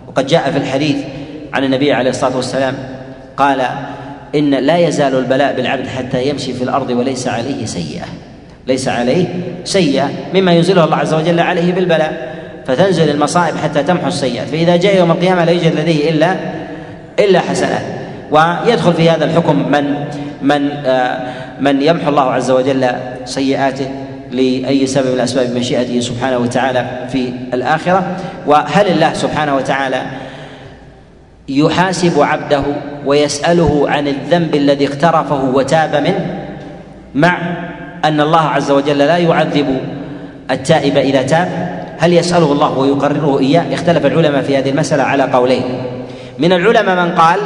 [0.08, 0.96] وقد جاء في الحديث
[1.52, 2.74] عن النبي عليه الصلاة والسلام
[3.36, 3.62] قال
[4.34, 8.04] إن لا يزال البلاء بالعبد حتى يمشي في الأرض وليس عليه سيئة.
[8.66, 9.24] ليس عليه
[9.64, 12.32] سيئة مما ينزله الله عز وجل عليه بالبلاء.
[12.66, 14.48] فتنزل المصائب حتى تمحو السيئات.
[14.48, 16.36] فإذا جاء يوم القيامة لا يوجد لديه إلا
[17.18, 18.01] إلا حسنات.
[18.32, 19.94] ويدخل في هذا الحكم من
[20.42, 21.20] من آه
[21.60, 22.90] من يمحو الله عز وجل
[23.24, 23.90] سيئاته
[24.30, 28.16] لأي سبب من اسباب مشيئته سبحانه وتعالى في الآخرة.
[28.46, 30.02] وهل الله سبحانه وتعالى
[31.48, 32.62] يحاسب عبده
[33.06, 36.46] ويسأله عن الذنب الذي اقترفه وتاب منه؟
[37.14, 37.38] مع
[38.04, 39.80] أن الله عز وجل لا يعذب
[40.50, 41.48] التائب إذا تاب.
[41.98, 45.62] هل يسأله الله ويقرره إياه؟ اختلف العلماء في هذه المسألة على قولين.
[46.38, 47.38] من العلماء من قال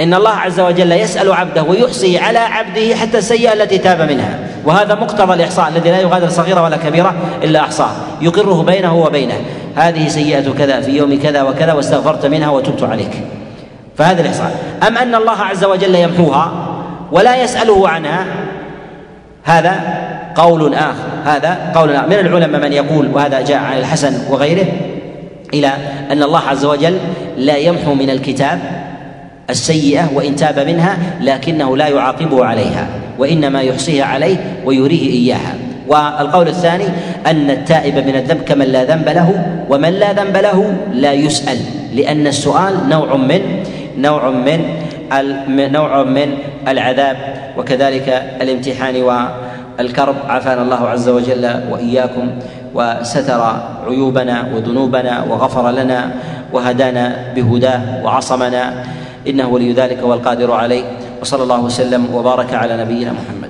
[0.00, 4.38] إن الله عز وجل يسأل عبده ويحصي على عبده حتى السيئة التي تاب منها.
[4.64, 7.90] وهذا مقتضى الإحصاء الذي لا يغادر صغيرة ولا كبيرة إلا أحصاه.
[8.20, 9.34] يقره بينه وبينه.
[9.76, 13.12] هذه سيئة كذا في يوم كذا وكذا واستغفرت منها وتبت عليك.
[13.98, 14.54] فهذا الإحصاء.
[14.88, 16.52] أم أن الله عز وجل يمحوها
[17.12, 18.26] ولا يسأله عنها؟
[19.44, 19.80] هذا
[20.34, 21.08] قول آخر.
[21.24, 22.06] هذا قول آخر.
[22.06, 24.66] من العلماء من يقول وهذا جاء عن الحسن وغيره
[25.54, 25.70] إلى
[26.12, 26.98] أن الله عز وجل
[27.36, 28.85] لا يمحو من الكتاب
[29.50, 32.86] السيئة وإن تاب منها لكنه لا يعاقبه عليها
[33.18, 35.54] وإنما يحصيها عليه ويريه إياها.
[35.88, 36.84] والقول الثاني
[37.26, 41.58] أن التائب من الذنب كمن لا ذنب له ومن لا ذنب له لا يسأل
[41.94, 43.40] لأن السؤال نوع من
[43.98, 44.30] نوع
[45.48, 46.28] من نوع من
[46.68, 47.16] العذاب
[47.58, 48.08] وكذلك
[48.40, 50.14] الامتحان والكرب.
[50.28, 52.30] عافانا الله عز وجل وإياكم
[52.74, 53.42] وستر
[53.86, 56.10] عيوبنا وذنوبنا وغفر لنا
[56.52, 58.84] وهدانا بهداه وعصمنا.
[59.28, 60.84] إنه ولي ذلك والقادر عليه
[61.20, 63.45] وصلى الله وسلم وبارك على نبينا محمد.